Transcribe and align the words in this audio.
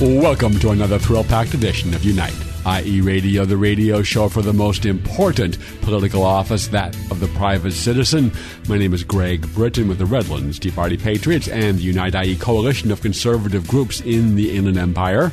Welcome 0.00 0.58
to 0.58 0.70
another 0.70 0.98
thrill 0.98 1.22
packed 1.22 1.54
edition 1.54 1.94
of 1.94 2.04
Unite 2.04 2.34
i.e., 2.66 3.00
radio, 3.00 3.44
the 3.44 3.56
radio 3.56 4.02
show 4.02 4.28
for 4.28 4.40
the 4.40 4.52
most 4.52 4.86
important 4.86 5.58
political 5.82 6.22
office, 6.22 6.68
that 6.68 6.94
of 7.10 7.20
the 7.20 7.28
private 7.28 7.72
citizen. 7.72 8.32
My 8.68 8.78
name 8.78 8.94
is 8.94 9.04
Greg 9.04 9.46
Britton 9.54 9.86
with 9.86 9.98
the 9.98 10.06
Redlands 10.06 10.58
Tea 10.58 10.70
Party 10.70 10.96
Patriots 10.96 11.46
and 11.46 11.78
the 11.78 11.82
Unite 11.82 12.14
IE 12.14 12.36
coalition 12.36 12.90
of 12.90 13.02
conservative 13.02 13.68
groups 13.68 14.00
in 14.00 14.36
the 14.36 14.56
Inland 14.56 14.78
Empire. 14.78 15.30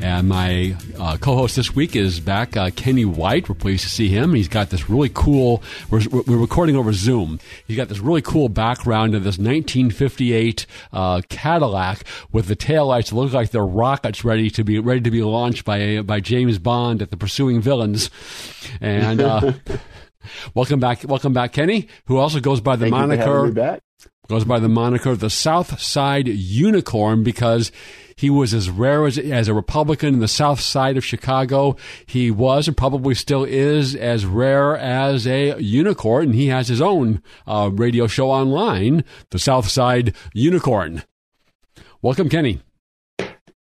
And 0.00 0.28
my 0.28 0.74
uh, 0.98 1.16
co 1.18 1.36
host 1.36 1.54
this 1.54 1.74
week 1.74 1.94
is 1.94 2.18
back, 2.18 2.56
uh, 2.56 2.70
Kenny 2.74 3.04
White. 3.04 3.48
We're 3.48 3.54
pleased 3.54 3.84
to 3.84 3.90
see 3.90 4.08
him. 4.08 4.34
He's 4.34 4.48
got 4.48 4.70
this 4.70 4.90
really 4.90 5.10
cool, 5.14 5.62
we're, 5.90 6.02
we're 6.10 6.36
recording 6.36 6.74
over 6.74 6.92
Zoom. 6.92 7.38
He's 7.66 7.76
got 7.76 7.88
this 7.88 8.00
really 8.00 8.22
cool 8.22 8.48
background 8.48 9.14
of 9.14 9.22
this 9.22 9.38
1958 9.38 10.66
uh, 10.92 11.22
Cadillac 11.28 12.04
with 12.32 12.48
the 12.48 12.56
taillights 12.56 13.10
that 13.10 13.14
look 13.14 13.32
like 13.32 13.50
they're 13.50 13.64
rockets 13.64 14.24
ready 14.24 14.50
to 14.50 14.64
be 14.64 14.80
ready 14.80 15.00
to 15.00 15.10
be 15.10 15.22
launched 15.22 15.64
by, 15.64 16.00
by 16.02 16.18
James 16.18 16.58
Bond 16.58 16.71
Bond 16.72 17.02
at 17.02 17.10
the 17.10 17.18
pursuing 17.18 17.60
villains. 17.60 18.08
And 18.80 19.20
uh, 19.20 19.52
welcome 20.54 20.80
back, 20.80 21.04
welcome 21.06 21.34
back, 21.34 21.52
Kenny, 21.52 21.86
who 22.06 22.16
also 22.16 22.40
goes 22.40 22.62
by 22.62 22.76
the 22.76 22.86
Thank 22.86 22.92
moniker 22.92 23.78
goes 24.26 24.44
by 24.46 24.58
the 24.58 24.70
moniker 24.70 25.14
the 25.14 25.28
South 25.28 25.78
Side 25.78 26.26
Unicorn 26.26 27.22
because 27.22 27.70
he 28.16 28.30
was 28.30 28.54
as 28.54 28.70
rare 28.70 29.04
as, 29.04 29.18
as 29.18 29.48
a 29.48 29.52
Republican 29.52 30.14
in 30.14 30.20
the 30.20 30.28
South 30.28 30.60
Side 30.60 30.96
of 30.96 31.04
Chicago. 31.04 31.76
He 32.06 32.30
was 32.30 32.68
and 32.68 32.74
probably 32.74 33.14
still 33.14 33.44
is 33.44 33.94
as 33.94 34.24
rare 34.24 34.74
as 34.74 35.26
a 35.26 35.60
unicorn. 35.60 36.30
And 36.30 36.34
he 36.34 36.46
has 36.46 36.68
his 36.68 36.80
own 36.80 37.22
uh, 37.46 37.68
radio 37.70 38.06
show 38.06 38.30
online, 38.30 39.04
the 39.28 39.38
South 39.38 39.68
Side 39.68 40.14
Unicorn. 40.32 41.02
Welcome, 42.00 42.30
Kenny. 42.30 42.62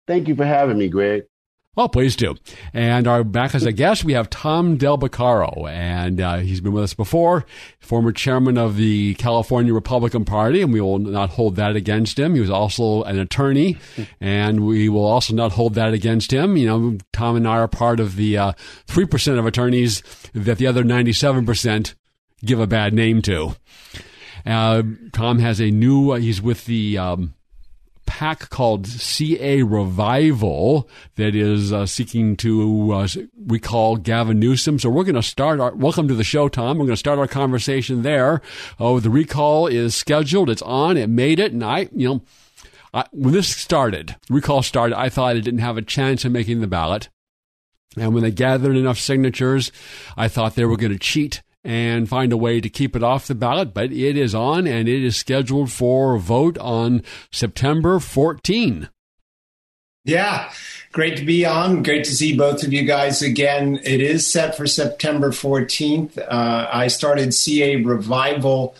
Thank 0.06 0.28
you 0.28 0.34
for 0.34 0.46
having 0.46 0.78
me, 0.78 0.88
Greg. 0.88 1.24
Well, 1.76 1.90
please 1.90 2.16
do. 2.16 2.36
And 2.72 3.06
our 3.06 3.22
back 3.22 3.54
as 3.54 3.66
a 3.66 3.70
guest, 3.70 4.02
we 4.02 4.14
have 4.14 4.30
Tom 4.30 4.78
Del 4.78 4.96
Beccaro, 4.96 5.68
and 5.70 6.22
uh, 6.22 6.38
he's 6.38 6.62
been 6.62 6.72
with 6.72 6.84
us 6.84 6.94
before, 6.94 7.44
former 7.80 8.12
chairman 8.12 8.56
of 8.56 8.76
the 8.76 9.14
California 9.16 9.74
Republican 9.74 10.24
Party, 10.24 10.62
and 10.62 10.72
we 10.72 10.80
will 10.80 10.98
not 10.98 11.28
hold 11.28 11.56
that 11.56 11.76
against 11.76 12.18
him. 12.18 12.34
He 12.34 12.40
was 12.40 12.48
also 12.48 13.02
an 13.02 13.18
attorney, 13.18 13.76
and 14.22 14.66
we 14.66 14.88
will 14.88 15.04
also 15.04 15.34
not 15.34 15.52
hold 15.52 15.74
that 15.74 15.92
against 15.92 16.32
him. 16.32 16.56
You 16.56 16.66
know, 16.66 16.98
Tom 17.12 17.36
and 17.36 17.46
I 17.46 17.58
are 17.58 17.68
part 17.68 18.00
of 18.00 18.16
the 18.16 18.38
uh, 18.38 18.52
three 18.86 19.04
uh, 19.04 19.08
percent 19.08 19.38
of 19.38 19.44
attorneys 19.44 20.02
that 20.32 20.56
the 20.56 20.66
other 20.66 20.82
ninety-seven 20.82 21.44
percent 21.44 21.94
give 22.42 22.58
a 22.58 22.66
bad 22.66 22.94
name 22.94 23.20
to. 23.22 23.54
Uh, 24.46 24.82
Tom 25.12 25.40
has 25.40 25.60
a 25.60 25.70
new. 25.70 26.12
Uh, 26.12 26.16
he's 26.16 26.40
with 26.40 26.64
the 26.64 26.96
um, 26.96 27.34
PAC 28.06 28.48
called 28.48 28.86
CA 28.86 29.62
Revival 29.62 30.88
that 31.16 31.34
is 31.34 31.72
uh, 31.72 31.86
seeking 31.86 32.36
to 32.36 32.92
uh, 32.92 33.08
recall 33.46 33.96
Gavin 33.96 34.38
Newsom. 34.38 34.78
So 34.78 34.88
we're 34.88 35.04
going 35.04 35.16
to 35.16 35.22
start 35.22 35.60
our 35.60 35.74
welcome 35.74 36.08
to 36.08 36.14
the 36.14 36.24
show, 36.24 36.48
Tom. 36.48 36.78
We're 36.78 36.86
going 36.86 36.94
to 36.94 36.96
start 36.96 37.18
our 37.18 37.28
conversation 37.28 38.02
there. 38.02 38.40
Oh, 38.78 39.00
the 39.00 39.10
recall 39.10 39.66
is 39.66 39.94
scheduled. 39.94 40.48
It's 40.48 40.62
on. 40.62 40.96
It 40.96 41.08
made 41.08 41.38
it, 41.38 41.52
and 41.52 41.64
I, 41.64 41.88
you 41.94 42.08
know. 42.08 42.22
I, 42.94 43.04
when 43.10 43.34
this 43.34 43.48
started, 43.48 44.16
recall 44.30 44.62
started, 44.62 44.98
I 44.98 45.10
thought 45.10 45.36
it 45.36 45.42
didn't 45.42 45.60
have 45.60 45.76
a 45.76 45.82
chance 45.82 46.24
of 46.24 46.32
making 46.32 46.62
the 46.62 46.66
ballot. 46.66 47.10
And 47.96 48.14
when 48.14 48.22
they 48.22 48.30
gathered 48.30 48.76
enough 48.76 48.98
signatures, 48.98 49.70
I 50.16 50.28
thought 50.28 50.54
they 50.54 50.64
were 50.64 50.78
going 50.78 50.92
to 50.92 50.98
cheat 50.98 51.42
and 51.66 52.08
find 52.08 52.32
a 52.32 52.36
way 52.36 52.60
to 52.60 52.68
keep 52.68 52.94
it 52.94 53.02
off 53.02 53.26
the 53.26 53.34
ballot, 53.34 53.74
but 53.74 53.90
it 53.90 54.16
is 54.16 54.34
on 54.36 54.68
and 54.68 54.88
it 54.88 55.02
is 55.02 55.16
scheduled 55.16 55.72
for 55.72 56.16
vote 56.16 56.56
on 56.58 57.02
September 57.32 57.98
14. 57.98 58.88
Yeah, 60.04 60.52
great 60.92 61.16
to 61.16 61.24
be 61.24 61.44
on. 61.44 61.82
Great 61.82 62.04
to 62.04 62.14
see 62.14 62.36
both 62.36 62.62
of 62.62 62.72
you 62.72 62.84
guys 62.84 63.20
again. 63.20 63.80
It 63.82 64.00
is 64.00 64.30
set 64.30 64.56
for 64.56 64.68
September 64.68 65.30
14th. 65.30 66.16
Uh, 66.16 66.68
I 66.72 66.86
started 66.86 67.34
CA 67.34 67.76
Revival. 67.76 68.76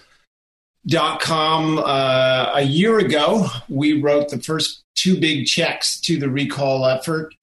Dot 0.88 1.20
com 1.20 1.78
uh, 1.78 2.52
a 2.54 2.62
year 2.62 3.00
ago, 3.00 3.48
we 3.68 4.00
wrote 4.00 4.28
the 4.28 4.38
first 4.38 4.84
two 4.94 5.18
big 5.18 5.44
checks 5.44 6.00
to 6.02 6.16
the 6.16 6.30
recall 6.30 6.86
effort. 6.86 7.34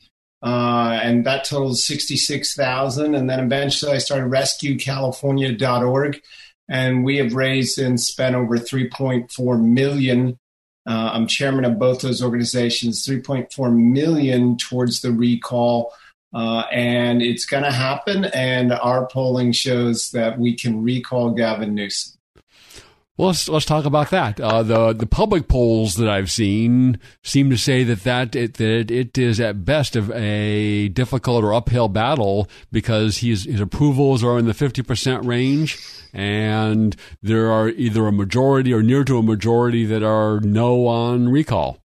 Uh, 0.44 1.00
and 1.02 1.26
that 1.26 1.46
totaled 1.46 1.78
66,000. 1.78 3.16
And 3.16 3.30
then 3.30 3.40
eventually 3.40 3.94
I 3.94 3.98
started 4.00 4.30
rescuecalifornia.org 4.30 6.22
and 6.68 7.06
we 7.06 7.18
have 7.18 7.34
raised 7.34 7.80
and 7.80 8.00
spent 8.00 8.36
over 8.36 8.58
3.4 8.58 9.64
million. 9.64 10.38
Uh, 10.86 11.12
I'm 11.14 11.28
chairman 11.28 11.64
of 11.64 11.80
both 11.80 12.02
those 12.02 12.22
organizations, 12.22 13.08
3.4 13.08 13.74
million 13.74 14.58
towards 14.58 15.02
the 15.02 15.14
recall. 15.14 15.94
Uh, 16.34 16.64
and 16.72 17.22
it's 17.22 17.46
going 17.46 17.64
to 17.64 17.72
happen. 17.72 18.26
And 18.26 18.74
our 18.74 19.08
polling 19.08 19.54
shows 19.54 20.12
that 20.12 20.40
we 20.40 20.56
can 20.56 20.84
recall 20.84 21.32
Gavin 21.32 21.74
Newsom. 21.74 22.13
Well, 23.16 23.28
let's 23.28 23.48
let's 23.48 23.66
talk 23.66 23.86
about 23.86 24.10
that. 24.10 24.40
Uh, 24.40 24.64
the 24.64 24.92
the 24.92 25.06
public 25.06 25.48
polls 25.48 25.98
that 25.98 26.10
I've 26.10 26.32
seen 26.32 27.00
seem 27.22 27.52
to 27.52 27.58
say 27.58 27.84
that 27.84 28.04
that 28.06 28.36
it, 28.36 28.56
that 28.56 28.90
it 28.90 29.16
is 29.20 29.40
at 29.40 29.64
best 29.64 29.96
of 29.96 30.10
a 30.12 30.88
difficult 30.90 31.44
or 31.44 31.54
uphill 31.54 31.90
battle 31.90 32.50
because 32.72 33.20
his 33.20 33.44
his 33.44 33.60
approvals 33.60 34.24
are 34.24 34.40
in 34.40 34.48
the 34.48 34.54
fifty 34.56 34.82
percent 34.82 35.26
range, 35.26 35.78
and 36.12 36.96
there 37.22 37.52
are 37.52 37.70
either 37.70 38.08
a 38.08 38.12
majority 38.12 38.74
or 38.74 38.82
near 38.82 39.04
to 39.04 39.20
a 39.20 39.24
majority 39.24 39.86
that 39.86 40.02
are 40.02 40.40
no 40.40 40.88
on 40.88 41.30
recall. 41.30 41.84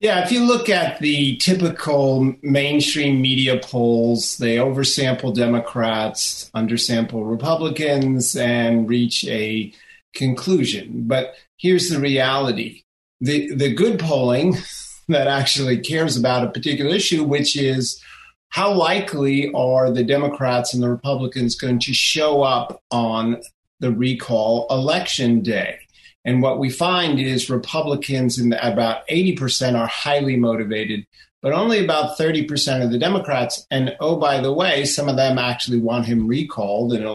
Yeah, 0.00 0.24
if 0.24 0.32
you 0.32 0.44
look 0.44 0.70
at 0.70 0.98
the 1.00 1.36
typical 1.36 2.34
mainstream 2.40 3.20
media 3.20 3.60
polls, 3.62 4.38
they 4.38 4.56
oversample 4.56 5.34
Democrats, 5.34 6.50
undersample 6.54 7.30
Republicans, 7.30 8.34
and 8.34 8.88
reach 8.88 9.26
a 9.26 9.74
conclusion. 10.14 11.04
But 11.06 11.34
here's 11.56 11.88
the 11.88 12.00
reality 12.00 12.82
the, 13.20 13.54
the 13.54 13.72
good 13.74 13.98
polling 13.98 14.56
that 15.08 15.26
actually 15.26 15.78
cares 15.78 16.16
about 16.16 16.44
a 16.44 16.50
particular 16.50 16.94
issue, 16.94 17.24
which 17.24 17.56
is 17.56 18.02
how 18.50 18.72
likely 18.72 19.52
are 19.52 19.90
the 19.90 20.02
Democrats 20.02 20.74
and 20.74 20.82
the 20.82 20.90
Republicans 20.90 21.54
going 21.54 21.78
to 21.80 21.94
show 21.94 22.42
up 22.42 22.82
on 22.90 23.40
the 23.78 23.92
recall 23.92 24.66
election 24.70 25.40
day? 25.40 25.78
And 26.24 26.42
what 26.42 26.58
we 26.58 26.68
find 26.68 27.18
is 27.18 27.48
Republicans 27.48 28.38
in 28.38 28.50
the, 28.50 28.66
about 28.66 29.06
80% 29.08 29.78
are 29.78 29.86
highly 29.86 30.36
motivated, 30.36 31.06
but 31.40 31.52
only 31.52 31.82
about 31.82 32.18
30% 32.18 32.84
of 32.84 32.90
the 32.90 32.98
Democrats. 32.98 33.66
And 33.70 33.96
oh, 34.00 34.16
by 34.16 34.40
the 34.40 34.52
way, 34.52 34.84
some 34.84 35.08
of 35.08 35.16
them 35.16 35.38
actually 35.38 35.78
want 35.78 36.06
him 36.06 36.26
recalled. 36.26 36.92
And 36.92 37.06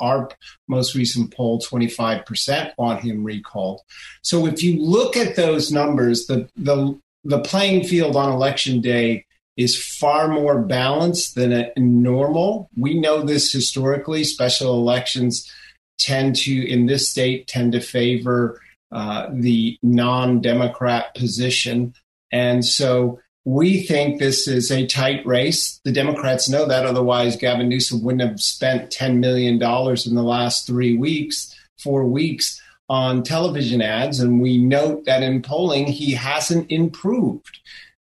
our 0.00 0.30
most 0.68 0.94
recent 0.94 1.34
poll, 1.34 1.60
25% 1.60 2.72
want 2.78 3.02
him 3.02 3.24
recalled. 3.24 3.80
So 4.22 4.46
if 4.46 4.62
you 4.62 4.80
look 4.80 5.16
at 5.16 5.36
those 5.36 5.72
numbers, 5.72 6.26
the, 6.26 6.48
the, 6.56 6.98
the 7.24 7.40
playing 7.40 7.84
field 7.84 8.16
on 8.16 8.32
election 8.32 8.80
day 8.80 9.24
is 9.56 9.82
far 9.82 10.28
more 10.28 10.62
balanced 10.62 11.34
than 11.34 11.52
a 11.52 11.72
normal. 11.76 12.70
We 12.76 12.98
know 12.98 13.22
this 13.22 13.52
historically. 13.52 14.24
Special 14.24 14.74
elections 14.74 15.50
tend 15.98 16.36
to, 16.36 16.68
in 16.68 16.86
this 16.86 17.10
state, 17.10 17.46
tend 17.48 17.72
to 17.72 17.80
favor 17.80 18.60
uh, 18.90 19.28
the 19.32 19.78
non 19.82 20.40
Democrat 20.40 21.14
position. 21.14 21.94
And 22.30 22.64
so 22.64 23.20
we 23.44 23.82
think 23.82 24.18
this 24.18 24.46
is 24.46 24.70
a 24.70 24.86
tight 24.86 25.26
race. 25.26 25.80
The 25.84 25.92
Democrats 25.92 26.48
know 26.48 26.66
that. 26.66 26.86
Otherwise, 26.86 27.36
Gavin 27.36 27.68
Newsom 27.68 28.02
wouldn't 28.02 28.28
have 28.28 28.40
spent 28.40 28.90
$10 28.90 29.18
million 29.18 29.54
in 29.54 30.14
the 30.14 30.22
last 30.22 30.66
three 30.66 30.96
weeks, 30.96 31.54
four 31.78 32.06
weeks 32.06 32.60
on 32.88 33.22
television 33.22 33.82
ads. 33.82 34.20
And 34.20 34.40
we 34.40 34.58
note 34.58 35.06
that 35.06 35.22
in 35.22 35.42
polling, 35.42 35.86
he 35.86 36.12
hasn't 36.12 36.70
improved 36.70 37.58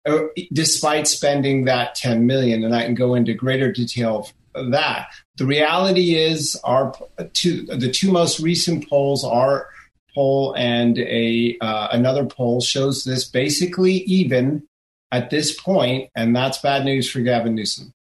uh, 0.07 0.25
despite 0.53 1.09
spending 1.09 1.65
that 1.65 1.95
10 1.97 2.27
million. 2.27 2.63
And 2.63 2.75
I 2.75 2.85
can 2.85 2.95
go 2.95 3.15
into 3.15 3.35
greater 3.35 3.73
detail 3.73 4.29
of 4.55 4.71
that. 4.71 5.09
The 5.37 5.47
reality 5.47 6.15
is 6.15 6.61
our 6.63 6.95
two, 7.33 7.67
the 7.67 7.91
two 7.91 8.13
most 8.13 8.39
recent 8.39 8.89
polls 8.89 9.25
are 9.25 9.69
poll 10.15 10.55
and 10.57 10.97
a 10.99 11.57
uh, 11.61 11.89
another 11.91 12.25
poll 12.25 12.61
shows 12.61 13.03
this 13.03 13.25
basically 13.25 13.95
even 14.05 14.63
at 15.15 15.31
this 15.31 15.59
point, 15.59 16.11
and 16.17 16.35
that's 16.35 16.59
bad 16.59 16.85
news 16.85 17.09
for 17.09 17.21
Gavin 17.21 17.55
Newsom. 17.55 17.93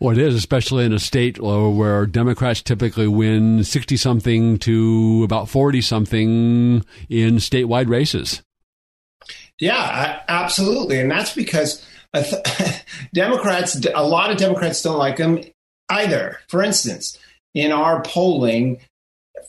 Well, 0.00 0.16
it 0.16 0.18
is, 0.18 0.34
especially 0.34 0.84
in 0.86 0.92
a 0.92 0.98
state 0.98 1.38
uh, 1.38 1.68
where 1.68 2.06
Democrats 2.06 2.62
typically 2.62 3.06
win 3.06 3.64
60 3.64 3.96
something 3.96 4.58
to 4.60 5.22
about 5.24 5.48
40 5.48 5.80
something 5.82 6.84
in 7.10 7.36
statewide 7.36 7.88
races. 7.88 8.42
Yeah, 9.60 10.22
absolutely. 10.28 11.00
And 11.00 11.10
that's 11.10 11.34
because 11.34 11.84
Democrats, 13.12 13.84
a 13.92 14.06
lot 14.06 14.30
of 14.30 14.38
Democrats 14.38 14.82
don't 14.82 14.98
like 14.98 15.18
him 15.18 15.42
either. 15.90 16.38
For 16.48 16.62
instance, 16.62 17.18
in 17.54 17.72
our 17.72 18.00
polling, 18.02 18.80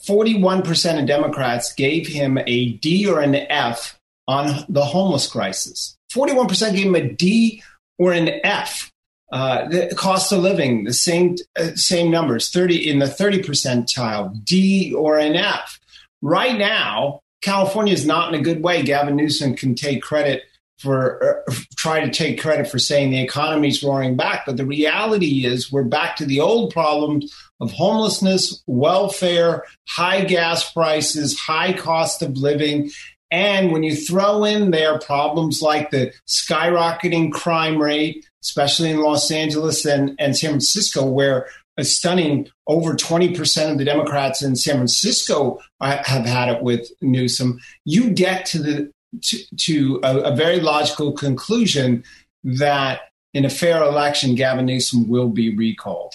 41% 0.05 0.99
of 0.99 1.05
Democrats 1.05 1.73
gave 1.73 2.07
him 2.07 2.39
a 2.45 2.73
D 2.73 3.07
or 3.07 3.21
an 3.21 3.35
F 3.35 3.99
on 4.27 4.65
the 4.67 4.83
homeless 4.83 5.27
crisis. 5.27 5.95
41% 6.13 6.75
gave 6.75 6.85
him 6.85 6.95
a 6.95 7.07
D 7.13 7.63
or 7.97 8.13
an 8.13 8.29
F. 8.43 8.91
Uh, 9.31 9.67
the 9.67 9.93
cost 9.95 10.31
of 10.31 10.39
living, 10.39 10.85
the 10.85 10.93
same 10.93 11.35
uh, 11.55 11.69
same 11.75 12.09
numbers, 12.09 12.49
30 12.49 12.89
in 12.89 12.97
the 12.97 13.07
30 13.07 13.43
percentile, 13.43 14.43
D 14.43 14.91
or 14.91 15.19
an 15.19 15.35
F. 15.35 15.79
Right 16.21 16.57
now, 16.57 17.19
California 17.41 17.93
is 17.93 18.07
not 18.07 18.33
in 18.33 18.39
a 18.39 18.43
good 18.43 18.63
way. 18.63 18.81
Gavin 18.81 19.15
Newsom 19.15 19.55
can 19.55 19.75
take 19.75 20.01
credit 20.01 20.43
for 20.79 21.43
uh, 21.47 21.53
try 21.75 21.99
to 21.99 22.09
take 22.09 22.41
credit 22.41 22.67
for 22.67 22.79
saying 22.79 23.11
the 23.11 23.21
economy's 23.21 23.83
roaring 23.83 24.15
back, 24.15 24.45
but 24.45 24.57
the 24.57 24.65
reality 24.65 25.45
is 25.45 25.71
we're 25.71 25.83
back 25.83 26.15
to 26.15 26.25
the 26.25 26.39
old 26.39 26.73
problems 26.73 27.31
of 27.59 27.71
homelessness, 27.71 28.63
welfare, 28.65 29.63
high 29.87 30.23
gas 30.23 30.71
prices, 30.71 31.37
high 31.37 31.73
cost 31.73 32.21
of 32.21 32.37
living, 32.37 32.89
and 33.31 33.71
when 33.71 33.83
you 33.83 33.95
throw 33.95 34.43
in 34.43 34.71
there 34.71 34.99
problems 34.99 35.61
like 35.61 35.91
the 35.91 36.13
skyrocketing 36.27 37.31
crime 37.31 37.77
rate, 37.77 38.25
especially 38.43 38.89
in 38.89 39.01
Los 39.01 39.29
Angeles 39.31 39.85
and, 39.85 40.15
and 40.19 40.35
San 40.35 40.51
Francisco, 40.51 41.05
where 41.05 41.47
a 41.77 41.83
stunning 41.85 42.49
over 42.67 42.93
20% 42.93 43.71
of 43.71 43.77
the 43.77 43.85
Democrats 43.85 44.41
in 44.41 44.55
San 44.55 44.75
Francisco 44.75 45.59
uh, 45.79 46.03
have 46.03 46.25
had 46.25 46.49
it 46.49 46.61
with 46.61 46.89
Newsom, 47.01 47.59
you 47.85 48.09
get 48.09 48.45
to 48.47 48.59
the 48.59 48.91
to, 49.23 49.37
to 49.57 49.99
a, 50.03 50.17
a 50.19 50.35
very 50.35 50.59
logical 50.59 51.13
conclusion 51.13 52.03
that 52.43 53.01
in 53.33 53.43
a 53.43 53.49
fair 53.49 53.81
election, 53.81 54.35
Gavin 54.35 54.65
Newsom 54.65 55.07
will 55.07 55.29
be 55.29 55.55
recalled. 55.55 56.13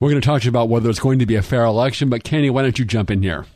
We're 0.00 0.10
going 0.10 0.20
to 0.20 0.26
talk 0.26 0.42
to 0.42 0.44
you 0.46 0.50
about 0.50 0.68
whether 0.68 0.88
it's 0.88 1.00
going 1.00 1.18
to 1.18 1.26
be 1.26 1.36
a 1.36 1.42
fair 1.42 1.64
election, 1.64 2.08
but 2.08 2.24
Kenny, 2.24 2.48
why 2.48 2.62
don't 2.62 2.78
you 2.78 2.84
jump 2.84 3.10
in 3.10 3.22
here? 3.22 3.46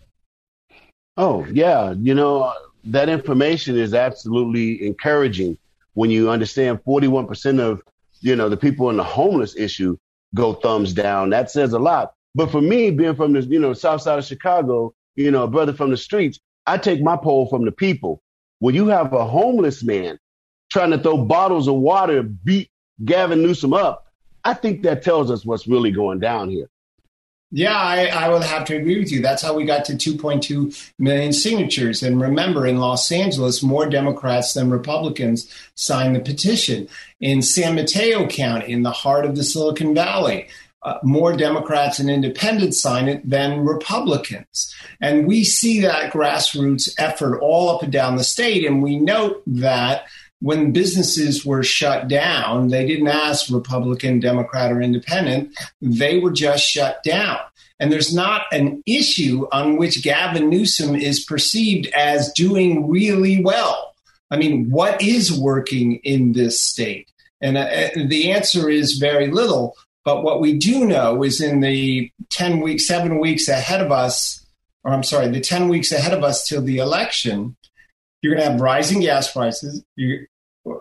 Oh, 1.17 1.47
yeah. 1.53 1.95
You 1.97 2.15
know, 2.15 2.53
that 2.87 3.09
information 3.09 3.77
is 3.77 3.95
absolutely 3.95 4.87
encouraging 4.87 5.57
when 5.95 6.11
you 6.11 6.31
understand 6.31 6.81
41% 6.85 7.61
of, 7.61 7.83
you 8.21 8.37
know, 8.37 8.49
the 8.49 8.57
people 8.57 8.91
in 8.91 8.97
the 8.97 9.05
homeless 9.05 9.57
issue 9.57 9.97
go 10.35 10.55
thumbs 10.55 10.93
down. 10.93 11.31
That 11.31 11.51
says 11.51 11.73
a 11.73 11.79
lot. 11.79 12.15
But 12.35 12.51
for 12.51 12.61
me, 12.61 12.91
being 12.91 13.15
from 13.15 13.33
the, 13.33 13.43
you 13.43 13.61
know, 13.61 13.73
south 13.73 14.03
side 14.03 14.19
of 14.19 14.25
Chicago, 14.25 14.95
you 15.15 15.31
know, 15.31 15.45
a 15.45 15.49
brother 15.49 15.73
from 15.73 15.91
the 15.91 15.97
streets, 15.97 16.41
I 16.67 16.79
take 16.79 17.01
my 17.01 17.17
poll 17.17 17.47
from 17.49 17.65
the 17.65 17.73
people. 17.73 18.23
When 18.59 18.75
you 18.75 18.89
have 18.89 19.13
a 19.13 19.25
homeless 19.25 19.83
man 19.83 20.19
trying 20.71 20.91
to 20.91 20.99
throw 20.99 21.19
bottles 21.19 21.69
of 21.69 21.77
water, 21.77 22.23
beat 22.23 22.71
Gavin 23.05 23.43
Newsom 23.43 23.73
up, 23.73 24.13
I 24.45 24.55
think 24.55 24.83
that 24.83 25.03
tells 25.03 25.31
us 25.31 25.45
what's 25.45 25.67
really 25.67 25.93
going 25.93 26.19
down 26.19 26.51
here. 26.51 26.69
Yeah, 27.57 27.79
I, 27.79 28.07
I 28.07 28.29
would 28.31 28.43
have 28.43 28.65
to 28.65 28.77
agree 28.77 28.99
with 28.99 29.13
you. 29.13 29.23
That's 29.23 29.41
how 29.41 29.55
we 29.55 29.65
got 29.65 29.85
to 29.85 29.93
2.2 29.93 30.93
million 30.99 31.33
signatures. 31.33 32.03
And 32.03 32.21
remember, 32.21 32.67
in 32.67 32.81
Los 32.81 33.13
Angeles, 33.13 33.63
more 33.63 33.89
Democrats 33.89 34.55
than 34.55 34.71
Republicans 34.71 35.49
signed 35.77 36.17
the 36.17 36.21
petition. 36.21 36.89
In 37.21 37.43
San 37.43 37.77
Mateo 37.77 38.27
County, 38.27 38.73
in 38.73 38.83
the 38.83 38.91
heart 38.91 39.25
of 39.25 39.37
the 39.37 39.45
Silicon 39.45 39.95
Valley, 39.95 40.49
uh, 40.83 40.99
more 41.05 41.37
Democrats 41.37 42.01
and 42.01 42.11
independents 42.11 42.83
sign 42.83 43.07
it 43.07 43.23
than 43.31 43.61
Republicans. 43.61 44.75
And 45.01 45.25
we 45.25 45.45
see 45.45 45.81
that 45.83 46.13
grassroots 46.13 46.93
effort 46.99 47.39
all 47.39 47.71
up 47.71 47.85
and 47.85 47.93
down 47.93 48.17
the 48.17 48.25
state. 48.25 48.67
And 48.67 48.83
we 48.83 48.99
note 48.99 49.45
that 49.47 50.07
when 50.45 50.73
businesses 50.73 51.43
were 51.43 51.63
shut 51.63 52.07
down, 52.07 52.69
they 52.69 52.87
didn't 52.87 53.09
ask 53.09 53.51
Republican, 53.51 54.21
Democrat, 54.21 54.71
or 54.71 54.83
Independent. 54.83 55.59
They 55.81 56.19
were 56.19 56.33
just 56.33 56.69
shut 56.69 57.03
down. 57.03 57.39
And 57.81 57.91
there's 57.91 58.15
not 58.15 58.43
an 58.53 58.83
issue 58.85 59.47
on 59.53 59.79
which 59.79 60.03
Gavin 60.03 60.51
Newsom 60.51 60.97
is 60.97 61.25
perceived 61.25 61.87
as 61.97 62.31
doing 62.35 62.91
really 62.91 63.43
well. 63.43 63.95
I 64.31 64.37
mean, 64.37 64.69
what 64.69 65.01
is 65.01 65.33
working 65.33 65.97
in 66.05 66.35
this 66.35 66.61
state? 66.61 67.11
And 67.41 67.57
uh, 67.57 67.89
the 68.07 68.31
answer 68.31 68.69
is 68.69 68.99
very 68.99 69.29
little. 69.29 69.75
But 70.05 70.25
what 70.25 70.43
we 70.43 70.59
do 70.59 70.85
know 70.85 71.23
is 71.23 71.41
in 71.41 71.61
the 71.61 72.11
10 72.29 72.61
weeks, 72.61 72.87
seven 72.87 73.19
weeks 73.19 73.49
ahead 73.49 73.81
of 73.81 73.91
us, 73.91 74.45
or 74.85 74.93
I'm 74.93 75.05
sorry, 75.05 75.29
the 75.29 75.41
10 75.41 75.69
weeks 75.69 75.91
ahead 75.91 76.13
of 76.13 76.23
us 76.23 76.47
till 76.47 76.61
the 76.61 76.77
election, 76.77 77.57
you're 78.21 78.35
going 78.35 78.45
to 78.45 78.53
have 78.53 78.61
rising 78.61 79.01
gas 79.01 79.33
prices, 79.33 79.83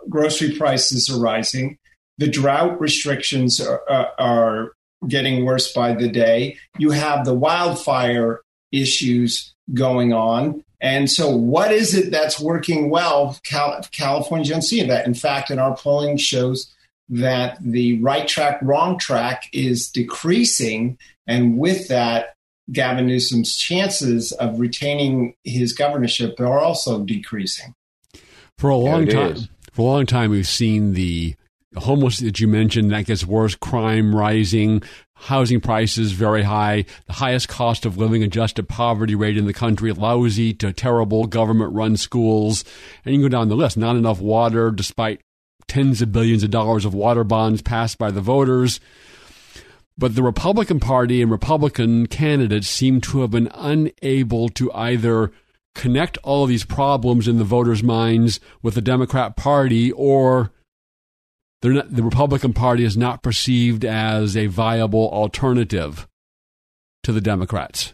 grocery 0.10 0.56
prices 0.56 1.10
are 1.10 1.20
rising, 1.20 1.78
the 2.18 2.28
drought 2.28 2.80
restrictions 2.80 3.60
are, 3.60 4.12
are 4.18 4.74
getting 5.08 5.46
worse 5.46 5.72
by 5.74 5.94
the 5.94 6.08
day, 6.08 6.58
you 6.78 6.92
have 6.92 7.26
the 7.26 7.34
wildfire 7.34 8.42
issues 8.72 9.54
going 9.74 10.14
on. 10.14 10.64
And 10.82 11.10
so, 11.10 11.30
what 11.36 11.72
is 11.72 11.96
it 11.96 12.12
that's 12.12 12.40
working 12.40 12.90
well? 12.90 13.40
Cal- 13.44 13.82
California 13.92 14.50
don't 14.50 14.62
see 14.62 14.84
that. 14.84 15.08
In 15.08 15.14
fact, 15.14 15.50
in 15.50 15.60
our 15.60 15.78
polling 15.78 16.18
shows 16.18 16.74
that 17.10 17.58
the 17.62 18.02
right 18.02 18.28
track, 18.28 18.60
wrong 18.62 18.98
track 18.98 19.50
is 19.54 19.90
decreasing. 19.90 20.98
And 21.26 21.58
with 21.58 21.88
that, 21.88 22.36
Gavin 22.72 23.08
Newsom's 23.08 23.56
chances 23.56 24.32
of 24.34 24.60
retaining 24.60 25.36
his 25.44 25.74
governorship 25.74 26.40
are 26.40 26.60
also 26.60 27.04
decreasing. 27.04 27.76
For 28.58 28.70
a 28.70 28.76
long 28.76 29.08
yeah, 29.08 29.14
time, 29.14 29.32
is. 29.34 29.50
For 29.74 29.82
a 29.82 29.86
long 29.86 30.06
time, 30.06 30.30
we've 30.30 30.48
seen 30.48 30.94
the 30.94 31.36
homeless 31.76 32.20
that 32.20 32.40
you 32.40 32.48
mentioned 32.48 32.92
that 32.92 33.08
gets 33.08 33.26
worse, 33.26 33.56
crime 33.56 34.16
rising, 34.16 34.84
housing 35.16 35.60
prices 35.60 36.12
very 36.12 36.44
high, 36.44 36.86
the 37.08 37.14
highest 37.14 37.50
cost 37.50 37.84
of 37.84 37.98
living 37.98 38.22
adjusted 38.22 38.70
poverty 38.70 39.16
rate 39.16 39.36
in 39.36 39.48
the 39.48 39.54
country, 39.54 39.92
lousy 39.92 40.54
to 40.54 40.72
terrible 40.72 41.26
government 41.26 41.74
run 41.74 41.98
schools, 41.98 42.64
and 43.04 43.16
you 43.16 43.20
can 43.20 43.30
go 43.32 43.36
down 43.36 43.50
the 43.50 43.56
list. 43.56 43.76
Not 43.76 43.96
enough 43.96 44.22
water 44.22 44.70
despite 44.70 45.22
tens 45.68 46.04
of 46.04 46.12
billions 46.12 46.44
of 46.44 46.52
dollars 46.52 46.86
of 46.86 46.94
water 46.94 47.24
bonds 47.24 47.64
passed 47.64 47.98
by 47.98 48.12
the 48.12 48.22
voters. 48.22 48.80
But 49.98 50.14
the 50.14 50.24
Republican 50.24 50.80
Party 50.80 51.20
and 51.20 51.32
Republican 51.32 52.06
candidates 52.06 52.68
seem 52.68 53.02
to 53.02 53.22
have 53.22 53.32
been 53.32 53.50
unable 53.56 54.50
to 54.50 54.72
either 54.74 55.32
connect 55.76 56.18
all 56.24 56.44
of 56.44 56.50
these 56.50 56.66
problems 56.66 57.28
in 57.28 57.38
the 57.38 57.44
voters' 57.44 57.84
minds 57.84 58.40
with 58.62 58.76
the 58.76 58.82
Democrat 58.82 59.36
Party 59.36 59.92
or 59.92 60.52
not, 61.64 61.96
the 61.96 62.04
Republican 62.04 62.54
Party 62.54 62.84
is 62.84 62.98
not 62.98 63.24
perceived 63.24 63.86
as 63.86 64.36
a 64.36 64.48
viable 64.48 65.10
alternative 65.10 66.08
to 67.04 67.12
the 67.12 67.22
Democrats. 67.22 67.94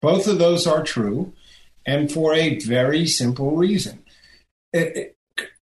Both 0.00 0.26
of 0.26 0.38
those 0.38 0.66
are 0.66 0.82
true, 0.82 1.32
and 1.86 2.10
for 2.10 2.34
a 2.34 2.58
very 2.60 3.06
simple 3.06 3.56
reason. 3.56 4.02
It, 4.72 4.96
it, 4.96 5.16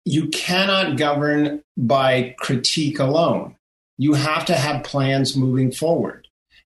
you 0.06 0.30
cannot 0.30 0.98
govern 0.98 1.62
by 1.78 2.36
critique 2.38 3.00
alone. 3.00 3.56
You 3.98 4.14
have 4.14 4.46
to 4.46 4.56
have 4.56 4.84
plans 4.84 5.36
moving 5.36 5.72
forward. 5.72 6.28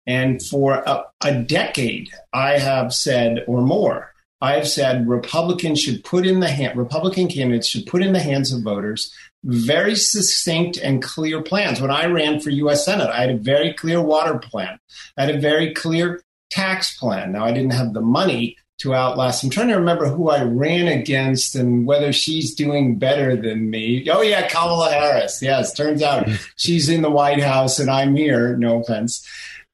And 0.06 0.42
for 0.42 0.82
a, 0.86 1.04
a, 1.22 1.42
decade, 1.42 2.10
I 2.32 2.58
have 2.58 2.92
said, 2.92 3.44
or 3.46 3.62
more, 3.62 4.13
I 4.44 4.54
have 4.54 4.68
said 4.68 5.08
Republicans 5.08 5.80
should 5.80 6.04
put 6.04 6.26
in 6.26 6.40
the 6.40 6.48
hand, 6.48 6.78
Republican 6.78 7.28
candidates 7.28 7.68
should 7.68 7.86
put 7.86 8.02
in 8.02 8.12
the 8.12 8.20
hands 8.20 8.52
of 8.52 8.62
voters 8.62 9.12
very 9.44 9.94
succinct 9.94 10.78
and 10.78 11.02
clear 11.02 11.42
plans. 11.42 11.80
When 11.80 11.90
I 11.90 12.06
ran 12.06 12.40
for 12.40 12.50
U.S. 12.50 12.84
Senate, 12.84 13.10
I 13.10 13.20
had 13.20 13.30
a 13.30 13.36
very 13.36 13.74
clear 13.74 14.00
water 14.00 14.38
plan. 14.38 14.78
I 15.16 15.26
had 15.26 15.34
a 15.34 15.40
very 15.40 15.74
clear 15.74 16.22
tax 16.50 16.96
plan. 16.98 17.32
Now, 17.32 17.44
I 17.44 17.52
didn't 17.52 17.74
have 17.74 17.92
the 17.92 18.00
money 18.00 18.56
to 18.78 18.94
outlast. 18.94 19.44
I'm 19.44 19.50
trying 19.50 19.68
to 19.68 19.76
remember 19.76 20.08
who 20.08 20.30
I 20.30 20.42
ran 20.42 20.88
against 20.88 21.54
and 21.54 21.86
whether 21.86 22.12
she's 22.12 22.54
doing 22.54 22.98
better 22.98 23.36
than 23.36 23.70
me. 23.70 24.08
Oh 24.10 24.22
yeah, 24.22 24.48
Kamala 24.48 24.90
Harris. 24.90 25.40
Yes, 25.42 25.72
turns 25.74 26.02
out 26.02 26.28
she's 26.56 26.88
in 26.88 27.02
the 27.02 27.10
White 27.10 27.42
House 27.42 27.78
and 27.78 27.90
I'm 27.90 28.16
here. 28.16 28.56
No 28.56 28.80
offense, 28.80 29.26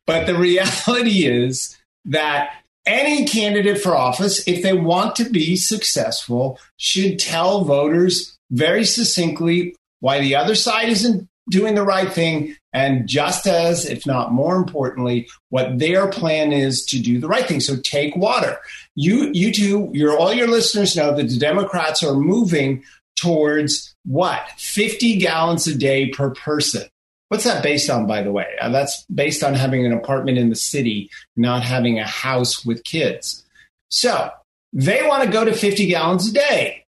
but 0.07 0.27
the 0.27 0.37
reality 0.37 1.25
is 1.27 1.79
that 2.05 2.53
any 2.91 3.25
candidate 3.25 3.81
for 3.81 3.97
office, 3.97 4.47
if 4.47 4.63
they 4.63 4.73
want 4.73 5.17
to 5.17 5.25
be 5.31 5.57
successful, 5.57 6.59
should 6.77 7.19
tell 7.19 7.65
voters 7.65 8.37
very 8.51 8.85
succinctly 8.85 9.77
why 10.01 10.21
the 10.21 10.35
other 10.35 10.55
side 10.55 10.89
isn't 10.89 11.29
doing 11.49 11.75
the 11.75 11.83
right 11.83 12.13
thing 12.13 12.57
and 12.73 13.09
just 13.09 13.47
as 13.47 13.85
if 13.87 14.07
not 14.07 14.33
more 14.33 14.57
importantly 14.57 15.29
what 15.49 15.79
their 15.79 16.09
plan 16.09 16.53
is 16.53 16.85
to 16.85 17.01
do 17.01 17.19
the 17.19 17.29
right 17.29 17.47
thing. 17.47 17.61
So 17.61 17.77
take 17.77 18.17
water. 18.17 18.59
You, 18.95 19.31
you 19.33 19.53
two, 19.53 19.91
your 19.93 20.19
all 20.19 20.33
your 20.33 20.49
listeners 20.49 20.97
know 20.97 21.15
that 21.15 21.29
the 21.29 21.39
Democrats 21.39 22.03
are 22.03 22.15
moving 22.15 22.85
towards 23.17 23.95
what? 24.05 24.43
50 24.59 25.17
gallons 25.17 25.67
a 25.67 25.75
day 25.75 26.09
per 26.09 26.31
person. 26.31 26.89
What's 27.31 27.45
that 27.45 27.63
based 27.63 27.89
on, 27.89 28.09
by 28.09 28.25
the 28.25 28.33
way? 28.33 28.57
Uh, 28.61 28.71
that's 28.71 29.05
based 29.05 29.45
on 29.45 29.55
having 29.55 29.87
an 29.87 29.93
apartment 29.93 30.37
in 30.37 30.51
the 30.51 30.57
city, 30.57 31.11
not 31.37 31.63
having 31.63 32.01
a 32.01 32.05
house 32.05 32.67
with 32.67 32.83
kids. 32.83 33.47
So 33.89 34.31
they 34.73 35.07
want 35.07 35.23
to 35.23 35.31
go 35.31 35.45
to 35.45 35.53
50 35.53 35.87
gallons 35.87 36.29
a 36.29 36.33
day. 36.33 36.87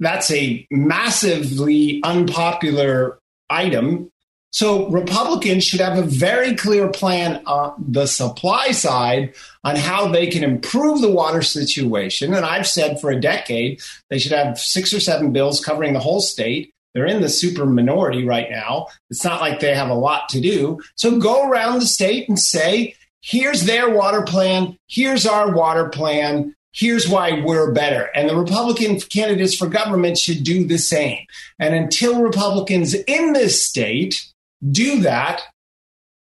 That's 0.00 0.32
a 0.32 0.66
massively 0.72 2.00
unpopular 2.02 3.20
item. 3.48 4.10
So 4.50 4.88
Republicans 4.88 5.62
should 5.62 5.80
have 5.80 5.96
a 5.96 6.02
very 6.02 6.56
clear 6.56 6.88
plan 6.88 7.40
on 7.46 7.74
the 7.78 8.06
supply 8.06 8.72
side 8.72 9.32
on 9.62 9.76
how 9.76 10.08
they 10.08 10.26
can 10.26 10.42
improve 10.42 11.00
the 11.00 11.10
water 11.10 11.40
situation. 11.40 12.34
And 12.34 12.44
I've 12.44 12.66
said 12.66 13.00
for 13.00 13.12
a 13.12 13.20
decade 13.20 13.80
they 14.10 14.18
should 14.18 14.32
have 14.32 14.58
six 14.58 14.92
or 14.92 14.98
seven 14.98 15.32
bills 15.32 15.64
covering 15.64 15.92
the 15.92 16.00
whole 16.00 16.20
state. 16.20 16.71
They're 16.94 17.06
in 17.06 17.22
the 17.22 17.28
super 17.28 17.66
minority 17.66 18.24
right 18.24 18.50
now. 18.50 18.88
It's 19.10 19.24
not 19.24 19.40
like 19.40 19.60
they 19.60 19.74
have 19.74 19.90
a 19.90 19.94
lot 19.94 20.28
to 20.30 20.40
do. 20.40 20.80
So 20.96 21.18
go 21.18 21.48
around 21.48 21.78
the 21.78 21.86
state 21.86 22.28
and 22.28 22.38
say, 22.38 22.96
here's 23.22 23.64
their 23.64 23.90
water 23.90 24.22
plan, 24.22 24.76
here's 24.88 25.26
our 25.26 25.52
water 25.52 25.88
plan 25.88 26.54
here's 26.72 27.08
why 27.08 27.40
we're 27.44 27.72
better. 27.72 28.10
And 28.14 28.28
the 28.28 28.36
Republican 28.36 28.98
candidates 28.98 29.54
for 29.54 29.68
government 29.68 30.18
should 30.18 30.42
do 30.42 30.64
the 30.64 30.78
same. 30.78 31.18
And 31.58 31.74
until 31.74 32.22
Republicans 32.22 32.94
in 32.94 33.32
this 33.34 33.64
state 33.64 34.26
do 34.70 35.00
that, 35.00 35.42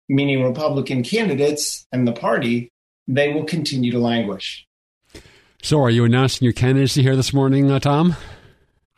meaning 0.08 0.42
Republican 0.42 1.02
candidates 1.02 1.86
and 1.92 2.06
the 2.06 2.12
party, 2.12 2.70
they 3.06 3.32
will 3.32 3.44
continue 3.44 3.92
to 3.92 3.98
languish. 3.98 4.64
So, 5.60 5.82
are 5.82 5.90
you 5.90 6.04
announcing 6.04 6.44
your 6.44 6.52
candidacy 6.52 7.02
here 7.02 7.16
this 7.16 7.32
morning, 7.32 7.70
uh, 7.70 7.80
Tom? 7.80 8.14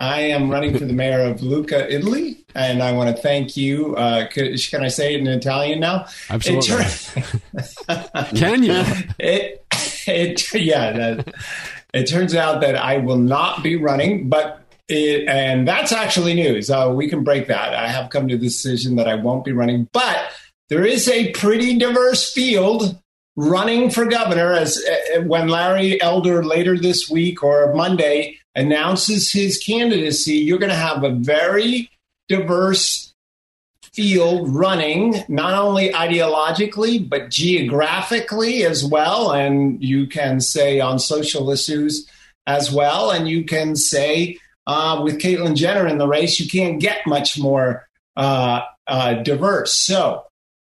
I 0.00 0.20
am 0.20 0.50
running 0.50 0.78
for 0.78 0.86
the 0.86 0.94
mayor 0.94 1.20
of 1.20 1.42
Lucca, 1.42 1.92
Italy, 1.94 2.42
and 2.54 2.82
I 2.82 2.92
want 2.92 3.14
to 3.14 3.22
thank 3.22 3.54
you. 3.54 3.94
Uh, 3.96 4.26
can, 4.28 4.56
can, 4.56 4.82
I 4.82 4.88
say 4.88 5.14
it 5.14 5.20
in 5.20 5.26
Italian 5.26 5.78
now? 5.78 6.06
Absolutely. 6.30 7.22
can 8.34 8.62
you? 8.62 8.82
It, 9.18 9.62
it 10.06 10.54
yeah. 10.54 10.92
That, 10.92 11.34
it 11.92 12.06
turns 12.06 12.34
out 12.34 12.62
that 12.62 12.76
I 12.76 12.96
will 12.96 13.18
not 13.18 13.62
be 13.62 13.76
running, 13.76 14.30
but 14.30 14.62
it, 14.88 15.28
and 15.28 15.68
that's 15.68 15.92
actually 15.92 16.32
news. 16.32 16.70
Uh, 16.70 16.90
we 16.94 17.06
can 17.06 17.22
break 17.22 17.48
that. 17.48 17.74
I 17.74 17.88
have 17.88 18.08
come 18.08 18.26
to 18.28 18.38
the 18.38 18.42
decision 18.42 18.96
that 18.96 19.06
I 19.06 19.16
won't 19.16 19.44
be 19.44 19.52
running, 19.52 19.86
but 19.92 20.32
there 20.70 20.84
is 20.84 21.08
a 21.08 21.30
pretty 21.32 21.78
diverse 21.78 22.32
field 22.32 22.98
running 23.36 23.90
for 23.90 24.06
governor. 24.06 24.54
As 24.54 24.78
uh, 24.78 25.20
when 25.22 25.48
Larry 25.48 26.00
Elder 26.00 26.42
later 26.42 26.78
this 26.78 27.10
week 27.10 27.42
or 27.42 27.74
Monday 27.74 28.39
announces 28.54 29.32
his 29.32 29.58
candidacy, 29.58 30.34
you're 30.34 30.58
going 30.58 30.70
to 30.70 30.76
have 30.76 31.04
a 31.04 31.10
very 31.10 31.90
diverse 32.28 33.12
field 33.92 34.48
running, 34.48 35.24
not 35.28 35.54
only 35.54 35.90
ideologically, 35.90 37.08
but 37.08 37.30
geographically 37.30 38.64
as 38.64 38.84
well. 38.84 39.32
And 39.32 39.82
you 39.82 40.06
can 40.06 40.40
say 40.40 40.80
on 40.80 40.98
social 40.98 41.50
issues 41.50 42.08
as 42.46 42.72
well. 42.72 43.10
And 43.10 43.28
you 43.28 43.44
can 43.44 43.76
say 43.76 44.38
uh, 44.66 45.00
with 45.02 45.20
Caitlyn 45.20 45.56
Jenner 45.56 45.86
in 45.86 45.98
the 45.98 46.06
race, 46.06 46.38
you 46.38 46.48
can't 46.48 46.80
get 46.80 47.06
much 47.06 47.38
more 47.38 47.88
uh, 48.16 48.60
uh, 48.86 49.14
diverse. 49.14 49.74
So 49.74 50.24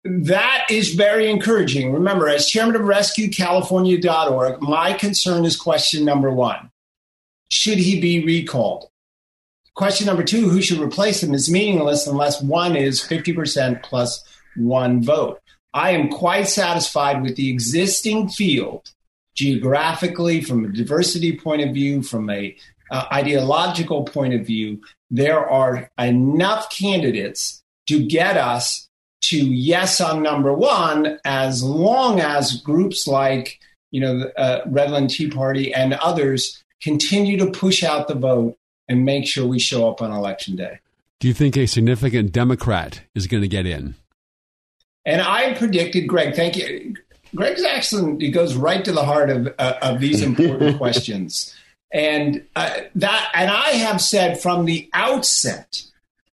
that 0.04 0.66
is 0.70 0.94
very 0.94 1.30
encouraging. 1.30 1.92
Remember, 1.92 2.28
as 2.28 2.48
chairman 2.48 2.76
of 2.76 2.82
rescuecalifornia.org, 2.82 4.60
my 4.62 4.94
concern 4.94 5.44
is 5.44 5.56
question 5.56 6.04
number 6.04 6.30
one 6.30 6.71
should 7.52 7.76
he 7.76 8.00
be 8.00 8.24
recalled? 8.24 8.86
Question 9.74 10.06
number 10.06 10.22
two, 10.24 10.48
who 10.48 10.62
should 10.62 10.80
replace 10.80 11.22
him, 11.22 11.34
is 11.34 11.50
meaningless 11.50 12.06
unless 12.06 12.40
one 12.40 12.74
is 12.74 13.02
50% 13.02 13.82
plus 13.82 14.24
one 14.56 15.02
vote. 15.02 15.38
I 15.74 15.90
am 15.90 16.08
quite 16.08 16.48
satisfied 16.48 17.22
with 17.22 17.36
the 17.36 17.50
existing 17.50 18.30
field 18.30 18.90
geographically, 19.34 20.40
from 20.40 20.64
a 20.64 20.72
diversity 20.72 21.36
point 21.38 21.62
of 21.62 21.74
view, 21.74 22.02
from 22.02 22.30
a 22.30 22.56
uh, 22.90 23.04
ideological 23.12 24.04
point 24.04 24.32
of 24.32 24.46
view. 24.46 24.80
There 25.10 25.46
are 25.46 25.90
enough 25.98 26.70
candidates 26.70 27.62
to 27.86 28.06
get 28.06 28.38
us 28.38 28.88
to 29.24 29.36
yes 29.36 30.00
on 30.00 30.22
number 30.22 30.54
one, 30.54 31.18
as 31.26 31.62
long 31.62 32.18
as 32.18 32.62
groups 32.62 33.06
like 33.06 33.58
you 33.90 34.00
know 34.00 34.18
the 34.18 34.38
uh, 34.38 34.64
Redland 34.66 35.10
Tea 35.10 35.28
Party 35.28 35.72
and 35.72 35.92
others 35.94 36.62
continue 36.82 37.38
to 37.38 37.50
push 37.50 37.82
out 37.82 38.08
the 38.08 38.14
vote 38.14 38.56
and 38.88 39.04
make 39.04 39.26
sure 39.26 39.46
we 39.46 39.58
show 39.58 39.88
up 39.88 40.02
on 40.02 40.10
election 40.10 40.56
day. 40.56 40.80
Do 41.20 41.28
you 41.28 41.34
think 41.34 41.56
a 41.56 41.66
significant 41.66 42.32
Democrat 42.32 43.02
is 43.14 43.26
going 43.26 43.42
to 43.42 43.48
get 43.48 43.66
in? 43.66 43.94
And 45.04 45.20
I 45.20 45.54
predicted, 45.54 46.08
Greg, 46.08 46.34
thank 46.34 46.56
you. 46.56 46.96
Greg's 47.34 47.62
excellent. 47.62 48.20
He 48.20 48.30
goes 48.30 48.54
right 48.54 48.84
to 48.84 48.92
the 48.92 49.04
heart 49.04 49.30
of, 49.30 49.54
uh, 49.58 49.74
of 49.80 50.00
these 50.00 50.20
important 50.20 50.78
questions. 50.78 51.54
And 51.92 52.44
uh, 52.56 52.74
that, 52.96 53.30
and 53.34 53.50
I 53.50 53.70
have 53.70 54.00
said 54.00 54.40
from 54.40 54.64
the 54.64 54.88
outset 54.92 55.82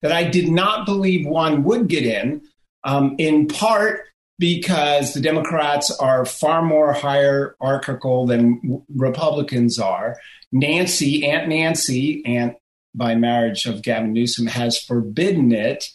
that 0.01 0.11
I 0.11 0.23
did 0.23 0.49
not 0.49 0.85
believe 0.85 1.27
one 1.27 1.63
would 1.63 1.87
get 1.87 2.05
in, 2.05 2.41
um, 2.83 3.15
in 3.17 3.47
part 3.47 4.01
because 4.39 5.13
the 5.13 5.21
Democrats 5.21 5.89
are 5.91 6.25
far 6.25 6.61
more 6.61 6.93
hierarchical 6.93 8.27
than 8.27 8.83
Republicans 8.95 9.79
are. 9.79 10.17
Nancy, 10.51 11.25
Aunt 11.25 11.49
Nancy, 11.49 12.23
Aunt 12.25 12.55
by 12.95 13.15
marriage 13.15 13.65
of 13.65 13.81
Gavin 13.81 14.13
Newsom, 14.13 14.47
has 14.47 14.79
forbidden 14.79 15.51
it. 15.51 15.85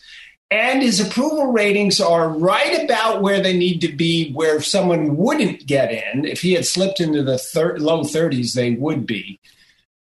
And 0.50 0.82
his 0.82 1.00
approval 1.00 1.46
ratings 1.46 1.98
are 1.98 2.28
right 2.28 2.84
about 2.84 3.22
where 3.22 3.42
they 3.42 3.56
need 3.56 3.80
to 3.80 3.88
be, 3.90 4.32
where 4.32 4.60
someone 4.60 5.16
wouldn't 5.16 5.66
get 5.66 5.90
in. 5.90 6.26
If 6.26 6.42
he 6.42 6.52
had 6.52 6.66
slipped 6.66 7.00
into 7.00 7.22
the 7.22 7.38
thir- 7.38 7.78
low 7.78 8.02
30s, 8.02 8.52
they 8.52 8.72
would 8.72 9.06
be. 9.06 9.40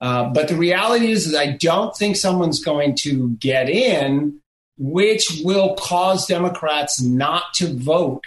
Uh, 0.00 0.28
but 0.28 0.46
the 0.46 0.54
reality 0.54 1.10
is, 1.10 1.26
is, 1.26 1.34
I 1.34 1.52
don't 1.52 1.96
think 1.96 2.16
someone's 2.16 2.62
going 2.62 2.94
to 3.00 3.30
get 3.40 3.68
in, 3.68 4.40
which 4.78 5.40
will 5.42 5.74
cause 5.74 6.26
Democrats 6.26 7.02
not 7.02 7.54
to 7.54 7.74
vote 7.74 8.24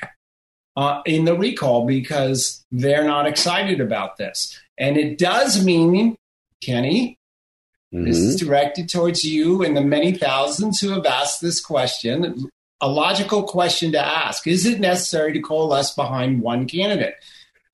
uh, 0.80 1.02
in 1.06 1.26
the 1.26 1.36
recall 1.38 1.86
because 1.86 2.66
they're 2.72 3.04
not 3.04 3.28
excited 3.28 3.82
about 3.82 4.16
this. 4.16 4.58
And 4.78 4.96
it 4.96 5.18
does 5.18 5.62
mean, 5.62 6.16
Kenny, 6.64 7.20
mm-hmm. 7.94 8.06
this 8.06 8.18
is 8.18 8.38
directed 8.38 8.88
towards 8.88 9.26
you 9.26 9.62
and 9.62 9.76
the 9.76 9.82
many 9.82 10.14
thousands 10.14 10.80
who 10.80 10.92
have 10.92 11.06
asked 11.06 11.42
this 11.42 11.60
question. 11.60 12.50
A 12.80 12.88
logical 12.88 13.44
question 13.44 13.92
to 13.92 14.00
ask 14.00 14.48
Is 14.48 14.66
it 14.66 14.80
necessary 14.80 15.34
to 15.34 15.42
coalesce 15.42 15.94
behind 15.94 16.42
one 16.42 16.66
candidate 16.66 17.16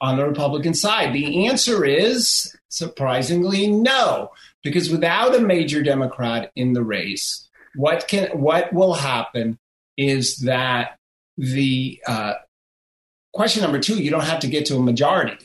on 0.01 0.17
the 0.17 0.25
Republican 0.25 0.74
side? 0.74 1.13
The 1.13 1.45
answer 1.45 1.85
is 1.85 2.55
surprisingly 2.69 3.67
no, 3.67 4.31
because 4.63 4.89
without 4.89 5.35
a 5.35 5.41
major 5.41 5.83
Democrat 5.83 6.51
in 6.55 6.74
the 6.74 6.81
race, 6.81 7.47
what 7.75 8.07
can 8.07 8.29
what 8.29 8.74
will 8.74 8.95
happen 8.95 9.59
is 9.95 10.38
that 10.38 10.97
the 11.38 12.01
uh, 12.07 12.33
question 13.35 13.61
number 13.61 13.79
two, 13.79 14.01
you 14.01 14.09
don't 14.09 14.23
have 14.23 14.39
to 14.39 14.47
get 14.47 14.65
to 14.67 14.77
a 14.77 14.79
majority 14.79 15.37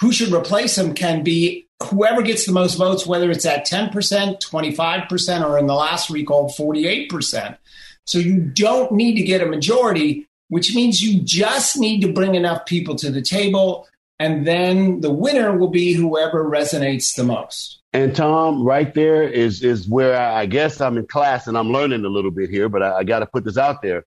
who 0.00 0.12
should 0.12 0.32
replace 0.32 0.76
him 0.76 0.92
can 0.92 1.22
be 1.22 1.66
whoever 1.82 2.22
gets 2.22 2.46
the 2.46 2.52
most 2.52 2.74
votes, 2.74 3.06
whether 3.06 3.30
it's 3.30 3.46
at 3.46 3.66
10%, 3.66 3.92
25%, 3.92 5.48
or 5.48 5.58
in 5.58 5.66
the 5.66 5.74
last 5.74 6.10
recall, 6.10 6.50
48%. 6.50 7.56
So 8.04 8.18
you 8.18 8.40
don't 8.40 8.92
need 8.92 9.14
to 9.16 9.22
get 9.22 9.40
a 9.40 9.46
majority, 9.46 10.26
which 10.48 10.74
means 10.74 11.02
you 11.02 11.22
just 11.22 11.78
need 11.78 12.00
to 12.00 12.12
bring 12.12 12.34
enough 12.34 12.66
people 12.66 12.96
to 12.96 13.10
the 13.10 13.22
table. 13.22 13.86
And 14.18 14.46
then 14.46 15.00
the 15.00 15.12
winner 15.12 15.56
will 15.56 15.70
be 15.70 15.92
whoever 15.92 16.44
resonates 16.44 17.14
the 17.14 17.24
most. 17.24 17.80
And 17.92 18.14
Tom, 18.14 18.64
right 18.64 18.92
there 18.94 19.22
is 19.22 19.62
is 19.62 19.88
where 19.88 20.18
I, 20.18 20.40
I 20.40 20.46
guess 20.46 20.80
I'm 20.80 20.98
in 20.98 21.06
class 21.06 21.46
and 21.46 21.56
I'm 21.56 21.72
learning 21.72 22.04
a 22.04 22.08
little 22.08 22.30
bit 22.30 22.50
here, 22.50 22.68
but 22.68 22.82
I, 22.82 22.98
I 22.98 23.04
got 23.04 23.20
to 23.20 23.26
put 23.26 23.44
this 23.44 23.56
out 23.56 23.82
there. 23.82 24.04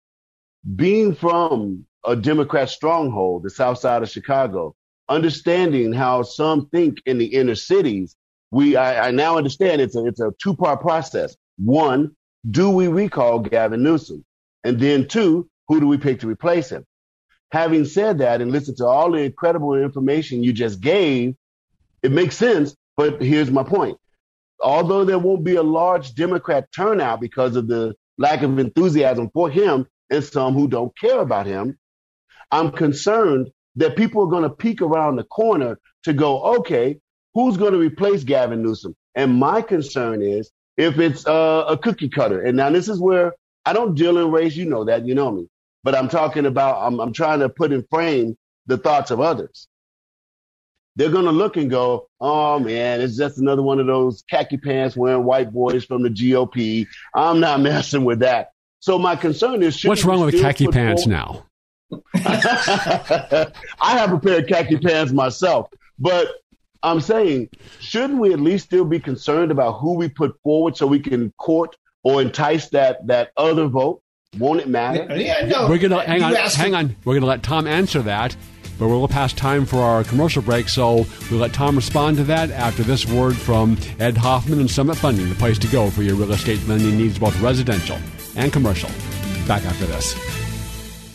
Being 0.75 1.15
from 1.15 1.85
a 2.05 2.15
Democrat 2.15 2.69
stronghold, 2.69 3.43
the 3.43 3.49
South 3.49 3.79
Side 3.79 4.03
of 4.03 4.09
Chicago, 4.09 4.75
understanding 5.07 5.91
how 5.91 6.21
some 6.23 6.67
think 6.69 6.97
in 7.05 7.17
the 7.17 7.25
inner 7.25 7.55
cities, 7.55 8.15
we 8.51 8.75
I, 8.75 9.09
I 9.09 9.11
now 9.11 9.37
understand 9.37 9.81
it's 9.81 9.95
a 9.95 10.05
it's 10.05 10.19
a 10.19 10.33
two 10.41 10.55
part 10.55 10.81
process. 10.81 11.35
One, 11.57 12.15
do 12.49 12.69
we 12.69 12.87
recall 12.87 13.39
Gavin 13.39 13.83
Newsom? 13.83 14.23
And 14.63 14.79
then 14.79 15.07
two, 15.07 15.49
who 15.67 15.79
do 15.79 15.87
we 15.87 15.97
pick 15.97 16.19
to 16.21 16.27
replace 16.27 16.69
him? 16.69 16.85
Having 17.51 17.85
said 17.85 18.19
that, 18.19 18.41
and 18.41 18.51
listen 18.51 18.75
to 18.77 18.85
all 18.85 19.11
the 19.11 19.19
incredible 19.19 19.75
information 19.75 20.43
you 20.43 20.53
just 20.53 20.79
gave, 20.81 21.35
it 22.03 22.11
makes 22.11 22.35
sense. 22.35 22.75
But 22.95 23.21
here's 23.21 23.49
my 23.51 23.63
point. 23.63 23.97
Although 24.61 25.05
there 25.05 25.19
won't 25.19 25.43
be 25.43 25.55
a 25.55 25.63
large 25.63 26.13
Democrat 26.15 26.67
turnout 26.75 27.21
because 27.21 27.55
of 27.55 27.67
the 27.67 27.95
lack 28.17 28.41
of 28.41 28.59
enthusiasm 28.59 29.29
for 29.33 29.49
him 29.49 29.87
and 30.11 30.23
some 30.23 30.53
who 30.53 30.67
don't 30.67 30.95
care 30.97 31.19
about 31.19 31.45
him, 31.45 31.77
I'm 32.51 32.71
concerned 32.71 33.51
that 33.75 33.95
people 33.95 34.23
are 34.23 34.29
going 34.29 34.43
to 34.43 34.49
peek 34.49 34.81
around 34.81 35.15
the 35.15 35.23
corner 35.23 35.79
to 36.03 36.13
go, 36.13 36.41
okay, 36.57 36.99
who's 37.33 37.57
going 37.57 37.73
to 37.73 37.79
replace 37.79 38.23
Gavin 38.23 38.63
Newsom? 38.63 38.95
And 39.15 39.39
my 39.39 39.61
concern 39.61 40.21
is 40.21 40.51
if 40.77 40.97
it's 40.99 41.25
uh, 41.27 41.65
a 41.67 41.77
cookie 41.77 42.09
cutter. 42.09 42.41
And 42.41 42.57
now 42.57 42.69
this 42.69 42.87
is 42.87 42.99
where 42.99 43.33
I 43.65 43.73
don't 43.73 43.95
deal 43.95 44.17
in 44.17 44.31
race. 44.31 44.55
You 44.55 44.65
know 44.65 44.85
that. 44.85 45.05
You 45.05 45.13
know 45.15 45.31
me. 45.31 45.47
But 45.83 45.95
I'm 45.95 46.09
talking 46.09 46.45
about, 46.45 46.85
I'm, 46.85 46.99
I'm 46.99 47.13
trying 47.13 47.39
to 47.39 47.49
put 47.49 47.71
in 47.71 47.85
frame 47.89 48.37
the 48.65 48.77
thoughts 48.77 49.11
of 49.11 49.19
others. 49.19 49.67
They're 50.95 51.11
going 51.11 51.25
to 51.25 51.31
look 51.31 51.55
and 51.55 51.69
go, 51.69 52.09
oh 52.19 52.59
man, 52.59 52.99
it's 52.99 53.15
just 53.15 53.37
another 53.37 53.61
one 53.61 53.79
of 53.79 53.87
those 53.87 54.23
khaki 54.29 54.57
pants 54.57 54.97
wearing 54.97 55.23
white 55.23 55.51
boys 55.53 55.85
from 55.85 56.03
the 56.03 56.09
GOP. 56.09 56.87
I'm 57.13 57.39
not 57.39 57.61
messing 57.61 58.03
with 58.03 58.19
that. 58.19 58.51
So 58.81 58.97
my 58.97 59.15
concern 59.15 59.61
is, 59.63 59.83
what's 59.83 60.05
wrong 60.05 60.25
with 60.25 60.39
khaki 60.39 60.67
pants 60.67 61.03
forward? 61.03 61.15
now? 61.15 61.45
I 62.13 63.51
have 63.81 64.13
a 64.13 64.19
pair 64.19 64.39
of 64.39 64.47
khaki 64.47 64.77
pants 64.77 65.11
myself, 65.11 65.69
but 65.97 66.27
I'm 66.83 67.01
saying, 67.01 67.49
shouldn't 67.79 68.19
we 68.19 68.33
at 68.33 68.39
least 68.39 68.65
still 68.65 68.85
be 68.85 68.99
concerned 68.99 69.51
about 69.51 69.79
who 69.79 69.95
we 69.95 70.07
put 70.07 70.39
forward 70.43 70.77
so 70.77 70.87
we 70.87 70.99
can 70.99 71.31
court 71.37 71.75
or 72.03 72.21
entice 72.21 72.69
that 72.69 73.05
that 73.07 73.31
other 73.37 73.67
vote? 73.67 74.01
Won't 74.37 74.61
it 74.61 74.69
matter? 74.69 75.07
Yeah, 75.15 75.45
no. 75.45 75.67
We're 75.67 75.79
gonna 75.79 76.03
hang 76.05 76.23
on. 76.23 76.33
Hang 76.35 76.75
on. 76.75 76.95
We're 77.03 77.15
gonna 77.15 77.25
let 77.25 77.41
Tom 77.43 77.65
answer 77.67 78.01
that, 78.03 78.35
but 78.77 78.85
we're 78.85 78.93
a 78.93 78.93
little 78.93 79.07
past 79.07 79.37
time 79.37 79.65
for 79.65 79.79
our 79.81 80.03
commercial 80.03 80.41
break, 80.41 80.69
so 80.69 81.05
we'll 81.29 81.39
let 81.39 81.51
Tom 81.51 81.75
respond 81.75 82.17
to 82.17 82.23
that 82.25 82.51
after 82.51 82.83
this 82.83 83.05
word 83.07 83.35
from 83.35 83.77
Ed 83.99 84.15
Hoffman 84.17 84.59
and 84.59 84.69
Summit 84.69 84.97
Funding, 84.97 85.27
the 85.27 85.35
place 85.35 85.57
to 85.59 85.67
go 85.67 85.89
for 85.89 86.03
your 86.03 86.15
real 86.15 86.31
estate 86.31 86.65
lending 86.67 86.97
needs, 86.97 87.17
both 87.17 87.39
residential 87.41 87.97
and 88.35 88.53
commercial. 88.53 88.89
Back 89.47 89.65
after 89.65 89.87
this. 89.87 90.38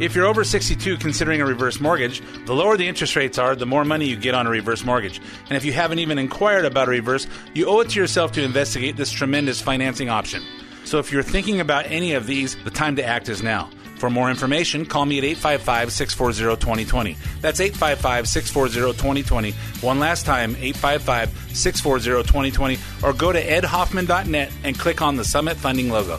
If 0.00 0.14
you're 0.14 0.26
over 0.26 0.42
62 0.42 0.96
considering 0.96 1.40
a 1.40 1.46
reverse 1.46 1.78
mortgage, 1.78 2.22
the 2.46 2.54
lower 2.54 2.76
the 2.76 2.88
interest 2.88 3.14
rates 3.14 3.38
are, 3.38 3.54
the 3.54 3.66
more 3.66 3.84
money 3.84 4.06
you 4.06 4.16
get 4.16 4.34
on 4.34 4.46
a 4.46 4.50
reverse 4.50 4.84
mortgage. 4.84 5.20
And 5.48 5.56
if 5.56 5.64
you 5.64 5.72
haven't 5.72 5.98
even 5.98 6.18
inquired 6.18 6.64
about 6.64 6.88
a 6.88 6.90
reverse, 6.90 7.26
you 7.54 7.66
owe 7.66 7.80
it 7.80 7.90
to 7.90 8.00
yourself 8.00 8.32
to 8.32 8.42
investigate 8.42 8.96
this 8.96 9.12
tremendous 9.12 9.60
financing 9.60 10.08
option. 10.08 10.42
So 10.84 10.98
if 10.98 11.12
you're 11.12 11.22
thinking 11.22 11.60
about 11.60 11.86
any 11.86 12.14
of 12.14 12.26
these, 12.26 12.56
the 12.64 12.70
time 12.70 12.96
to 12.96 13.04
act 13.04 13.28
is 13.28 13.42
now. 13.42 13.70
For 13.96 14.10
more 14.10 14.30
information, 14.30 14.84
call 14.84 15.06
me 15.06 15.18
at 15.18 15.24
855 15.24 15.92
640 15.92 16.60
2020. 16.60 17.16
That's 17.40 17.60
855 17.60 18.26
640 18.26 18.98
2020. 18.98 19.52
One 19.80 20.00
last 20.00 20.26
time, 20.26 20.56
855 20.56 21.56
640 21.56 22.26
2020. 22.26 22.78
Or 23.04 23.12
go 23.12 23.30
to 23.30 23.40
edhoffman.net 23.40 24.50
and 24.64 24.76
click 24.76 25.02
on 25.02 25.14
the 25.16 25.24
Summit 25.24 25.56
Funding 25.56 25.90
logo. 25.90 26.18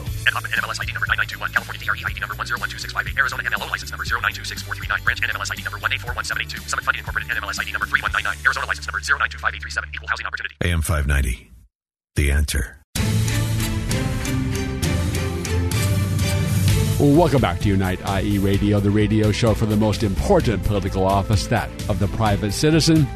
Ed 1.84 1.92
Hoffman, 1.92 2.04
NMLS 2.04 2.06
ID 2.06 2.14
number 2.14 2.14
9921, 2.14 2.14
ID 2.14 2.20
number 2.20 2.34
1012658, 2.34 3.18
Arizona 3.18 3.42
MLO 3.44 3.70
license 3.70 3.90
number 3.90 4.04
0926439, 4.04 5.04
branch 5.04 5.20
NMLS 5.20 5.52
ID 5.52 5.62
number 5.64 5.78
1841782, 5.78 6.68
Summit 6.68 6.84
Funding 6.84 7.00
Incorporated 7.00 7.30
NMLS 7.36 7.60
ID 7.60 7.72
number 7.72 7.86
3199, 7.86 8.46
Arizona 8.46 8.66
license 8.66 8.86
number 8.86 9.00
0925837, 9.00 9.94
equal 9.94 10.08
housing 10.08 10.26
opportunity. 10.26 10.54
AM 10.64 10.82
590, 10.82 11.50
The 12.16 12.30
Answer. 12.30 12.80
Welcome 17.00 17.40
back 17.40 17.60
to 17.60 17.68
Unite 17.68 18.00
IE 18.22 18.38
Radio, 18.38 18.80
the 18.80 18.90
radio 18.90 19.32
show 19.32 19.52
for 19.52 19.66
the 19.66 19.76
most 19.76 20.02
important 20.02 20.62
political 20.64 21.04
office, 21.04 21.46
that 21.48 21.68
of 21.90 21.98
the 21.98 22.06
private 22.08 22.52
citizen. 22.52 23.06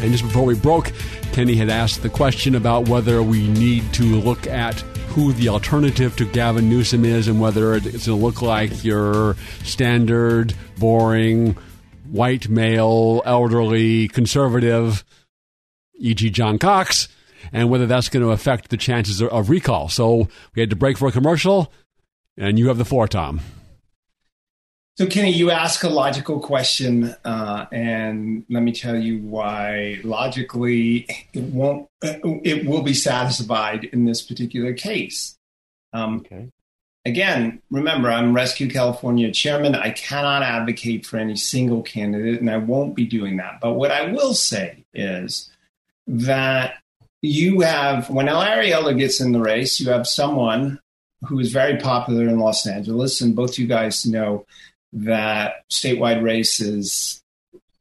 And 0.00 0.10
just 0.10 0.24
before 0.24 0.44
we 0.44 0.56
broke, 0.56 0.90
Kenny 1.32 1.54
had 1.54 1.68
asked 1.68 2.02
the 2.02 2.08
question 2.08 2.54
about 2.56 2.88
whether 2.88 3.22
we 3.22 3.46
need 3.48 3.92
to 3.94 4.02
look 4.02 4.46
at 4.46 4.82
who 5.12 5.32
the 5.32 5.48
alternative 5.48 6.16
to 6.16 6.24
Gavin 6.24 6.68
Newsom 6.68 7.04
is 7.04 7.28
and 7.28 7.40
whether 7.40 7.74
it's 7.74 7.90
going 7.90 8.00
to 8.00 8.14
look 8.14 8.42
like 8.42 8.82
your 8.84 9.36
standard, 9.62 10.54
boring, 10.78 11.56
white 12.10 12.48
male, 12.48 13.22
elderly, 13.24 14.08
conservative, 14.08 15.04
e.g., 15.98 16.28
John 16.30 16.58
Cox, 16.58 17.08
and 17.52 17.70
whether 17.70 17.86
that's 17.86 18.08
going 18.08 18.24
to 18.24 18.32
affect 18.32 18.70
the 18.70 18.76
chances 18.76 19.22
of 19.22 19.50
recall. 19.50 19.88
So 19.88 20.28
we 20.54 20.60
had 20.60 20.70
to 20.70 20.76
break 20.76 20.98
for 20.98 21.08
a 21.08 21.12
commercial. 21.12 21.72
And 22.36 22.58
you 22.58 22.68
have 22.68 22.78
the 22.78 22.84
floor, 22.84 23.06
Tom. 23.06 23.40
So, 24.98 25.06
Kenny, 25.06 25.32
you 25.32 25.50
ask 25.50 25.84
a 25.84 25.88
logical 25.88 26.38
question, 26.38 27.14
uh, 27.24 27.64
and 27.72 28.44
let 28.50 28.62
me 28.62 28.72
tell 28.72 28.96
you 28.96 29.20
why 29.20 29.98
logically 30.04 31.06
it 31.32 31.44
won't. 31.44 31.88
It 32.02 32.66
will 32.66 32.82
be 32.82 32.92
satisfied 32.92 33.84
in 33.84 34.04
this 34.04 34.20
particular 34.20 34.74
case. 34.74 35.38
Um, 35.94 36.18
okay. 36.26 36.50
Again, 37.06 37.62
remember, 37.70 38.10
I'm 38.10 38.34
Rescue 38.34 38.68
California 38.68 39.32
chairman. 39.32 39.74
I 39.74 39.90
cannot 39.90 40.42
advocate 40.42 41.06
for 41.06 41.16
any 41.16 41.36
single 41.36 41.82
candidate, 41.82 42.40
and 42.40 42.50
I 42.50 42.58
won't 42.58 42.94
be 42.94 43.06
doing 43.06 43.38
that. 43.38 43.60
But 43.62 43.72
what 43.72 43.90
I 43.90 44.12
will 44.12 44.34
say 44.34 44.84
is 44.92 45.50
that 46.06 46.74
you 47.22 47.60
have, 47.60 48.10
when 48.10 48.26
Larry 48.26 48.72
Elder 48.72 48.92
gets 48.92 49.20
in 49.22 49.32
the 49.32 49.40
race, 49.40 49.80
you 49.80 49.90
have 49.90 50.06
someone 50.06 50.80
who 51.26 51.38
is 51.38 51.50
very 51.52 51.78
popular 51.78 52.28
in 52.28 52.38
Los 52.38 52.66
Angeles, 52.66 53.20
and 53.20 53.34
both 53.34 53.58
you 53.58 53.66
guys 53.66 54.04
know 54.04 54.44
that 54.92 55.64
statewide 55.70 56.22
races 56.22 57.22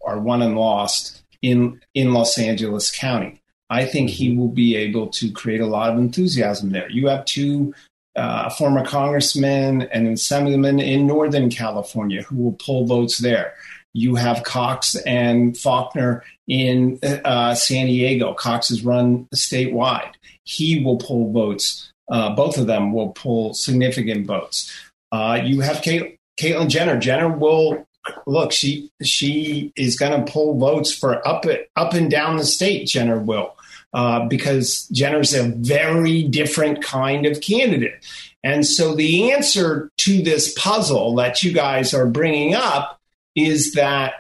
are 0.06 0.20
won 0.20 0.42
and 0.42 0.58
lost 0.58 1.24
in 1.42 1.82
in 1.94 2.14
Los 2.14 2.38
Angeles 2.38 2.92
County. 2.92 3.42
I 3.70 3.86
think 3.86 4.10
he 4.10 4.30
mm-hmm. 4.30 4.40
will 4.40 4.50
be 4.50 4.76
able 4.76 5.08
to 5.10 5.32
create 5.32 5.62
a 5.62 5.68
lot 5.68 5.92
of 5.92 5.98
enthusiasm 5.98 6.72
there. 6.72 6.90
You 6.90 7.08
have 7.08 7.26
two 7.26 7.74
uh, 8.16 8.50
former 8.50 8.86
congressmen 8.86 9.84
and 9.84 10.08
assemblymen 10.08 10.80
in 10.80 11.08
Northern 11.08 11.50
California 11.50 12.22
who 12.24 12.36
will 12.36 12.54
pull 12.54 12.86
votes 12.86 13.20
there. 13.20 13.54
You 13.94 14.16
have 14.16 14.44
Cox 14.44 14.96
and 14.96 15.54
Faulconer 15.54 16.22
in 16.48 17.00
uh, 17.04 17.56
San 17.56 17.88
Diego. 17.88 18.34
Cox 18.34 18.70
has 18.70 18.84
run 18.84 19.28
statewide. 19.34 20.14
He 20.44 20.84
will 20.84 20.98
pull 20.98 21.32
votes 21.32 21.92
uh, 22.12 22.30
both 22.36 22.58
of 22.58 22.68
them 22.68 22.92
will 22.92 23.10
pull 23.10 23.54
significant 23.54 24.28
votes. 24.28 24.72
Uh, 25.12 25.40
you 25.44 25.62
have 25.62 25.82
Kate, 25.82 26.18
Caitlyn 26.42 26.70
Jenner. 26.70 27.00
Jenner 27.00 27.30
will 27.30 27.86
look. 28.26 28.52
She 28.52 28.92
she 29.04 29.72
is 29.76 29.98
going 29.98 30.26
to 30.26 30.32
pull 30.32 30.58
votes 30.58 30.94
for 30.94 31.26
up 31.28 31.46
up 31.76 31.94
and 31.94 32.10
down 32.10 32.38
the 32.38 32.46
state. 32.46 32.88
Jenner 32.88 33.20
will 33.20 33.56
uh, 33.94 34.26
because 34.28 34.88
Jenner's 34.88 35.34
a 35.34 35.50
very 35.50 36.24
different 36.24 36.84
kind 36.84 37.26
of 37.26 37.42
candidate. 37.42 38.04
And 38.44 38.66
so 38.66 38.96
the 38.96 39.32
answer 39.32 39.92
to 40.00 40.24
this 40.24 40.54
puzzle 40.58 41.16
that 41.16 41.44
you 41.44 41.54
guys 41.54 41.94
are 41.94 42.08
bringing 42.08 42.56
up 42.56 43.00
is 43.36 43.74
that 43.74 44.14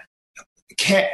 can, 0.77 1.07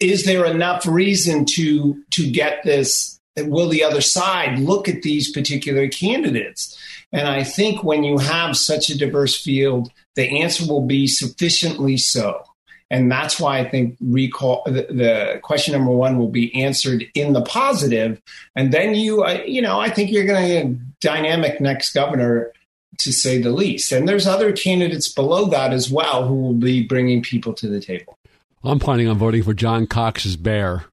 is 0.00 0.24
there 0.24 0.46
enough 0.46 0.86
reason 0.86 1.44
to 1.56 2.02
to 2.12 2.30
get 2.30 2.62
this 2.64 3.20
will 3.36 3.68
the 3.68 3.84
other 3.84 4.00
side 4.00 4.58
look 4.58 4.88
at 4.88 5.02
these 5.02 5.30
particular 5.30 5.88
candidates? 5.88 6.78
And 7.12 7.28
I 7.28 7.44
think 7.44 7.82
when 7.84 8.04
you 8.04 8.18
have 8.18 8.56
such 8.56 8.90
a 8.90 8.98
diverse 8.98 9.40
field, 9.40 9.90
the 10.14 10.42
answer 10.42 10.66
will 10.66 10.86
be 10.86 11.06
sufficiently 11.06 11.96
so. 11.96 12.42
And 12.90 13.10
that's 13.10 13.40
why 13.40 13.58
I 13.58 13.68
think 13.68 13.96
recall 14.00 14.62
the, 14.66 14.86
the 14.90 15.40
question 15.42 15.72
number 15.72 15.90
one 15.90 16.18
will 16.18 16.28
be 16.28 16.54
answered 16.62 17.04
in 17.14 17.32
the 17.32 17.42
positive. 17.42 18.20
And 18.54 18.72
then 18.72 18.94
you, 18.94 19.24
uh, 19.24 19.42
you 19.46 19.62
know, 19.62 19.80
I 19.80 19.90
think 19.90 20.12
you're 20.12 20.26
going 20.26 20.42
to 20.42 20.48
get 20.48 20.66
a 20.66 20.78
dynamic 21.00 21.60
next 21.60 21.92
governor 21.92 22.52
to 22.98 23.12
say 23.12 23.40
the 23.40 23.50
least. 23.50 23.90
And 23.90 24.08
there's 24.08 24.26
other 24.26 24.52
candidates 24.52 25.08
below 25.08 25.46
that 25.46 25.72
as 25.72 25.90
well 25.90 26.26
who 26.26 26.34
will 26.34 26.54
be 26.54 26.82
bringing 26.82 27.22
people 27.22 27.52
to 27.54 27.68
the 27.68 27.80
table. 27.80 28.16
I'm 28.62 28.78
planning 28.78 29.08
on 29.08 29.18
voting 29.18 29.42
for 29.42 29.54
John 29.54 29.86
Cox's 29.86 30.36
bear. 30.36 30.84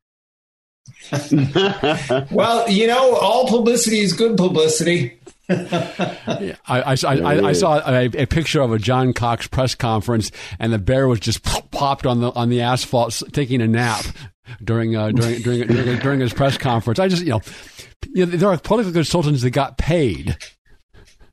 well, 2.32 2.70
you 2.70 2.88
know, 2.88 3.16
all 3.16 3.48
publicity 3.48 4.00
is 4.00 4.14
good 4.14 4.38
publicity. 4.38 5.20
I, 5.50 6.56
I, 6.68 6.96
I, 7.06 7.48
I, 7.48 7.52
saw 7.54 7.82
a, 7.86 8.06
a, 8.06 8.26
picture 8.26 8.62
of 8.62 8.72
a 8.72 8.80
John 8.80 9.12
Cox 9.12 9.48
press 9.48 9.76
conference, 9.76 10.32
and 10.60 10.72
the 10.72 10.80
bear 10.80 11.08
was 11.08 11.20
just 11.20 11.44
popped 11.44 12.06
on 12.06 12.22
the 12.22 12.32
on 12.32 12.50
the 12.50 12.62
asphalt, 12.62 13.22
taking 13.34 13.62
a 13.62 13.68
nap 13.68 14.06
during 14.64 14.96
uh, 14.96 15.12
during, 15.12 15.42
during 15.42 15.68
during 15.68 16.00
during 16.00 16.20
his 16.22 16.34
press 16.34 16.58
conference. 16.58 17.00
I 17.00 17.10
just 17.10 17.24
you 17.24 17.32
know, 17.32 17.42
you 18.14 18.26
know 18.26 18.38
there 18.38 18.50
are 18.50 18.58
political 18.58 18.94
consultants 18.94 19.42
that 19.42 19.52
got 19.52 19.78
paid 19.78 20.38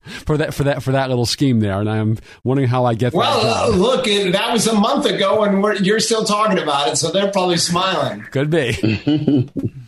for 0.09 0.37
that 0.37 0.55
for 0.55 0.64
that 0.64 0.83
for 0.83 0.92
that 0.92 1.09
little 1.09 1.27
scheme 1.27 1.61
there, 1.61 1.81
and 1.81 1.88
I'm 1.88 2.18
wondering 2.44 2.68
how 2.68 2.85
I 2.85 2.94
get. 2.94 3.12
Well, 3.12 3.73
uh, 3.73 3.77
look, 3.77 4.05
that 4.07 4.53
was 4.53 4.66
a 4.66 4.75
month 4.75 5.07
ago, 5.07 5.44
and 5.44 5.87
you're 5.87 6.01
still 6.01 6.25
talking 6.25 6.59
about 6.59 6.88
it, 6.88 6.97
so 6.97 7.11
they're 7.11 7.31
probably 7.31 7.59
smiling. 7.59 8.23
Could 8.31 8.51
be. 8.51 9.49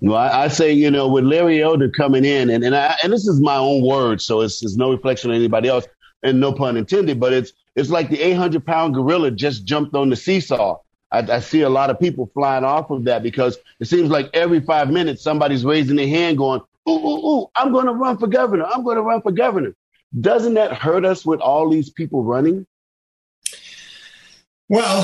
Well, 0.00 0.16
I, 0.16 0.44
I, 0.44 0.48
say, 0.48 0.70
you 0.70 0.90
know, 0.90 1.08
with 1.08 1.24
Larry 1.24 1.62
Elder 1.62 1.88
coming 1.88 2.26
in, 2.26 2.50
and 2.50 2.62
and, 2.62 2.76
I, 2.76 2.94
and 3.02 3.10
this 3.10 3.26
is 3.26 3.40
my 3.40 3.56
own 3.56 3.82
word, 3.82 4.20
so 4.20 4.42
it's, 4.42 4.62
it's 4.62 4.76
no 4.76 4.90
reflection 4.90 5.30
on 5.30 5.36
anybody 5.36 5.70
else, 5.70 5.86
and 6.22 6.40
no 6.40 6.52
pun 6.52 6.76
intended, 6.76 7.18
but 7.18 7.32
it's 7.32 7.52
it's 7.74 7.88
like 7.88 8.10
the 8.10 8.20
800 8.20 8.66
pound 8.66 8.92
gorilla 8.94 9.30
just 9.30 9.64
jumped 9.64 9.94
on 9.94 10.10
the 10.10 10.16
seesaw. 10.16 10.78
I, 11.10 11.20
I, 11.20 11.40
see 11.40 11.62
a 11.62 11.70
lot 11.70 11.90
of 11.90 11.98
people 11.98 12.30
flying 12.34 12.64
off 12.64 12.90
of 12.90 13.04
that 13.04 13.22
because 13.22 13.56
it 13.80 13.86
seems 13.86 14.10
like 14.10 14.28
every 14.34 14.60
five 14.60 14.90
minutes 14.90 15.22
somebody's 15.22 15.64
raising 15.64 15.96
their 15.96 16.08
hand 16.08 16.38
going, 16.38 16.60
ooh, 16.88 16.92
ooh, 16.92 17.26
ooh, 17.26 17.46
I'm 17.54 17.72
going 17.72 17.86
to 17.86 17.92
run 17.92 18.18
for 18.18 18.26
governor. 18.26 18.66
I'm 18.66 18.84
going 18.84 18.96
to 18.96 19.02
run 19.02 19.22
for 19.22 19.32
governor. 19.32 19.74
Doesn't 20.18 20.54
that 20.54 20.74
hurt 20.74 21.04
us 21.04 21.24
with 21.26 21.40
all 21.40 21.68
these 21.68 21.90
people 21.90 22.22
running? 22.22 22.66
Well, 24.68 25.02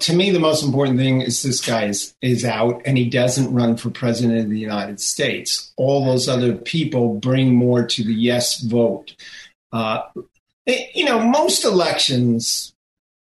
to 0.00 0.14
me, 0.14 0.30
the 0.30 0.40
most 0.40 0.64
important 0.64 0.98
thing 0.98 1.20
is 1.20 1.42
this 1.42 1.64
guy 1.64 1.84
is, 1.84 2.14
is 2.20 2.44
out 2.44 2.82
and 2.84 2.98
he 2.98 3.08
doesn't 3.08 3.54
run 3.54 3.76
for 3.76 3.90
president 3.90 4.40
of 4.40 4.50
the 4.50 4.58
United 4.58 5.00
States. 5.00 5.72
All 5.76 6.04
those 6.04 6.28
other 6.28 6.54
people 6.54 7.14
bring 7.14 7.54
more 7.54 7.86
to 7.86 8.02
the 8.02 8.12
yes 8.12 8.60
vote. 8.60 9.14
Uh, 9.72 10.02
you 10.66 11.04
know, 11.04 11.20
most 11.20 11.64
elections, 11.64 12.74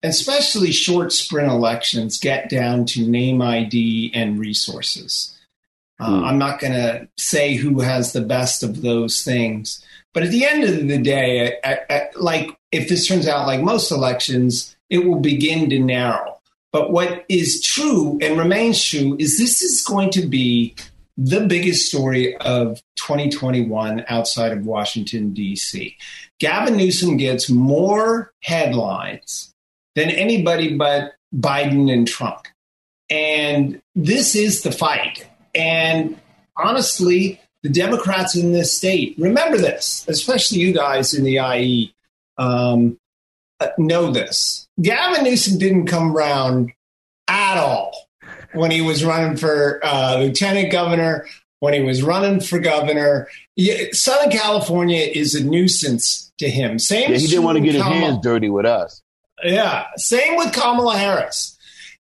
especially 0.02 0.72
short 0.72 1.12
sprint 1.12 1.52
elections, 1.52 2.20
get 2.20 2.50
down 2.50 2.86
to 2.86 3.08
name 3.08 3.42
ID 3.42 4.12
and 4.16 4.40
resources. 4.40 5.37
Uh, 6.00 6.20
hmm. 6.20 6.26
I'm 6.26 6.38
not 6.38 6.60
going 6.60 6.74
to 6.74 7.08
say 7.18 7.56
who 7.56 7.80
has 7.82 8.14
the 8.14 8.22
best 8.22 8.64
of 8.64 8.82
those 8.82 9.24
things, 9.24 9.84
but 10.14 10.24
at 10.24 10.32
the 10.32 10.46
end 10.46 10.64
of 10.64 10.88
the 10.88 10.98
day, 10.98 11.58
I, 11.64 11.80
I, 11.90 12.10
like 12.16 12.58
if 12.72 12.90
this 12.90 13.08
turns 13.08 13.28
out 13.28 13.48
like 13.48 13.62
most 13.62 13.92
elections, 13.92 14.76
it 14.90 15.06
will 15.06 15.20
begin 15.20 15.70
to 15.70 15.80
narrow. 15.80 16.40
But 16.72 16.92
what 16.92 17.26
is 17.30 17.62
true 17.62 18.20
and 18.22 18.38
remains 18.38 18.84
true 18.84 19.16
is 19.20 19.38
this 19.38 19.62
is 19.62 19.84
going 19.84 20.10
to 20.12 20.26
be 20.26 20.76
the 21.18 21.48
biggest 21.48 21.90
story 21.90 22.38
of 22.38 22.82
2021 22.98 24.06
outside 24.08 24.52
of 24.52 24.66
Washington, 24.66 25.34
D.C. 25.34 25.98
Gavin 26.40 26.78
Newsom 26.78 27.18
gets 27.18 27.50
more 27.50 28.32
headlines 28.44 29.54
than 29.96 30.10
anybody 30.10 30.76
but 30.76 31.14
Biden 31.36 31.92
and 31.92 32.08
Trump. 32.08 32.48
And 33.10 33.82
this 33.96 34.36
is 34.36 34.62
the 34.62 34.72
fight. 34.72 35.28
And 35.58 36.20
honestly, 36.56 37.42
the 37.64 37.70
Democrats 37.70 38.36
in 38.36 38.54
this 38.54 38.78
state, 38.78 39.16
remember 39.18 39.58
this, 39.58 40.06
especially 40.08 40.60
you 40.60 40.74
guys 40.74 41.14
in 41.14 41.24
the 41.24 41.38
IE, 41.38 41.94
um, 42.38 42.98
know 43.78 44.12
this. 44.12 44.68
Gavin 44.82 45.24
Newsom 45.24 45.58
didn't 45.58 45.88
come 45.88 46.16
around 46.16 46.72
at 47.28 47.58
all 47.58 48.08
when 48.54 48.72
he 48.72 48.82
was 48.82 49.04
running 49.04 49.38
for 49.38 49.80
uh, 49.84 50.18
lieutenant 50.20 50.72
governor, 50.72 51.26
when 51.60 51.74
he 51.74 51.82
was 51.82 52.04
running 52.04 52.40
for 52.40 52.60
governor. 52.60 53.28
Southern 53.92 54.32
California 54.32 55.02
is 55.02 55.34
a 55.34 55.44
nuisance 55.44 56.32
to 56.38 56.50
him. 56.50 56.78
Same. 56.78 57.12
Yeah, 57.12 57.18
he 57.18 57.28
didn't 57.28 57.44
want 57.44 57.58
to 57.58 57.64
get 57.64 57.74
his 57.74 57.84
hands 57.84 58.20
dirty 58.22 58.50
with 58.50 58.66
us. 58.66 59.02
Yeah. 59.44 59.86
Same 59.98 60.36
with 60.36 60.54
Kamala 60.54 60.98
Harris. 60.98 61.57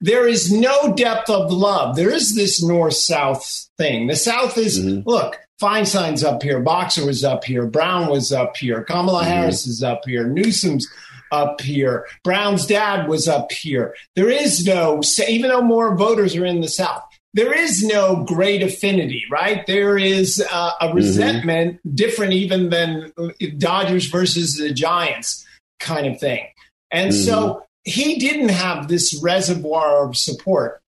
There 0.02 0.26
is 0.26 0.52
no 0.52 0.92
depth 0.94 1.30
of 1.30 1.52
love. 1.52 1.96
There 1.96 2.10
is 2.10 2.34
this 2.34 2.62
north 2.62 2.94
south 2.94 3.68
thing. 3.78 4.08
The 4.08 4.16
South 4.16 4.58
is, 4.58 4.78
mm-hmm. 4.78 5.08
look, 5.08 5.38
Feinstein's 5.60 6.24
up 6.24 6.42
here, 6.42 6.60
Boxer 6.60 7.06
was 7.06 7.22
up 7.22 7.44
here, 7.44 7.66
Brown 7.66 8.08
was 8.08 8.32
up 8.32 8.56
here, 8.56 8.82
Kamala 8.82 9.22
mm-hmm. 9.22 9.30
Harris 9.30 9.66
is 9.66 9.82
up 9.82 10.02
here, 10.04 10.26
Newsom's 10.26 10.88
up 11.30 11.60
here. 11.60 12.06
Brown's 12.24 12.66
dad 12.66 13.08
was 13.08 13.26
up 13.28 13.50
here. 13.52 13.94
There 14.16 14.28
is 14.28 14.66
no, 14.66 15.00
even 15.26 15.50
though 15.50 15.62
more 15.62 15.96
voters 15.96 16.36
are 16.36 16.44
in 16.44 16.60
the 16.60 16.68
South, 16.68 17.02
there 17.34 17.56
is 17.56 17.82
no 17.82 18.24
great 18.24 18.62
affinity, 18.62 19.24
right? 19.30 19.66
There 19.66 19.96
is 19.96 20.44
uh, 20.52 20.72
a 20.80 20.86
mm-hmm. 20.86 20.96
resentment 20.96 21.76
mm-hmm. 21.76 21.94
different 21.94 22.32
even 22.34 22.68
than 22.68 23.12
Dodgers 23.56 24.06
versus 24.06 24.56
the 24.56 24.72
Giants 24.72 25.46
kind 25.80 26.06
of 26.06 26.20
thing. 26.20 26.46
And 26.90 27.12
mm-hmm. 27.12 27.24
so 27.24 27.64
he 27.84 28.18
didn't 28.18 28.50
have 28.50 28.88
this 28.88 29.18
reservoir 29.22 30.06
of 30.06 30.16
support 30.16 30.82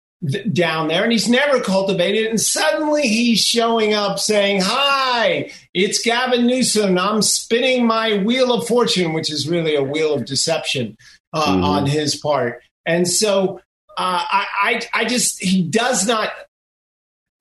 down 0.53 0.87
there 0.89 1.03
and 1.03 1.11
he's 1.11 1.29
never 1.29 1.61
cultivated 1.61 2.27
it. 2.27 2.31
And 2.31 2.41
suddenly 2.41 3.03
he's 3.03 3.41
showing 3.41 3.93
up 3.93 4.19
saying, 4.19 4.61
Hi, 4.63 5.51
it's 5.75 6.03
Gavin 6.03 6.47
Newsom. 6.47 6.97
I'm 6.97 7.23
spinning 7.23 7.87
my 7.87 8.19
wheel 8.19 8.53
of 8.53 8.69
fortune, 8.69 9.15
which 9.15 9.33
is 9.33 9.49
really 9.49 9.75
a 9.75 9.83
wheel 9.83 10.15
of 10.15 10.25
deception 10.25 10.97
uh, 11.33 11.47
mm-hmm. 11.47 11.65
on 11.65 11.87
his 11.87 12.15
part. 12.15 12.63
And 12.87 13.09
so 13.09 13.61
uh, 13.99 14.25
I, 14.31 14.47
I, 14.63 14.81
I 14.95 15.05
just, 15.05 15.43
he 15.43 15.63
does 15.63 16.07
not, 16.07 16.31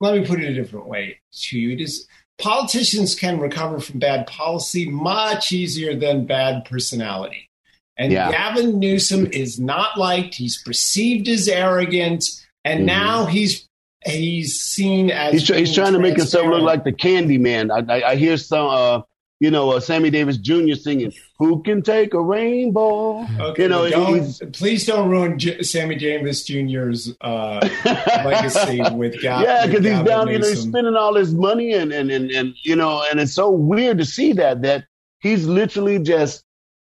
let 0.00 0.14
me 0.18 0.26
put 0.26 0.40
it 0.40 0.50
a 0.50 0.54
different 0.54 0.86
way 0.86 1.20
to 1.32 1.58
you. 1.58 1.70
It 1.70 1.80
is, 1.80 2.08
politicians 2.38 3.14
can 3.14 3.38
recover 3.38 3.78
from 3.78 4.00
bad 4.00 4.26
policy 4.26 4.90
much 4.90 5.52
easier 5.52 5.94
than 5.94 6.26
bad 6.26 6.64
personality. 6.64 7.48
And 7.98 8.12
yeah. 8.12 8.30
Gavin 8.30 8.78
Newsom 8.78 9.26
is 9.32 9.60
not 9.60 9.98
liked. 9.98 10.34
He's 10.34 10.62
perceived 10.62 11.28
as 11.28 11.46
arrogant 11.48 12.24
and 12.64 12.80
mm-hmm. 12.80 12.86
now 12.86 13.26
he's 13.26 13.68
he's 14.04 14.60
seen 14.60 15.10
as 15.10 15.32
he's, 15.32 15.48
he's 15.48 15.74
trying 15.74 15.92
to 15.92 15.98
make 15.98 16.16
himself 16.16 16.46
look 16.46 16.62
like 16.62 16.84
the 16.84 16.92
Candy 16.92 17.38
Man. 17.38 17.70
I, 17.70 17.84
I, 17.88 18.10
I 18.10 18.16
hear 18.16 18.36
some, 18.36 18.66
uh, 18.66 19.02
you 19.40 19.50
know, 19.50 19.70
uh, 19.70 19.80
Sammy 19.80 20.10
Davis 20.10 20.36
Jr. 20.36 20.74
singing 20.74 21.12
"Who 21.38 21.62
Can 21.62 21.82
Take 21.82 22.14
a 22.14 22.20
Rainbow." 22.20 23.26
Okay, 23.40 23.64
you 23.64 23.68
know, 23.68 23.88
don't, 23.88 24.52
please 24.52 24.86
don't 24.86 25.08
ruin 25.08 25.38
J- 25.38 25.62
Sammy 25.62 25.96
Davis 25.96 26.44
Jr.'s 26.44 27.14
uh, 27.20 27.68
legacy 28.24 28.82
with 28.94 29.20
Gavin. 29.20 29.46
Yeah, 29.46 29.66
because 29.66 29.84
he's 29.84 30.02
down, 30.02 30.28
you 30.28 30.38
know, 30.38 30.48
he's 30.48 30.62
spending 30.62 30.94
all 30.94 31.14
his 31.14 31.34
money, 31.34 31.72
and, 31.72 31.92
and 31.92 32.10
and 32.10 32.30
and 32.30 32.54
you 32.62 32.76
know, 32.76 33.04
and 33.10 33.20
it's 33.20 33.32
so 33.32 33.50
weird 33.50 33.98
to 33.98 34.04
see 34.04 34.32
that 34.34 34.62
that 34.62 34.84
he's 35.18 35.46
literally 35.46 35.98
just 35.98 36.44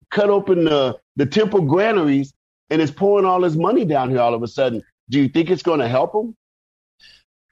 cut 0.10 0.30
open 0.30 0.66
the 0.66 0.98
the 1.16 1.26
temple 1.26 1.62
granaries 1.62 2.34
and 2.70 2.82
is 2.82 2.92
pouring 2.92 3.26
all 3.26 3.44
his 3.44 3.56
money 3.56 3.86
down 3.86 4.10
here 4.10 4.20
all 4.20 4.34
of 4.34 4.44
a 4.44 4.48
sudden. 4.48 4.84
Do 5.10 5.20
you 5.20 5.30
think 5.30 5.50
it's 5.50 5.64
going 5.64 5.80
to 5.80 5.88
help 5.88 6.16
him? 6.16 6.36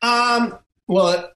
Um, 0.01 0.57
well, 0.87 1.31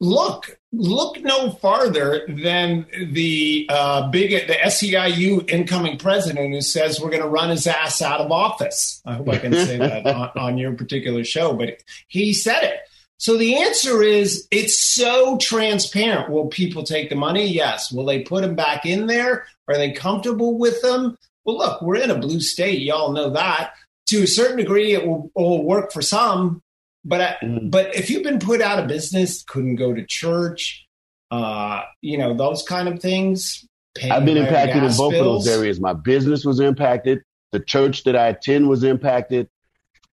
look, 0.00 0.58
look 0.72 1.20
no 1.22 1.50
farther 1.50 2.26
than 2.28 2.86
the 3.12 3.66
uh, 3.68 4.08
big 4.08 4.48
the 4.48 4.54
SEIU 4.54 5.48
incoming 5.48 5.96
president 5.96 6.52
who 6.52 6.60
says 6.60 7.00
we're 7.00 7.10
going 7.10 7.22
to 7.22 7.28
run 7.28 7.50
his 7.50 7.66
ass 7.66 8.02
out 8.02 8.20
of 8.20 8.32
office. 8.32 9.00
I 9.06 9.14
hope 9.14 9.28
I 9.28 9.38
can 9.38 9.52
say 9.52 9.78
that 9.78 10.06
on, 10.14 10.30
on 10.36 10.58
your 10.58 10.72
particular 10.74 11.24
show, 11.24 11.52
but 11.52 11.78
he 12.08 12.32
said 12.32 12.64
it. 12.64 12.80
So 13.20 13.36
the 13.36 13.62
answer 13.62 14.02
is 14.02 14.48
it's 14.50 14.82
so 14.82 15.36
transparent. 15.36 16.30
Will 16.30 16.46
people 16.46 16.84
take 16.84 17.10
the 17.10 17.16
money? 17.16 17.46
Yes. 17.46 17.92
Will 17.92 18.06
they 18.06 18.22
put 18.22 18.40
them 18.40 18.54
back 18.54 18.86
in 18.86 19.08
there? 19.08 19.44
Are 19.68 19.76
they 19.76 19.92
comfortable 19.92 20.56
with 20.58 20.80
them? 20.80 21.18
Well, 21.44 21.58
look, 21.58 21.82
we're 21.82 21.96
in 21.96 22.10
a 22.10 22.18
blue 22.18 22.40
state. 22.40 22.80
Y'all 22.80 23.12
know 23.12 23.28
that 23.28 23.74
to 24.08 24.22
a 24.22 24.26
certain 24.26 24.56
degree, 24.56 24.94
it 24.94 25.06
will, 25.06 25.30
will 25.34 25.62
work 25.62 25.92
for 25.92 26.00
some. 26.00 26.62
But 27.04 27.20
I, 27.20 27.36
mm. 27.44 27.70
but 27.70 27.94
if 27.94 28.08
you've 28.08 28.22
been 28.22 28.38
put 28.38 28.62
out 28.62 28.78
of 28.78 28.88
business, 28.88 29.42
couldn't 29.42 29.76
go 29.76 29.92
to 29.92 30.04
church, 30.06 30.86
uh, 31.30 31.82
you 32.00 32.16
know 32.16 32.34
those 32.34 32.62
kind 32.62 32.88
of 32.88 33.00
things. 33.00 33.66
I've 34.02 34.24
been 34.24 34.38
impacted 34.38 34.82
in 34.82 34.96
both 34.96 35.12
bills. 35.12 35.14
of 35.14 35.24
those 35.44 35.48
areas. 35.48 35.78
My 35.78 35.92
business 35.92 36.44
was 36.44 36.58
impacted. 36.58 37.22
The 37.52 37.60
church 37.60 38.04
that 38.04 38.16
I 38.16 38.28
attend 38.28 38.68
was 38.68 38.82
impacted. 38.82 39.48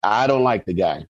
I 0.02 0.26
don't 0.26 0.42
like 0.42 0.64
the 0.64 0.74
guy. 0.74 1.06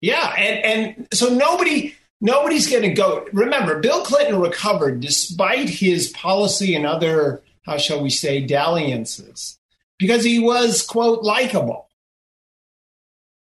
Yeah, 0.00 0.34
and 0.36 0.64
and 0.64 1.08
so 1.12 1.28
nobody 1.28 1.94
nobody's 2.20 2.68
going 2.68 2.82
to 2.82 2.92
go. 2.92 3.26
Remember, 3.32 3.80
Bill 3.80 4.02
Clinton 4.02 4.40
recovered 4.40 5.00
despite 5.00 5.68
his 5.68 6.08
policy 6.10 6.74
and 6.74 6.86
other 6.86 7.42
how 7.62 7.78
shall 7.78 8.02
we 8.02 8.10
say 8.10 8.40
dalliances 8.40 9.58
because 9.98 10.24
he 10.24 10.38
was 10.38 10.82
quote 10.82 11.22
likable. 11.22 11.88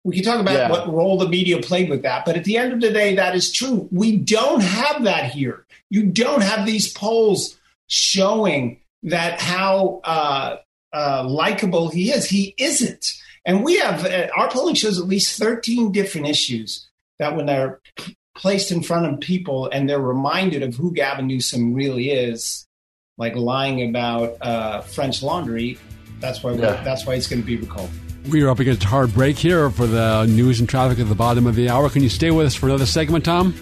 We 0.03 0.15
can 0.15 0.25
talk 0.25 0.41
about 0.41 0.55
yeah. 0.55 0.71
what 0.71 0.93
role 0.93 1.19
the 1.19 1.29
media 1.29 1.61
played 1.61 1.91
with 1.91 2.03
that, 2.03 2.25
but 2.25 2.37
at 2.37 2.45
the 2.45 2.57
end 2.57 2.73
of 2.73 2.81
the 2.81 2.91
day, 2.91 3.17
that 3.17 3.37
is 3.37 3.53
true. 3.53 3.87
We 3.93 4.17
don't 4.17 4.63
have 4.63 5.05
that 5.05 5.31
here. 5.33 5.67
You 5.91 6.05
don't 6.05 6.43
have 6.43 6.65
these 6.65 6.91
polls 6.91 7.59
showing 7.87 8.81
that 9.03 9.41
how 9.41 10.01
uh, 10.05 10.57
uh, 10.93 11.25
likable 11.29 11.91
he 11.91 12.11
is. 12.11 12.29
He 12.29 12.55
isn't. 12.57 13.15
And 13.51 13.65
we 13.65 13.79
have, 13.79 14.05
uh, 14.05 14.29
our 14.37 14.49
polling 14.49 14.77
shows 14.77 15.01
at 15.01 15.09
least 15.09 15.37
13 15.37 15.91
different 15.91 16.29
issues 16.29 16.89
that 17.19 17.35
when 17.35 17.47
they're 17.47 17.81
placed 18.37 18.71
in 18.71 18.81
front 18.81 19.13
of 19.13 19.19
people 19.19 19.69
and 19.73 19.89
they're 19.89 19.99
reminded 19.99 20.63
of 20.63 20.77
who 20.77 20.93
Gavin 20.93 21.27
Newsom 21.27 21.75
really 21.75 22.13
is, 22.13 22.69
like 23.19 23.35
lying 23.35 23.91
about 23.91 24.37
uh, 24.41 24.83
French 24.83 25.21
laundry, 25.21 25.77
that's 26.21 26.45
why 26.45 26.53
yeah. 26.53 26.81
that's 26.85 27.07
why 27.07 27.15
it's 27.15 27.27
going 27.27 27.43
to 27.43 27.47
be 27.47 27.57
recalled. 27.57 27.91
We 28.29 28.41
are 28.45 28.51
up 28.51 28.61
against 28.61 28.85
a 28.85 28.87
hard 28.87 29.13
break 29.13 29.37
here 29.37 29.69
for 29.69 29.89
the 29.89 30.27
news 30.27 30.61
and 30.61 30.69
traffic 30.69 31.01
at 31.01 31.09
the 31.09 31.17
bottom 31.17 31.49
of 31.49 31.57
the 31.57 31.69
hour. 31.69 31.91
Can 31.91 32.05
you 32.05 32.09
stay 32.09 32.31
with 32.31 32.47
us 32.47 32.55
for 32.55 32.67
another 32.67 32.87
segment, 32.87 33.25
Tom? 33.25 33.53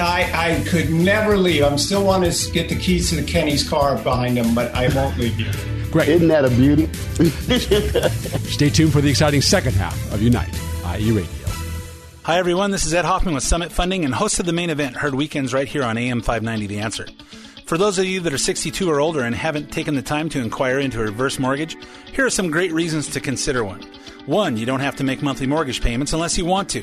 I, 0.00 0.32
I 0.34 0.68
could 0.68 0.90
never 0.90 1.36
leave. 1.36 1.62
I'm 1.62 1.78
still 1.78 2.04
want 2.04 2.24
to 2.24 2.50
get 2.50 2.68
the 2.68 2.74
keys 2.74 3.10
to 3.10 3.14
the 3.14 3.22
Kenny's 3.22 3.68
car 3.68 3.96
behind 4.02 4.36
him, 4.36 4.52
but 4.52 4.74
I 4.74 4.92
won't 4.96 5.16
leave 5.16 5.38
you. 5.38 5.81
Great. 5.92 6.08
Isn't 6.08 6.28
that 6.28 6.46
a 6.46 6.48
beauty? 6.48 6.86
Stay 8.48 8.70
tuned 8.70 8.94
for 8.94 9.02
the 9.02 9.10
exciting 9.10 9.42
second 9.42 9.74
half 9.74 9.94
of 10.10 10.22
Unite, 10.22 10.48
IE 10.98 11.12
Radio. 11.12 11.30
Hi, 12.22 12.38
everyone. 12.38 12.70
This 12.70 12.86
is 12.86 12.94
Ed 12.94 13.04
Hoffman 13.04 13.34
with 13.34 13.42
Summit 13.42 13.70
Funding 13.70 14.06
and 14.06 14.14
host 14.14 14.40
of 14.40 14.46
the 14.46 14.54
main 14.54 14.70
event, 14.70 14.96
heard 14.96 15.14
weekends 15.14 15.52
right 15.52 15.68
here 15.68 15.82
on 15.82 15.98
AM 15.98 16.22
590 16.22 16.66
The 16.66 16.78
Answer. 16.78 17.06
For 17.66 17.76
those 17.76 17.98
of 17.98 18.06
you 18.06 18.20
that 18.20 18.32
are 18.32 18.38
62 18.38 18.90
or 18.90 19.00
older 19.00 19.20
and 19.20 19.34
haven't 19.34 19.70
taken 19.70 19.94
the 19.94 20.00
time 20.00 20.30
to 20.30 20.40
inquire 20.40 20.78
into 20.78 20.98
a 20.98 21.04
reverse 21.04 21.38
mortgage, 21.38 21.76
here 22.10 22.24
are 22.24 22.30
some 22.30 22.50
great 22.50 22.72
reasons 22.72 23.08
to 23.08 23.20
consider 23.20 23.62
one. 23.62 23.82
One, 24.24 24.56
you 24.56 24.64
don't 24.64 24.80
have 24.80 24.96
to 24.96 25.04
make 25.04 25.20
monthly 25.20 25.46
mortgage 25.46 25.82
payments 25.82 26.14
unless 26.14 26.38
you 26.38 26.46
want 26.46 26.70
to. 26.70 26.82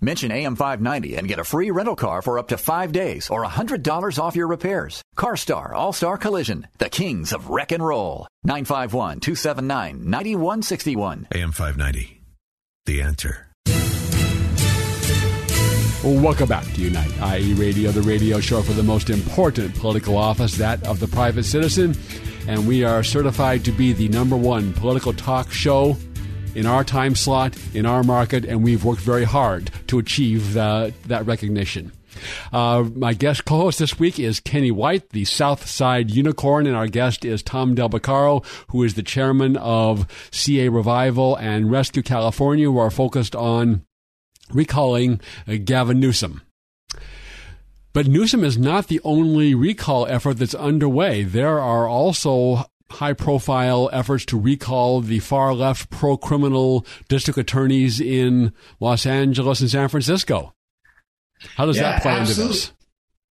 Mention 0.00 0.30
AM590 0.30 1.16
and 1.16 1.26
get 1.26 1.38
a 1.38 1.44
free 1.44 1.70
rental 1.70 1.96
car 1.96 2.20
for 2.20 2.38
up 2.38 2.48
to 2.48 2.58
five 2.58 2.92
days 2.92 3.30
or 3.30 3.44
$100 3.44 4.18
off 4.18 4.36
your 4.36 4.46
repairs. 4.46 5.02
CarStar 5.16 5.72
All 5.72 5.92
Star 5.92 6.18
Collision, 6.18 6.66
the 6.78 6.90
kings 6.90 7.32
of 7.32 7.48
wreck 7.48 7.72
and 7.72 7.84
roll. 7.84 8.26
951 8.44 9.20
279 9.20 10.08
9161. 10.10 11.28
AM590. 11.32 12.18
The 12.84 13.02
answer. 13.02 13.46
Welcome 16.04 16.48
back 16.48 16.64
to 16.64 16.80
Unite, 16.80 17.40
IE 17.40 17.54
Radio, 17.54 17.90
the 17.90 18.02
radio 18.02 18.38
show 18.38 18.62
for 18.62 18.74
the 18.74 18.82
most 18.82 19.10
important 19.10 19.74
political 19.74 20.16
office, 20.16 20.56
that 20.56 20.86
of 20.86 21.00
the 21.00 21.08
private 21.08 21.42
citizen. 21.44 21.96
And 22.46 22.68
we 22.68 22.84
are 22.84 23.02
certified 23.02 23.64
to 23.64 23.72
be 23.72 23.92
the 23.92 24.08
number 24.10 24.36
one 24.36 24.72
political 24.74 25.12
talk 25.12 25.50
show 25.50 25.96
in 26.56 26.64
our 26.64 26.82
time 26.82 27.14
slot, 27.14 27.54
in 27.74 27.84
our 27.84 28.02
market, 28.02 28.46
and 28.46 28.64
we've 28.64 28.82
worked 28.82 29.02
very 29.02 29.24
hard 29.24 29.70
to 29.86 29.98
achieve 29.98 30.54
the, 30.54 30.92
that 31.06 31.26
recognition. 31.26 31.92
Uh, 32.50 32.84
my 32.94 33.12
guest 33.12 33.44
co-host 33.44 33.78
this 33.78 33.98
week 33.98 34.18
is 34.18 34.40
Kenny 34.40 34.70
White, 34.70 35.10
the 35.10 35.26
South 35.26 35.66
Side 35.66 36.10
Unicorn, 36.10 36.66
and 36.66 36.74
our 36.74 36.86
guest 36.86 37.26
is 37.26 37.42
Tom 37.42 37.74
Del 37.74 37.90
Beccaro, 37.90 38.42
who 38.70 38.82
is 38.82 38.94
the 38.94 39.02
chairman 39.02 39.58
of 39.58 40.06
CA 40.30 40.70
Revival 40.70 41.36
and 41.36 41.70
Rescue 41.70 42.02
California, 42.02 42.64
who 42.64 42.78
are 42.78 42.90
focused 42.90 43.36
on 43.36 43.84
recalling 44.50 45.20
uh, 45.46 45.56
Gavin 45.62 46.00
Newsom. 46.00 46.40
But 47.92 48.06
Newsom 48.06 48.44
is 48.44 48.56
not 48.56 48.88
the 48.88 49.00
only 49.04 49.54
recall 49.54 50.06
effort 50.06 50.34
that's 50.34 50.54
underway. 50.54 51.22
There 51.22 51.60
are 51.60 51.86
also 51.86 52.64
high 52.90 53.12
profile 53.12 53.90
efforts 53.92 54.24
to 54.26 54.38
recall 54.38 55.00
the 55.00 55.18
far 55.18 55.54
left 55.54 55.90
pro 55.90 56.16
criminal 56.16 56.86
district 57.08 57.38
attorneys 57.38 58.00
in 58.00 58.52
Los 58.80 59.06
Angeles 59.06 59.60
and 59.60 59.70
San 59.70 59.88
Francisco. 59.88 60.54
How 61.56 61.66
does 61.66 61.76
yeah, 61.76 61.82
that 61.82 62.02
play 62.02 62.12
absolutely. 62.12 62.44
into 62.44 62.54
this? 62.54 62.72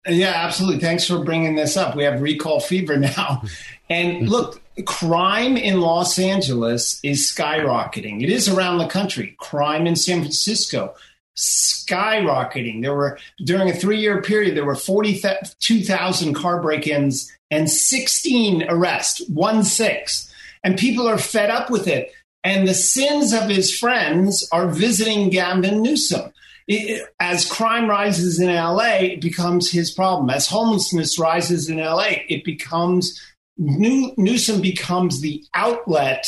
Yeah, 0.08 0.34
absolutely. 0.36 0.82
Thanks 0.82 1.08
for 1.08 1.24
bringing 1.24 1.56
this 1.56 1.78
up. 1.78 1.96
We 1.96 2.04
have 2.04 2.22
recall 2.22 2.60
fever 2.60 2.98
now. 3.18 3.44
And 3.90 4.30
look, 4.30 4.62
crime 4.86 5.58
in 5.58 5.82
Los 5.82 6.20
Angeles 6.20 7.00
is 7.04 7.32
skyrocketing. 7.32 8.22
It 8.22 8.30
is 8.30 8.48
around 8.48 8.78
the 8.78 8.88
country. 8.88 9.36
Crime 9.40 9.88
in 9.88 9.96
San 9.96 10.20
Francisco 10.20 10.96
skyrocketing. 11.38 12.82
There 12.82 12.96
were 12.96 13.18
during 13.44 13.70
a 13.70 13.74
3-year 13.74 14.22
period 14.22 14.56
there 14.56 14.66
were 14.66 14.76
42,000 14.76 16.34
car 16.34 16.62
break-ins 16.62 17.32
and 17.52 17.70
16 17.70 18.66
arrests, 18.70 19.22
one 19.30 19.64
six. 19.64 20.32
And 20.64 20.78
people 20.78 21.08
are 21.08 21.18
fed 21.18 21.50
up 21.50 21.70
with 21.70 21.88
it. 21.88 22.12
And 22.44 22.68
the 22.68 22.74
sins 22.74 23.34
of 23.34 23.50
his 23.50 23.76
friends 23.76 24.48
are 24.52 24.68
visiting 24.68 25.30
Gavin 25.30 25.82
Newsom. 25.82 26.32
It, 26.68 27.08
as 27.20 27.50
crime 27.50 27.88
rises 27.88 28.40
in 28.40 28.54
LA, 28.54 28.98
it 29.02 29.22
becomes 29.22 29.72
his 29.72 29.92
problem. 29.92 30.30
As 30.30 30.48
homelessness 30.48 31.20
rises 31.20 31.70
in 31.70 31.78
LA, 31.78 32.14
it 32.28 32.44
becomes 32.44 33.22
New, 33.58 34.14
Newsom 34.18 34.62
becomes 34.62 35.22
the 35.22 35.44
outlet 35.54 36.28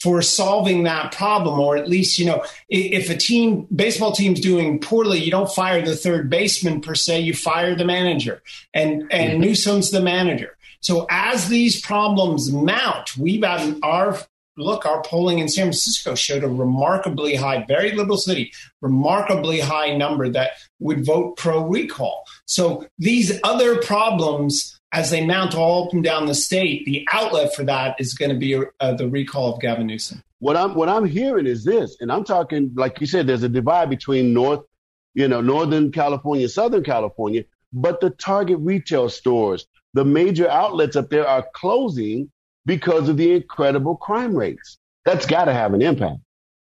for 0.00 0.22
solving 0.22 0.84
that 0.84 1.12
problem, 1.12 1.60
or 1.60 1.76
at 1.76 1.88
least, 1.88 2.18
you 2.18 2.24
know, 2.24 2.42
if 2.68 3.10
a 3.10 3.16
team, 3.16 3.66
baseball 3.74 4.12
team's 4.12 4.40
doing 4.40 4.78
poorly, 4.78 5.18
you 5.18 5.30
don't 5.30 5.52
fire 5.52 5.84
the 5.84 5.94
third 5.94 6.30
baseman 6.30 6.80
per 6.80 6.94
se, 6.94 7.20
you 7.20 7.34
fire 7.34 7.74
the 7.74 7.84
manager. 7.84 8.42
And, 8.72 9.02
and 9.12 9.32
mm-hmm. 9.32 9.40
Newsom's 9.40 9.90
the 9.90 10.00
manager. 10.00 10.56
So 10.80 11.06
as 11.10 11.48
these 11.48 11.80
problems 11.80 12.50
mount, 12.50 13.16
we've 13.18 13.44
had 13.44 13.78
our 13.82 14.18
look, 14.56 14.84
our 14.86 15.02
polling 15.02 15.38
in 15.38 15.48
San 15.48 15.66
Francisco 15.66 16.14
showed 16.14 16.44
a 16.44 16.48
remarkably 16.48 17.34
high, 17.34 17.64
very 17.66 17.92
liberal 17.92 18.16
city, 18.16 18.52
remarkably 18.80 19.60
high 19.60 19.96
number 19.96 20.28
that 20.28 20.52
would 20.78 21.04
vote 21.04 21.36
pro 21.36 21.66
recall. 21.66 22.24
So 22.46 22.86
these 22.98 23.38
other 23.44 23.76
problems 23.76 24.79
as 24.92 25.10
they 25.10 25.24
mount 25.24 25.54
all 25.54 25.86
up 25.86 25.92
and 25.92 26.02
down 26.02 26.26
the 26.26 26.34
state, 26.34 26.84
the 26.84 27.06
outlet 27.12 27.54
for 27.54 27.64
that 27.64 27.96
is 28.00 28.14
going 28.14 28.30
to 28.30 28.36
be 28.36 28.60
uh, 28.80 28.92
the 28.94 29.08
recall 29.08 29.54
of 29.54 29.60
Gavin 29.60 29.86
Newsom. 29.86 30.22
What 30.40 30.56
I'm 30.56 30.74
what 30.74 30.88
I'm 30.88 31.04
hearing 31.04 31.46
is 31.46 31.64
this, 31.64 31.96
and 32.00 32.10
I'm 32.10 32.24
talking 32.24 32.72
like 32.74 33.00
you 33.00 33.06
said. 33.06 33.26
There's 33.26 33.42
a 33.42 33.48
divide 33.48 33.90
between 33.90 34.32
North, 34.32 34.60
you 35.14 35.28
know, 35.28 35.40
Northern 35.40 35.92
California, 35.92 36.48
Southern 36.48 36.82
California, 36.82 37.44
but 37.72 38.00
the 38.00 38.10
Target 38.10 38.58
retail 38.60 39.10
stores, 39.10 39.66
the 39.92 40.04
major 40.04 40.48
outlets 40.48 40.96
up 40.96 41.10
there 41.10 41.28
are 41.28 41.46
closing 41.54 42.30
because 42.64 43.08
of 43.08 43.18
the 43.18 43.32
incredible 43.32 43.96
crime 43.96 44.34
rates. 44.34 44.78
That's 45.04 45.26
got 45.26 45.44
to 45.44 45.52
have 45.52 45.74
an 45.74 45.82
impact. 45.82 46.20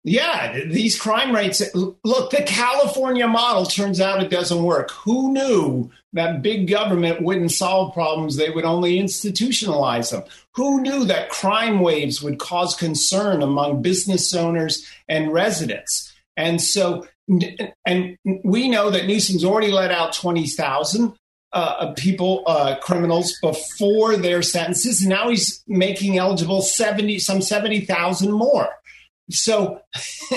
Yeah, 0.05 0.65
these 0.65 0.99
crime 0.99 1.35
rates. 1.35 1.63
Look, 1.75 2.31
the 2.31 2.43
California 2.43 3.29
model 3.29 3.65
turns 3.65 4.01
out 4.01 4.23
it 4.23 4.31
doesn't 4.31 4.63
work. 4.63 4.91
Who 4.91 5.33
knew 5.33 5.91
that 6.13 6.43
big 6.43 6.69
government 6.69 7.23
wouldn't 7.23 7.53
solve 7.53 7.95
problems? 7.95 8.37
They 8.37 8.51
would 8.51 8.65
only 8.65 8.99
institutionalize 8.99 10.11
them. 10.11 10.25
Who 10.55 10.83
knew 10.83 11.05
that 11.05 11.31
crime 11.31 11.81
waves 11.81 12.23
would 12.23 12.39
cause 12.39 12.75
concern 12.75 13.43
among 13.43 13.83
business 13.83 14.35
owners 14.35 14.87
and 15.09 15.33
residents? 15.33 16.13
And 16.37 16.61
so, 16.61 17.07
and 17.87 18.17
we 18.45 18.69
know 18.69 18.91
that 18.91 19.07
Newsom's 19.07 19.45
already 19.45 19.71
let 19.71 19.91
out 19.91 20.13
20,000 20.13 21.15
uh, 21.53 21.93
people, 21.93 22.43
uh, 22.47 22.77
criminals, 22.81 23.35
before 23.43 24.17
their 24.17 24.43
sentences. 24.43 25.01
And 25.01 25.11
now 25.11 25.29
he's 25.29 25.63
making 25.67 26.19
eligible 26.19 26.63
70, 26.63 27.19
some 27.19 27.43
70,000 27.43 28.33
more. 28.33 28.69
So 29.31 29.81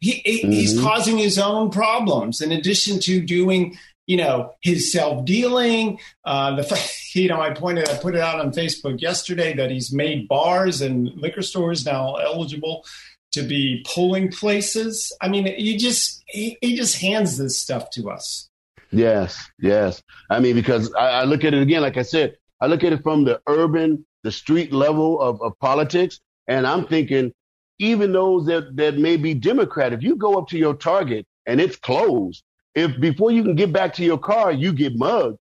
he, 0.00 0.22
mm-hmm. 0.26 0.50
he's 0.50 0.78
causing 0.80 1.18
his 1.18 1.38
own 1.38 1.70
problems 1.70 2.40
in 2.40 2.52
addition 2.52 3.00
to 3.00 3.20
doing, 3.20 3.78
you 4.06 4.16
know, 4.16 4.54
his 4.62 4.92
self 4.92 5.24
dealing. 5.24 5.98
Uh, 6.24 6.56
the 6.56 6.90
you 7.14 7.28
know, 7.28 7.40
I 7.40 7.50
pointed, 7.50 7.88
I 7.88 7.96
put 7.98 8.14
it 8.14 8.20
out 8.20 8.40
on 8.40 8.52
Facebook 8.52 9.00
yesterday 9.00 9.54
that 9.54 9.70
he's 9.70 9.92
made 9.92 10.28
bars 10.28 10.80
and 10.80 11.08
liquor 11.16 11.42
stores 11.42 11.84
now 11.84 12.16
eligible 12.16 12.84
to 13.32 13.42
be 13.42 13.84
polling 13.86 14.30
places. 14.30 15.12
I 15.20 15.28
mean, 15.28 15.46
he 15.46 15.76
just 15.76 16.22
he, 16.26 16.56
he 16.60 16.76
just 16.76 17.00
hands 17.00 17.36
this 17.36 17.58
stuff 17.58 17.90
to 17.90 18.10
us. 18.10 18.48
Yes, 18.92 19.50
yes. 19.58 20.02
I 20.30 20.40
mean, 20.40 20.54
because 20.54 20.92
I, 20.94 21.08
I 21.08 21.24
look 21.24 21.44
at 21.44 21.52
it 21.52 21.60
again, 21.60 21.82
like 21.82 21.96
I 21.96 22.02
said, 22.02 22.36
I 22.60 22.66
look 22.66 22.84
at 22.84 22.92
it 22.92 23.02
from 23.02 23.24
the 23.24 23.40
urban, 23.46 24.06
the 24.22 24.32
street 24.32 24.72
level 24.72 25.20
of, 25.20 25.42
of 25.42 25.58
politics, 25.58 26.20
and 26.46 26.66
I'm 26.66 26.86
thinking 26.86 27.32
even 27.78 28.12
those 28.12 28.46
that, 28.46 28.76
that 28.76 28.96
may 28.96 29.16
be 29.16 29.34
Democrat, 29.34 29.92
if 29.92 30.02
you 30.02 30.16
go 30.16 30.38
up 30.38 30.48
to 30.48 30.58
your 30.58 30.74
target 30.74 31.26
and 31.44 31.60
it's 31.60 31.76
closed, 31.76 32.42
if 32.76 33.00
before 33.00 33.32
you 33.32 33.42
can 33.42 33.56
get 33.56 33.72
back 33.72 33.94
to 33.94 34.04
your 34.04 34.18
car, 34.18 34.52
you 34.52 34.72
get 34.72 34.96
mugged, 34.96 35.38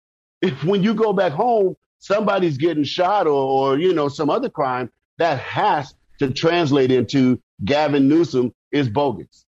if 0.40 0.64
when 0.64 0.82
you 0.82 0.94
go 0.94 1.12
back 1.12 1.32
home, 1.32 1.76
somebody's 1.98 2.56
getting 2.56 2.84
shot 2.84 3.26
or, 3.26 3.32
or 3.32 3.78
you 3.78 3.92
know, 3.92 4.08
some 4.08 4.30
other 4.30 4.48
crime, 4.48 4.90
that 5.18 5.38
has 5.38 5.94
to 6.18 6.32
translate 6.32 6.90
into 6.90 7.40
Gavin 7.64 8.08
Newsom 8.08 8.52
is 8.72 8.88
bogus. 8.88 9.44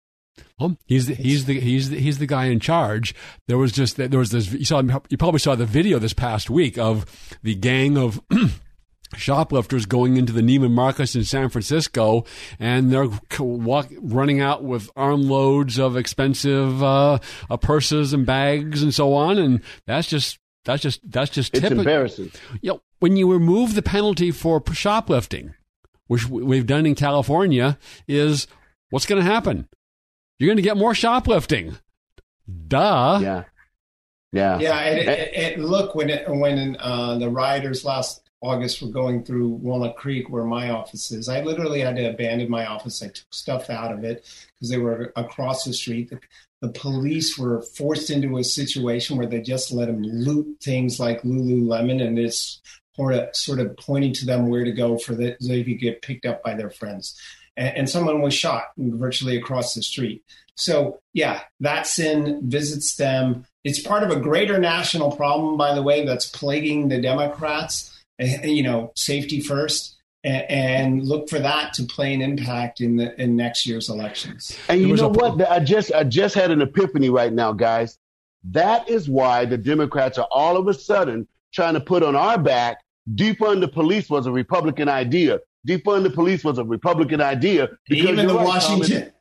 Well, 0.59 0.77
he's 0.87 1.07
the, 1.07 1.15
he's 1.15 1.45
the 1.45 1.61
he's 1.61 1.91
the, 1.91 1.99
he's 1.99 2.19
the 2.19 2.27
guy 2.27 2.47
in 2.47 2.59
charge. 2.59 3.15
There 3.47 3.59
was 3.59 3.71
just 3.71 3.97
there 3.97 4.19
was 4.19 4.31
this. 4.31 4.53
You 4.53 4.65
saw 4.65 4.83
you 5.09 5.17
probably 5.17 5.41
saw 5.41 5.55
the 5.55 5.67
video 5.67 5.99
this 5.99 6.13
past 6.13 6.51
week 6.51 6.79
of 6.79 7.07
the 7.43 7.55
gang 7.55 7.97
of. 7.97 8.21
shoplifters 9.17 9.87
going 9.87 10.17
into 10.17 10.33
the 10.33 10.41
Neiman 10.43 10.73
Marcus 10.73 11.15
in 11.17 11.25
San 11.25 11.49
Francisco, 11.49 12.25
and 12.59 12.91
they're 12.93 13.09
walk, 13.39 13.89
running 14.01 14.41
out 14.41 14.65
with 14.65 14.91
armloads 14.97 15.79
of 15.79 15.97
expensive 15.97 16.83
uh, 16.83 17.19
uh, 17.51 17.57
purses 17.57 18.13
and 18.13 18.27
bags 18.27 18.83
and 18.83 18.95
so 18.95 19.15
on, 19.15 19.39
and 19.39 19.63
that's 19.87 20.09
just 20.09 20.39
that's 20.65 20.83
just 20.83 21.01
that's 21.11 21.31
just 21.31 21.55
It's 21.55 21.61
typical. 21.63 21.81
embarrassing. 21.81 22.31
You 22.61 22.73
know, 22.73 22.83
when 22.99 23.17
you 23.17 23.33
remove 23.33 23.75
the 23.75 23.83
penalty 23.83 24.31
for 24.31 24.63
shoplifting, 24.73 25.55
which 26.07 26.27
we've 26.29 26.67
done 26.67 26.85
in 26.87 26.95
California, 26.95 27.79
is 28.07 28.47
what's 28.91 29.07
going 29.07 29.23
to 29.25 29.31
happen? 29.31 29.69
You're 30.39 30.49
going 30.49 30.57
to 30.57 30.63
get 30.63 30.77
more 30.77 30.95
shoplifting. 30.95 31.77
Duh. 32.69 33.19
Yeah. 33.23 33.45
Yeah. 34.33 34.59
Yeah, 34.59 34.79
and, 34.79 34.99
and, 35.09 35.09
and 35.55 35.65
look 35.65 35.95
when 35.95 36.11
it, 36.11 36.29
when 36.29 36.77
uh, 36.79 37.19
the 37.19 37.31
rioters 37.31 37.85
last 37.85 38.28
August 38.41 38.81
were 38.81 38.89
going 38.89 39.25
through 39.25 39.49
Walnut 39.49 39.97
Creek, 39.97 40.31
where 40.31 40.45
my 40.45 40.71
office 40.71 41.11
is, 41.11 41.29
I 41.29 41.43
literally 41.43 41.81
had 41.81 41.97
to 41.97 42.11
abandon 42.11 42.51
my 42.51 42.67
office. 42.67 43.03
I 43.03 43.09
took 43.09 43.33
stuff 43.33 43.69
out 43.71 43.93
of 43.93 44.05
it 44.05 44.25
because 44.55 44.71
they 44.71 44.79
were 44.79 45.13
across 45.17 45.65
the 45.65 45.73
street. 45.73 46.11
The, 46.11 46.21
the 46.61 46.69
police 46.69 47.37
were 47.39 47.63
forced 47.63 48.11
into 48.11 48.39
a 48.39 48.45
situation 48.45 49.17
where 49.17 49.27
they 49.27 49.41
just 49.41 49.73
let 49.73 49.87
them 49.87 50.03
loot 50.03 50.59
things 50.63 51.01
like 51.01 51.23
Lululemon, 51.23 52.03
and 52.03 52.19
it's 52.19 52.61
sort 53.33 53.61
of, 53.61 53.77
pointing 53.77 54.13
to 54.13 54.27
them 54.27 54.49
where 54.49 54.65
to 54.65 54.73
go 54.73 54.99
for 54.99 55.15
that 55.15 55.41
so 55.41 55.49
they 55.49 55.63
could 55.63 55.79
get 55.79 56.03
picked 56.03 56.27
up 56.27 56.43
by 56.43 56.55
their 56.55 56.71
friends. 56.71 57.17
And, 57.57 57.77
and 57.77 57.89
someone 57.89 58.23
was 58.23 58.35
shot 58.35 58.65
virtually 58.77 59.37
across 59.37 59.75
the 59.75 59.83
street. 59.83 60.25
So 60.57 61.01
yeah, 61.13 61.43
that 61.61 61.87
sin 61.87 62.41
visits 62.43 62.97
them. 62.97 63.47
It's 63.63 63.79
part 63.79 64.03
of 64.03 64.11
a 64.11 64.21
greater 64.21 64.59
national 64.59 65.13
problem, 65.13 65.57
by 65.57 65.75
the 65.75 65.83
way, 65.83 66.05
that's 66.05 66.29
plaguing 66.29 66.89
the 66.89 67.01
Democrats. 67.01 67.95
You 68.19 68.63
know, 68.63 68.93
safety 68.97 69.41
first, 69.41 69.97
and, 70.25 70.51
and 70.51 71.05
look 71.05 71.29
for 71.29 71.39
that 71.39 71.73
to 71.75 71.85
play 71.85 72.13
an 72.15 72.23
impact 72.23 72.81
in 72.81 72.97
the 72.97 73.21
in 73.21 73.37
next 73.37 73.67
year's 73.67 73.89
elections. 73.89 74.59
And 74.69 74.81
you 74.81 74.97
know 74.97 75.07
a- 75.07 75.09
what? 75.11 75.51
I 75.51 75.61
just 75.61 75.93
I 75.93 76.05
just 76.05 76.35
had 76.35 76.51
an 76.51 76.61
epiphany 76.61 77.11
right 77.11 77.33
now, 77.33 77.53
guys. 77.53 77.99
That 78.45 78.89
is 78.89 79.09
why 79.09 79.45
the 79.45 79.59
Democrats 79.59 80.19
are 80.19 80.29
all 80.31 80.57
of 80.57 80.69
a 80.69 80.75
sudden 80.75 81.27
trying 81.53 81.75
to 81.75 81.81
put 81.81 82.03
on 82.03 82.17
our 82.17 82.39
back 82.39 82.79
defund 83.15 83.61
the 83.61 83.69
police 83.69 84.11
was 84.11 84.27
a 84.27 84.33
Republican 84.33 84.89
idea. 84.89 85.41
Defund 85.67 86.03
the 86.03 86.11
police 86.11 86.45
was 86.45 86.59
a 86.59 86.65
Republican 86.65 87.21
idea. 87.21 87.69
because 87.89 88.11
even 88.11 88.27
the 88.27 88.35
right, 88.35 88.47
Washington, 88.47 89.01
Thomas. 89.01 89.13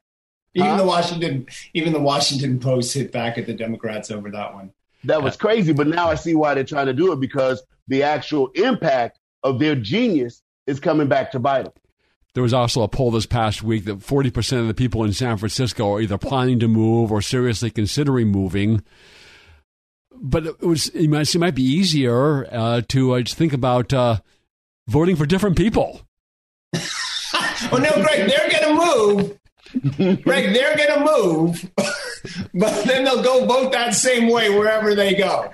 even 0.53 0.69
Huh? 0.69 0.77
the 0.77 0.86
Washington, 0.86 1.47
even 1.73 1.93
the 1.93 1.99
Washington 1.99 2.60
Post 2.60 2.93
hit 2.93 3.12
back 3.12 3.38
at 3.38 3.45
the 3.45 3.53
Democrats 3.53 4.12
over 4.12 4.31
that 4.31 4.53
one. 4.53 4.71
That 5.03 5.21
was 5.23 5.38
crazy, 5.38 5.73
but 5.73 5.88
now 5.88 6.10
I 6.10 6.15
see 6.15 6.36
why 6.36 6.53
they're 6.53 6.63
trying 6.63 6.88
to 6.88 6.93
do 6.93 7.12
it 7.12 7.19
because 7.19 7.63
the 7.88 8.03
actual 8.03 8.47
impact 8.55 9.19
of 9.43 9.60
their 9.60 9.75
genius 9.75 10.41
is 10.65 10.79
coming 10.79 11.07
back 11.07 11.31
to 11.31 11.39
bite 11.39 11.63
them. 11.63 11.73
There 12.33 12.43
was 12.43 12.53
also 12.53 12.83
a 12.83 12.88
poll 12.88 13.10
this 13.12 13.25
past 13.25 13.63
week 13.63 13.86
that 13.86 13.99
40% 13.99 14.60
of 14.60 14.67
the 14.67 14.73
people 14.73 15.03
in 15.03 15.13
San 15.13 15.38
Francisco 15.38 15.93
are 15.93 16.01
either 16.01 16.17
planning 16.17 16.60
to 16.60 16.67
move 16.67 17.12
or 17.12 17.21
seriously 17.21 17.71
considering 17.71 18.27
moving. 18.27 18.83
But 20.15 20.45
it, 20.45 20.62
was, 20.62 20.89
it, 20.89 21.07
might, 21.07 21.33
it 21.33 21.39
might 21.39 21.55
be 21.55 21.63
easier 21.63 22.47
uh, 22.51 22.81
to 22.89 23.13
uh, 23.13 23.21
just 23.21 23.38
think 23.38 23.53
about 23.53 23.93
uh, 23.93 24.17
voting 24.88 25.15
for 25.15 25.25
different 25.25 25.57
people. 25.57 26.01
Oh 27.71 27.77
no, 27.77 27.89
Greg, 27.91 28.29
they're 28.29 28.49
going 28.51 28.77
to 28.77 28.86
move. 28.86 29.39
Greg, 29.97 30.53
they're 30.53 30.77
going 30.77 30.93
to 30.99 31.06
move, 31.06 31.71
but 32.53 32.84
then 32.86 33.03
they'll 33.03 33.23
go 33.23 33.45
vote 33.45 33.71
that 33.73 33.93
same 33.93 34.30
way 34.30 34.49
wherever 34.49 34.95
they 34.95 35.13
go. 35.15 35.51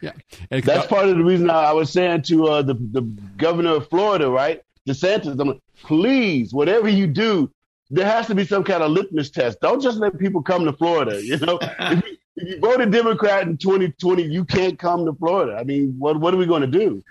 Yeah, 0.00 0.12
And- 0.50 0.62
That's 0.64 0.86
part 0.86 1.08
of 1.08 1.16
the 1.16 1.24
reason 1.24 1.48
I 1.50 1.64
I 1.64 1.72
was 1.72 1.90
saying 1.90 2.22
to 2.22 2.48
uh, 2.48 2.62
the 2.62 2.74
the 2.74 3.02
governor 3.36 3.76
of 3.76 3.88
Florida, 3.88 4.28
right, 4.30 4.60
DeSantis, 4.88 5.38
I'm 5.40 5.48
like, 5.48 5.60
please, 5.82 6.52
whatever 6.52 6.88
you 6.88 7.06
do, 7.06 7.50
there 7.90 8.06
has 8.06 8.26
to 8.26 8.34
be 8.34 8.44
some 8.44 8.64
kind 8.64 8.82
of 8.82 8.90
litmus 8.90 9.30
test. 9.30 9.60
Don't 9.60 9.80
just 9.80 9.98
let 9.98 10.18
people 10.18 10.42
come 10.42 10.64
to 10.64 10.72
Florida. 10.72 11.22
You 11.22 11.36
know, 11.38 11.58
if, 11.78 12.04
you, 12.04 12.16
if 12.36 12.48
you 12.54 12.60
voted 12.60 12.90
Democrat 12.90 13.46
in 13.46 13.56
2020, 13.58 14.22
you 14.24 14.44
can't 14.44 14.78
come 14.78 15.04
to 15.06 15.12
Florida. 15.12 15.56
I 15.58 15.64
mean, 15.64 15.94
what 15.98 16.18
what 16.18 16.34
are 16.34 16.38
we 16.38 16.46
going 16.46 16.62
to 16.70 16.78
do? 16.78 17.04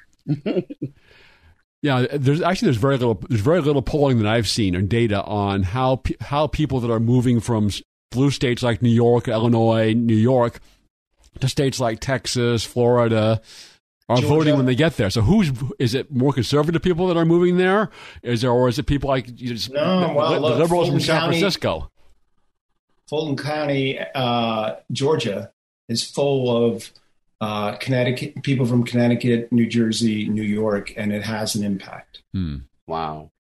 Yeah, 1.82 2.06
there's 2.14 2.42
actually 2.42 2.68
there's 2.68 2.78
very 2.78 2.98
little 2.98 3.16
there's 3.28 3.42
very 3.42 3.60
little 3.62 3.82
polling 3.82 4.20
that 4.20 4.28
I've 4.28 4.48
seen 4.48 4.76
or 4.76 4.82
data 4.82 5.24
on 5.24 5.64
how 5.64 5.96
pe- 5.98 6.16
how 6.22 6.46
people 6.48 6.80
that 6.82 6.92
are 6.92 7.00
moving 7.00 7.40
from 7.40 7.72
blue 8.12 8.30
states 8.30 8.62
like 8.62 8.82
New 8.84 8.90
York, 8.92 9.28
Illinois, 9.28 9.94
New 9.94 10.16
York 10.16 10.60
to 11.40 11.48
states 11.50 11.80
like 11.80 12.00
Texas, 12.00 12.64
Florida 12.64 13.42
are 14.10 14.18
Georgia. 14.18 14.28
voting 14.28 14.58
when 14.58 14.66
they 14.68 14.76
get 14.76 14.98
there. 14.98 15.10
So 15.10 15.22
who's 15.22 15.52
is 15.80 15.96
it 15.96 16.12
more 16.12 16.34
conservative 16.34 16.84
people 16.84 17.08
that 17.08 17.18
are 17.18 17.26
moving 17.26 17.58
there? 17.58 17.90
Is 18.22 18.42
there 18.42 18.52
or 18.52 18.68
is 18.70 18.78
it 18.78 18.84
people 18.84 19.08
like 19.10 19.40
you 19.42 19.56
No, 19.72 20.08
the, 20.08 20.14
well, 20.14 20.34
the 20.34 20.40
look, 20.40 20.60
liberals 20.60 20.90
from 20.90 21.00
San 21.00 21.20
County- 21.22 21.40
Francisco? 21.40 21.90
Fulton 23.10 23.36
County, 23.44 24.00
uh, 24.16 24.76
Georgia, 24.92 25.52
is 25.90 26.04
full 26.04 26.66
of 26.66 26.92
uh, 27.42 27.76
Connecticut 27.78 28.44
people 28.44 28.66
from 28.68 28.84
Connecticut, 28.84 29.52
New 29.52 29.68
Jersey, 29.68 30.30
New 30.30 30.44
York, 30.44 30.94
and 30.96 31.12
it 31.12 31.24
has 31.24 31.56
an 31.56 31.66
impact. 31.66 32.22
Hmm. 32.34 32.58
Wow. 32.86 33.32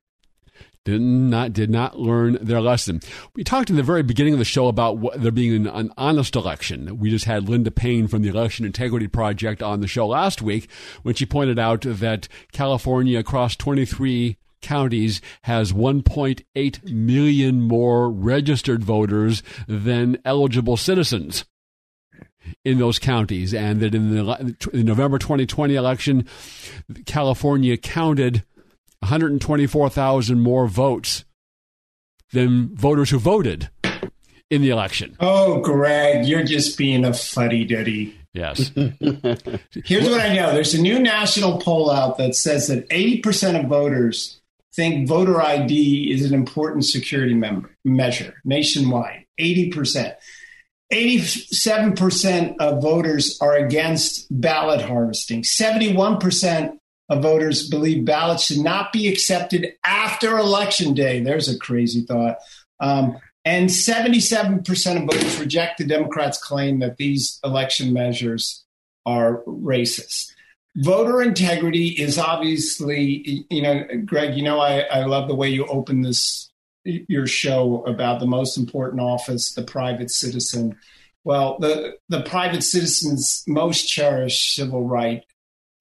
did 0.83 1.01
not 1.01 1.53
did 1.53 1.69
not 1.69 1.99
learn 1.99 2.39
their 2.41 2.61
lesson. 2.61 2.99
We 3.35 3.43
talked 3.43 3.69
in 3.69 3.75
the 3.75 3.83
very 3.83 4.01
beginning 4.01 4.33
of 4.33 4.39
the 4.39 4.45
show 4.45 4.67
about 4.67 4.97
what, 4.97 5.21
there 5.21 5.31
being 5.31 5.53
an, 5.53 5.67
an 5.67 5.93
honest 5.97 6.35
election. 6.35 6.97
We 6.97 7.11
just 7.11 7.25
had 7.25 7.47
Linda 7.47 7.69
Paine 7.69 8.07
from 8.07 8.23
the 8.23 8.29
Election 8.29 8.65
Integrity 8.65 9.07
Project 9.07 9.61
on 9.61 9.81
the 9.81 9.87
show 9.87 10.07
last 10.07 10.41
week 10.41 10.67
when 11.03 11.13
she 11.13 11.27
pointed 11.27 11.59
out 11.59 11.81
that 11.81 12.27
California 12.51 13.19
across 13.19 13.55
23 13.55 14.37
counties 14.61 15.21
has 15.43 15.73
1.8 15.73 16.91
million 16.91 17.61
more 17.61 18.11
registered 18.11 18.83
voters 18.83 19.41
than 19.67 20.17
eligible 20.23 20.77
citizens 20.77 21.45
in 22.63 22.79
those 22.79 22.99
counties, 22.99 23.53
and 23.53 23.79
that 23.81 23.95
in 23.95 24.15
the 24.15 24.55
in 24.73 24.85
November 24.85 25.17
2020 25.17 25.75
election, 25.75 26.27
California 27.05 27.77
counted 27.77 28.43
124,000 28.99 30.39
more 30.39 30.67
votes 30.67 31.25
than 32.31 32.75
voters 32.75 33.09
who 33.09 33.19
voted 33.19 33.69
in 34.49 34.61
the 34.61 34.69
election. 34.69 35.15
Oh, 35.19 35.59
Greg, 35.61 36.25
you're 36.25 36.43
just 36.43 36.77
being 36.77 37.05
a 37.05 37.13
fuddy 37.13 37.65
duddy. 37.65 38.15
Yes. 38.33 38.71
Here's 38.75 40.09
what 40.09 40.21
I 40.21 40.35
know 40.35 40.53
there's 40.53 40.73
a 40.73 40.81
new 40.81 40.99
national 40.99 41.59
poll 41.59 41.91
out 41.91 42.17
that 42.17 42.35
says 42.35 42.67
that 42.67 42.87
80% 42.89 43.59
of 43.59 43.67
voters 43.67 44.39
think 44.73 45.07
voter 45.07 45.41
ID 45.41 46.11
is 46.11 46.25
an 46.25 46.33
important 46.33 46.85
security 46.85 47.33
member, 47.33 47.75
measure 47.83 48.35
nationwide. 48.45 49.25
80%. 49.39 50.15
87% 50.91 52.55
of 52.59 52.81
voters 52.81 53.37
are 53.41 53.55
against 53.55 54.27
ballot 54.29 54.81
harvesting. 54.81 55.43
71% 55.43 56.77
of 57.09 57.21
voters 57.21 57.69
believe 57.69 58.05
ballots 58.05 58.45
should 58.45 58.59
not 58.59 58.93
be 58.93 59.07
accepted 59.07 59.73
after 59.85 60.37
election 60.37 60.93
day. 60.93 61.21
There's 61.21 61.49
a 61.49 61.57
crazy 61.57 62.01
thought. 62.01 62.37
Um, 62.79 63.17
and 63.43 63.69
77% 63.69 64.97
of 64.97 65.03
voters 65.03 65.39
reject 65.39 65.79
the 65.79 65.85
Democrats' 65.85 66.37
claim 66.37 66.79
that 66.79 66.97
these 66.97 67.39
election 67.43 67.91
measures 67.91 68.63
are 69.05 69.41
racist. 69.45 70.31
Voter 70.77 71.21
integrity 71.21 71.87
is 71.87 72.17
obviously, 72.17 73.45
you 73.49 73.61
know, 73.61 73.83
Greg, 74.05 74.35
you 74.35 74.43
know, 74.43 74.59
I, 74.59 74.81
I 74.81 75.05
love 75.05 75.27
the 75.27 75.35
way 75.35 75.49
you 75.49 75.65
open 75.65 76.01
this, 76.01 76.50
your 76.83 77.27
show 77.27 77.83
about 77.85 78.19
the 78.19 78.25
most 78.27 78.57
important 78.57 79.01
office, 79.01 79.53
the 79.53 79.63
private 79.63 80.11
citizen. 80.11 80.77
Well, 81.23 81.57
the, 81.59 81.97
the 82.09 82.21
private 82.21 82.63
citizen's 82.63 83.43
most 83.47 83.87
cherished 83.87 84.55
civil 84.55 84.87
right, 84.87 85.23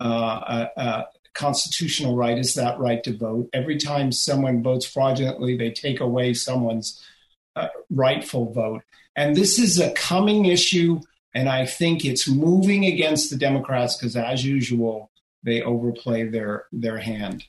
uh, 0.01 0.05
uh, 0.05 0.69
uh, 0.77 1.03
constitutional 1.35 2.17
right, 2.17 2.39
is 2.39 2.55
that 2.55 2.79
right 2.79 3.03
to 3.05 3.17
vote. 3.17 3.49
Every 3.53 3.79
time 3.79 4.13
someone 4.13 4.63
votes 4.63 4.85
fraudulently, 4.87 5.57
they 5.57 5.71
take 5.71 6.01
away 6.01 6.35
someone's 6.35 7.03
uh, 7.57 7.69
rightful 7.91 8.53
vote. 8.53 8.83
And 9.17 9.35
this 9.35 9.59
is 9.59 9.81
a 9.81 9.93
coming 9.93 10.47
issue, 10.47 11.01
and 11.35 11.49
I 11.49 11.67
think 11.67 12.05
it's 12.05 12.29
moving 12.29 12.85
against 12.85 13.31
the 13.31 13.37
Democrats 13.37 13.97
because, 13.97 14.17
as 14.17 14.45
usual, 14.45 15.11
they 15.43 15.63
overplay 15.63 16.29
their 16.29 16.67
their 16.73 16.99
hand. 16.99 17.45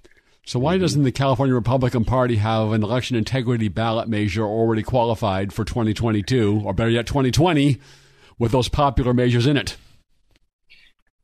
So 0.51 0.59
why 0.59 0.73
mm-hmm. 0.73 0.81
doesn't 0.81 1.03
the 1.03 1.13
California 1.13 1.55
Republican 1.55 2.03
Party 2.03 2.35
have 2.35 2.73
an 2.73 2.83
election 2.83 3.15
integrity 3.15 3.69
ballot 3.69 4.09
measure 4.09 4.43
already 4.43 4.83
qualified 4.83 5.53
for 5.53 5.63
2022, 5.63 6.63
or 6.65 6.73
better 6.73 6.89
yet, 6.89 7.07
2020, 7.07 7.79
with 8.37 8.51
those 8.51 8.67
popular 8.67 9.13
measures 9.13 9.47
in 9.47 9.55
it? 9.55 9.77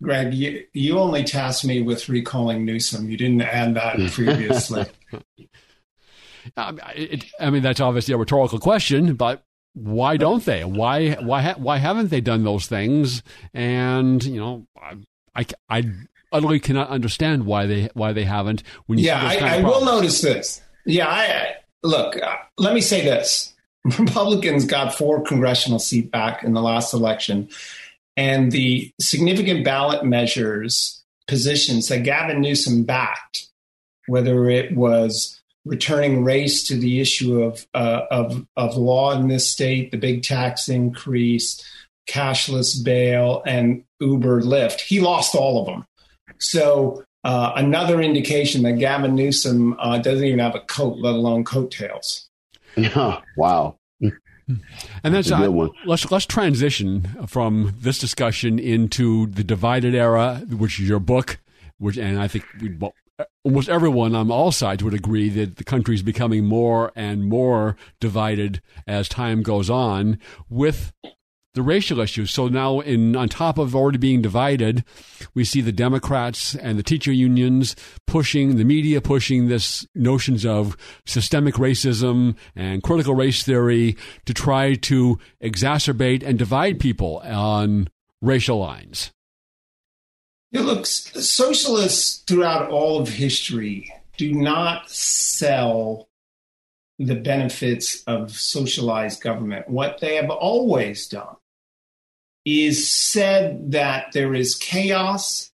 Greg, 0.01 0.33
you, 0.33 0.63
you 0.71 0.97
only 0.97 1.25
tasked 1.25 1.65
me 1.65 1.81
with 1.81 2.07
recalling 2.07 2.63
Newsom. 2.63 3.09
You 3.09 3.17
didn't 3.17 3.41
add 3.41 3.73
that 3.73 3.97
previously. 4.13 4.85
I 6.55 7.49
mean, 7.49 7.61
that's 7.61 7.81
obviously 7.81 8.13
a 8.13 8.17
rhetorical 8.17 8.59
question, 8.59 9.15
but 9.15 9.43
why 9.73 10.15
don't 10.15 10.45
they? 10.45 10.63
Why 10.63 11.15
why 11.15 11.51
why 11.57 11.79
haven't 11.79 12.11
they 12.11 12.21
done 12.21 12.45
those 12.45 12.67
things? 12.67 13.23
And 13.53 14.23
you 14.23 14.39
know, 14.39 14.67
I 14.81 14.95
I, 15.35 15.45
I 15.69 15.91
utterly 16.31 16.59
cannot 16.59 16.89
understand 16.89 17.45
why 17.45 17.65
they 17.65 17.89
why 17.93 18.13
they 18.13 18.23
haven't. 18.23 18.63
When 18.85 18.99
yeah, 18.99 19.21
I, 19.21 19.57
I 19.57 19.61
will 19.61 19.85
notice 19.85 20.21
this. 20.21 20.61
Yeah, 20.85 21.07
I, 21.07 21.55
look. 21.83 22.21
Uh, 22.21 22.35
let 22.57 22.73
me 22.73 22.81
say 22.81 23.03
this: 23.03 23.53
Republicans 23.99 24.65
got 24.65 24.95
four 24.95 25.21
congressional 25.21 25.79
seats 25.79 26.09
back 26.09 26.43
in 26.43 26.53
the 26.53 26.61
last 26.61 26.93
election, 26.93 27.49
and 28.15 28.51
the 28.51 28.91
significant 28.99 29.63
ballot 29.63 30.05
measures 30.05 31.03
positions 31.27 31.89
that 31.89 32.03
Gavin 32.03 32.41
Newsom 32.41 32.83
backed, 32.83 33.47
whether 34.07 34.49
it 34.49 34.75
was 34.75 35.41
returning 35.65 36.23
race 36.23 36.63
to 36.63 36.77
the 36.77 36.99
issue 36.99 37.41
of 37.41 37.65
uh, 37.73 38.01
of 38.09 38.45
of 38.55 38.77
law 38.77 39.11
in 39.11 39.27
this 39.27 39.49
state, 39.49 39.91
the 39.91 39.97
big 39.97 40.23
tax 40.23 40.69
increase, 40.69 41.61
cashless 42.09 42.83
bail, 42.83 43.43
and 43.45 43.83
Uber 43.99 44.41
Lyft. 44.41 44.81
He 44.81 44.99
lost 44.99 45.35
all 45.35 45.61
of 45.61 45.67
them. 45.67 45.85
So 46.39 47.03
uh, 47.23 47.53
another 47.55 48.01
indication 48.01 48.63
that 48.63 48.73
Gavin 48.73 49.15
Newsom 49.15 49.75
uh, 49.79 49.97
doesn't 49.97 50.23
even 50.23 50.39
have 50.39 50.55
a 50.55 50.61
coat, 50.61 50.97
let 50.99 51.13
alone 51.15 51.43
coattails. 51.43 52.29
Yeah. 52.77 53.21
Wow. 53.35 53.79
And 54.47 54.61
that's, 55.03 55.29
that's 55.29 55.41
uh, 55.41 55.67
let's 55.85 56.09
let's 56.11 56.25
transition 56.27 57.07
from 57.27 57.73
this 57.79 57.97
discussion 57.97 58.59
into 58.59 59.25
the 59.25 59.43
divided 59.43 59.95
era, 59.95 60.43
which 60.47 60.79
is 60.79 60.87
your 60.87 60.99
book, 60.99 61.39
which 61.79 61.97
and 61.97 62.19
I 62.19 62.27
think 62.27 62.45
we, 62.61 62.69
well, 62.75 62.93
almost 63.43 63.67
everyone 63.67 64.15
on 64.15 64.31
all 64.31 64.51
sides 64.51 64.83
would 64.83 64.93
agree 64.93 65.29
that 65.29 65.57
the 65.57 65.63
country 65.63 65.95
is 65.95 66.03
becoming 66.03 66.45
more 66.45 66.91
and 66.95 67.25
more 67.25 67.75
divided 67.99 68.61
as 68.85 69.09
time 69.09 69.41
goes 69.41 69.69
on, 69.69 70.19
with 70.49 70.93
the 71.57 71.63
racial 71.63 71.99
issues. 71.99 72.31
So 72.31 72.47
now, 72.47 72.79
in 72.79 73.15
on 73.15 73.27
top 73.27 73.57
of 73.57 73.75
already 73.75 73.97
being 73.97 74.21
divided, 74.21 74.85
we 75.33 75.43
see 75.43 75.59
the 75.59 75.71
Democrats 75.71 76.55
and 76.55 76.79
the 76.79 76.83
teacher 76.83 77.11
unions 77.11 77.75
pushing 78.05 78.55
the 78.55 78.63
media 78.63 79.01
pushing 79.01 79.47
this 79.47 79.85
notions 79.93 80.45
of 80.45 80.77
systemic 81.05 81.55
racism 81.55 82.35
and 82.55 82.83
critical 82.83 83.15
race 83.15 83.43
theory 83.43 83.97
to 84.25 84.33
try 84.33 84.75
to 84.75 85.19
exacerbate 85.43 86.23
and 86.23 86.39
divide 86.39 86.79
people 86.79 87.17
on 87.25 87.89
racial 88.21 88.59
lines. 88.59 89.11
Yeah, 90.51 90.61
look, 90.61 90.85
socialists 90.85 92.23
throughout 92.27 92.69
all 92.69 93.01
of 93.01 93.09
history 93.09 93.91
do 94.15 94.31
not 94.31 94.89
sell 94.89 96.07
the 96.99 97.15
benefits 97.15 98.03
of 98.03 98.31
socialized 98.31 99.21
government. 99.21 99.69
What 99.69 99.99
they 99.99 100.15
have 100.15 100.29
always 100.29 101.07
done 101.07 101.35
is 102.47 102.89
said 102.89 103.73
that 103.73 104.13
there 104.13 104.33
is 104.33 104.55
chaos 104.55 105.51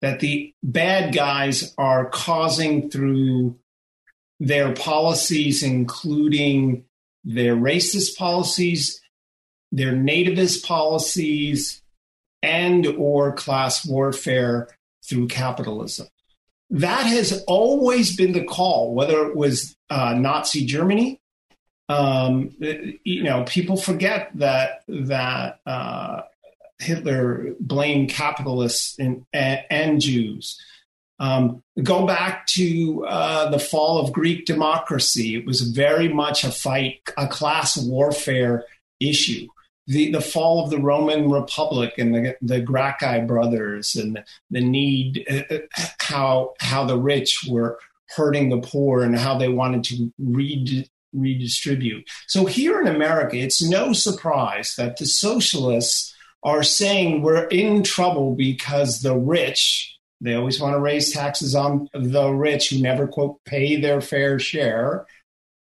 that 0.00 0.20
the 0.20 0.54
bad 0.62 1.14
guys 1.14 1.74
are 1.76 2.08
causing 2.08 2.88
through 2.88 3.58
their 4.38 4.72
policies, 4.72 5.62
including 5.62 6.86
their 7.24 7.54
racist 7.54 8.16
policies, 8.16 9.02
their 9.70 9.92
nativist 9.92 10.64
policies, 10.64 11.82
and 12.42 12.86
or 12.86 13.34
class 13.34 13.86
warfare 13.86 14.68
through 15.04 15.28
capitalism. 15.28 16.08
That 16.70 17.04
has 17.04 17.44
always 17.46 18.16
been 18.16 18.32
the 18.32 18.44
call, 18.44 18.94
whether 18.94 19.26
it 19.26 19.36
was 19.36 19.76
uh, 19.90 20.14
Nazi 20.14 20.64
Germany, 20.64 21.20
um, 21.90 22.50
you 23.02 23.24
know, 23.24 23.42
people 23.48 23.76
forget 23.76 24.30
that 24.36 24.84
that 24.86 25.58
uh, 25.66 26.22
Hitler 26.80 27.54
blamed 27.60 28.10
capitalists 28.10 28.98
and, 28.98 29.24
and, 29.32 30.00
Jews. 30.00 30.60
Um, 31.18 31.62
go 31.82 32.06
back 32.06 32.46
to 32.48 33.04
uh, 33.06 33.50
the 33.50 33.58
fall 33.58 33.98
of 33.98 34.12
Greek 34.12 34.46
democracy. 34.46 35.36
It 35.36 35.46
was 35.46 35.60
very 35.60 36.08
much 36.08 36.44
a 36.44 36.50
fight, 36.50 37.00
a 37.18 37.28
class 37.28 37.76
warfare 37.76 38.64
issue. 39.00 39.46
The, 39.86 40.12
the 40.12 40.20
fall 40.20 40.64
of 40.64 40.70
the 40.70 40.78
Roman 40.78 41.30
Republic 41.30 41.94
and 41.98 42.14
the, 42.14 42.36
the 42.40 42.60
Gracchi 42.60 43.20
brothers 43.22 43.96
and 43.96 44.22
the, 44.50 44.60
need, 44.60 45.26
uh, 45.28 45.54
uh 45.54 45.86
how, 45.98 46.54
how 46.60 46.84
the 46.84 46.98
rich 46.98 47.44
were 47.48 47.78
hurting 48.16 48.48
the 48.48 48.60
poor 48.60 49.02
and 49.02 49.18
how 49.18 49.36
they 49.36 49.48
wanted 49.48 49.84
to 49.84 50.12
redistribute. 51.12 52.08
So 52.26 52.46
here 52.46 52.80
in 52.80 52.86
America, 52.86 53.36
it's 53.36 53.62
no 53.62 53.92
surprise 53.92 54.76
that 54.76 54.96
the 54.96 55.06
socialists 55.06 56.14
are 56.42 56.62
saying 56.62 57.22
we're 57.22 57.46
in 57.48 57.82
trouble 57.82 58.34
because 58.34 59.00
the 59.00 59.16
rich, 59.16 59.98
they 60.20 60.34
always 60.34 60.60
want 60.60 60.74
to 60.74 60.80
raise 60.80 61.12
taxes 61.12 61.54
on 61.54 61.88
the 61.92 62.30
rich 62.30 62.70
who 62.70 62.80
never, 62.80 63.06
quote, 63.06 63.42
pay 63.44 63.80
their 63.80 64.00
fair 64.00 64.38
share. 64.38 65.06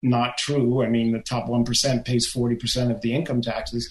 Not 0.03 0.39
true. 0.39 0.83
I 0.83 0.89
mean, 0.89 1.13
the 1.13 1.21
top 1.21 1.49
1% 1.49 2.05
pays 2.05 2.33
40% 2.33 2.91
of 2.91 3.01
the 3.01 3.15
income 3.15 3.43
taxes. 3.43 3.91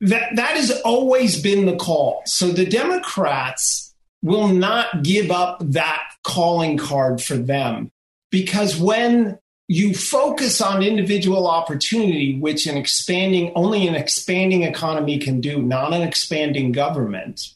That, 0.00 0.36
that 0.36 0.56
has 0.56 0.70
always 0.82 1.40
been 1.42 1.66
the 1.66 1.76
call. 1.76 2.22
So 2.26 2.48
the 2.48 2.66
Democrats 2.66 3.94
will 4.22 4.48
not 4.48 5.02
give 5.02 5.30
up 5.30 5.58
that 5.60 6.02
calling 6.22 6.76
card 6.76 7.22
for 7.22 7.36
them 7.36 7.90
because 8.30 8.76
when 8.76 9.38
you 9.68 9.94
focus 9.94 10.60
on 10.60 10.82
individual 10.82 11.48
opportunity, 11.48 12.38
which 12.38 12.66
an 12.66 12.76
expanding, 12.76 13.52
only 13.56 13.86
an 13.86 13.96
expanding 13.96 14.62
economy 14.62 15.18
can 15.18 15.40
do, 15.40 15.60
not 15.60 15.92
an 15.92 16.02
expanding 16.02 16.72
government. 16.72 17.48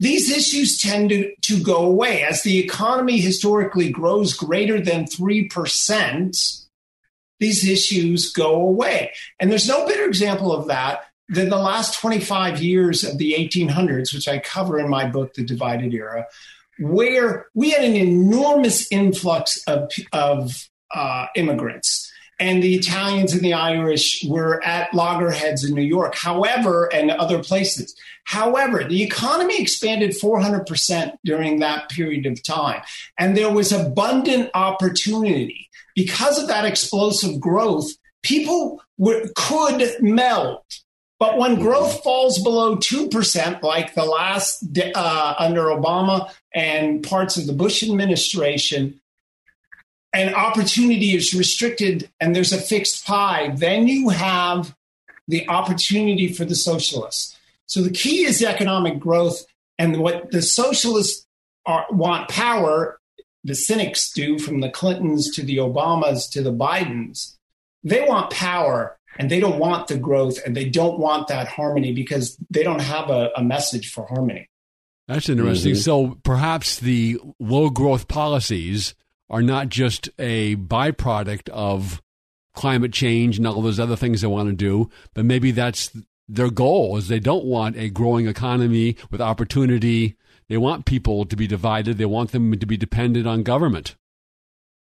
These 0.00 0.30
issues 0.30 0.80
tend 0.80 1.10
to, 1.10 1.32
to 1.42 1.62
go 1.62 1.84
away. 1.84 2.22
As 2.22 2.42
the 2.42 2.58
economy 2.58 3.20
historically 3.20 3.90
grows 3.90 4.34
greater 4.34 4.80
than 4.80 5.04
3%, 5.04 6.66
these 7.38 7.68
issues 7.68 8.32
go 8.32 8.54
away. 8.54 9.12
And 9.38 9.50
there's 9.50 9.68
no 9.68 9.86
better 9.86 10.04
example 10.04 10.52
of 10.52 10.68
that 10.68 11.04
than 11.28 11.50
the 11.50 11.58
last 11.58 12.00
25 12.00 12.62
years 12.62 13.04
of 13.04 13.18
the 13.18 13.34
1800s, 13.34 14.14
which 14.14 14.26
I 14.26 14.38
cover 14.38 14.78
in 14.78 14.88
my 14.88 15.06
book, 15.06 15.34
The 15.34 15.44
Divided 15.44 15.92
Era, 15.94 16.26
where 16.78 17.46
we 17.54 17.70
had 17.70 17.84
an 17.84 17.94
enormous 17.94 18.90
influx 18.90 19.62
of, 19.64 19.90
of 20.12 20.68
uh, 20.94 21.26
immigrants. 21.36 22.10
And 22.38 22.62
the 22.62 22.74
Italians 22.74 23.34
and 23.34 23.42
the 23.42 23.52
Irish 23.52 24.24
were 24.26 24.62
at 24.64 24.92
loggerheads 24.92 25.64
in 25.64 25.74
New 25.74 25.82
York, 25.82 26.16
however, 26.16 26.92
and 26.92 27.10
other 27.12 27.40
places. 27.40 27.94
However, 28.24 28.82
the 28.82 29.02
economy 29.02 29.60
expanded 29.60 30.10
400% 30.10 31.16
during 31.24 31.60
that 31.60 31.88
period 31.88 32.26
of 32.26 32.42
time. 32.42 32.82
And 33.18 33.36
there 33.36 33.52
was 33.52 33.70
abundant 33.70 34.50
opportunity. 34.54 35.68
Because 35.94 36.40
of 36.40 36.48
that 36.48 36.64
explosive 36.64 37.38
growth, 37.38 37.90
people 38.22 38.82
were, 38.98 39.28
could 39.36 40.00
meld. 40.00 40.62
But 41.18 41.38
when 41.38 41.60
growth 41.60 42.02
falls 42.02 42.42
below 42.42 42.76
2%, 42.76 43.62
like 43.62 43.94
the 43.94 44.04
last 44.04 44.64
uh, 44.96 45.34
under 45.38 45.66
Obama 45.66 46.28
and 46.52 47.02
parts 47.02 47.36
of 47.36 47.46
the 47.46 47.52
Bush 47.52 47.84
administration, 47.84 49.00
and 50.12 50.34
opportunity 50.34 51.14
is 51.16 51.34
restricted 51.34 52.10
and 52.20 52.36
there's 52.36 52.52
a 52.52 52.60
fixed 52.60 53.06
pie, 53.06 53.52
then 53.56 53.88
you 53.88 54.10
have 54.10 54.74
the 55.28 55.48
opportunity 55.48 56.32
for 56.32 56.44
the 56.44 56.54
socialists. 56.54 57.36
So 57.66 57.80
the 57.82 57.90
key 57.90 58.24
is 58.24 58.42
economic 58.42 58.98
growth. 58.98 59.44
And 59.78 59.98
what 59.98 60.30
the 60.30 60.42
socialists 60.42 61.26
are, 61.64 61.86
want 61.90 62.28
power, 62.28 63.00
the 63.44 63.54
cynics 63.54 64.12
do 64.12 64.38
from 64.38 64.60
the 64.60 64.68
Clintons 64.68 65.30
to 65.34 65.42
the 65.42 65.56
Obamas 65.56 66.30
to 66.32 66.42
the 66.42 66.52
Bidens, 66.52 67.36
they 67.82 68.04
want 68.04 68.30
power 68.30 68.98
and 69.18 69.30
they 69.30 69.40
don't 69.40 69.58
want 69.58 69.88
the 69.88 69.96
growth 69.96 70.38
and 70.44 70.56
they 70.56 70.68
don't 70.68 70.98
want 70.98 71.28
that 71.28 71.48
harmony 71.48 71.92
because 71.92 72.36
they 72.50 72.62
don't 72.62 72.82
have 72.82 73.10
a, 73.10 73.30
a 73.36 73.42
message 73.42 73.90
for 73.90 74.06
harmony. 74.06 74.48
That's 75.08 75.28
interesting. 75.28 75.72
Mm-hmm. 75.72 75.80
So 75.80 76.18
perhaps 76.22 76.78
the 76.78 77.18
low 77.40 77.70
growth 77.70 78.08
policies 78.08 78.94
are 79.32 79.42
not 79.42 79.70
just 79.70 80.10
a 80.18 80.54
byproduct 80.56 81.48
of 81.48 82.02
climate 82.54 82.92
change 82.92 83.38
and 83.38 83.46
all 83.46 83.62
those 83.62 83.80
other 83.80 83.96
things 83.96 84.20
they 84.20 84.26
want 84.26 84.50
to 84.50 84.54
do, 84.54 84.90
but 85.14 85.24
maybe 85.24 85.50
that's 85.50 85.90
their 86.28 86.50
goal 86.50 86.96
is 86.98 87.08
they 87.08 87.18
don't 87.18 87.44
want 87.44 87.76
a 87.76 87.88
growing 87.88 88.28
economy 88.28 88.96
with 89.10 89.20
opportunity. 89.20 90.16
They 90.48 90.58
want 90.58 90.84
people 90.84 91.24
to 91.24 91.34
be 91.34 91.46
divided. 91.46 91.98
They 91.98 92.04
want 92.04 92.32
them 92.32 92.56
to 92.56 92.66
be 92.66 92.76
dependent 92.76 93.26
on 93.26 93.42
government. 93.42 93.96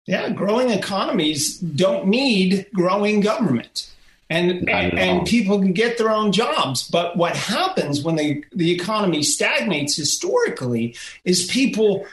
Yeah, 0.07 0.28
growing 0.30 0.70
economies 0.70 1.59
don't 1.59 2.07
need 2.07 2.66
growing 2.74 3.20
government. 3.20 3.90
And, 4.30 4.68
and, 4.68 4.99
and 4.99 5.26
people 5.26 5.59
can 5.59 5.72
get 5.72 5.97
their 5.97 6.11
own 6.11 6.32
jobs. 6.32 6.88
But 6.88 7.16
what 7.16 7.36
happens 7.36 8.03
when 8.03 8.16
the, 8.16 8.45
the 8.53 8.72
economy 8.72 9.22
stagnates 9.22 9.97
historically 9.97 10.97
is 11.24 11.47
people 11.47 12.07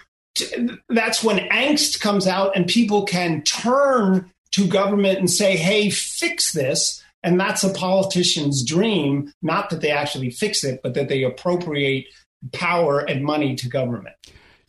that's 0.89 1.23
when 1.23 1.37
angst 1.49 1.99
comes 1.99 2.27
out 2.27 2.55
and 2.55 2.67
people 2.67 3.05
can 3.05 3.41
turn 3.43 4.31
to 4.51 4.67
government 4.67 5.19
and 5.19 5.29
say, 5.29 5.55
hey, 5.55 5.89
fix 5.89 6.51
this. 6.53 7.03
And 7.23 7.39
that's 7.39 7.63
a 7.63 7.73
politician's 7.73 8.65
dream, 8.65 9.31
not 9.41 9.69
that 9.69 9.81
they 9.81 9.91
actually 9.91 10.31
fix 10.31 10.63
it, 10.63 10.81
but 10.81 10.95
that 10.95 11.07
they 11.07 11.23
appropriate 11.23 12.07
power 12.51 12.99
and 12.99 13.23
money 13.23 13.55
to 13.55 13.69
government. 13.69 14.15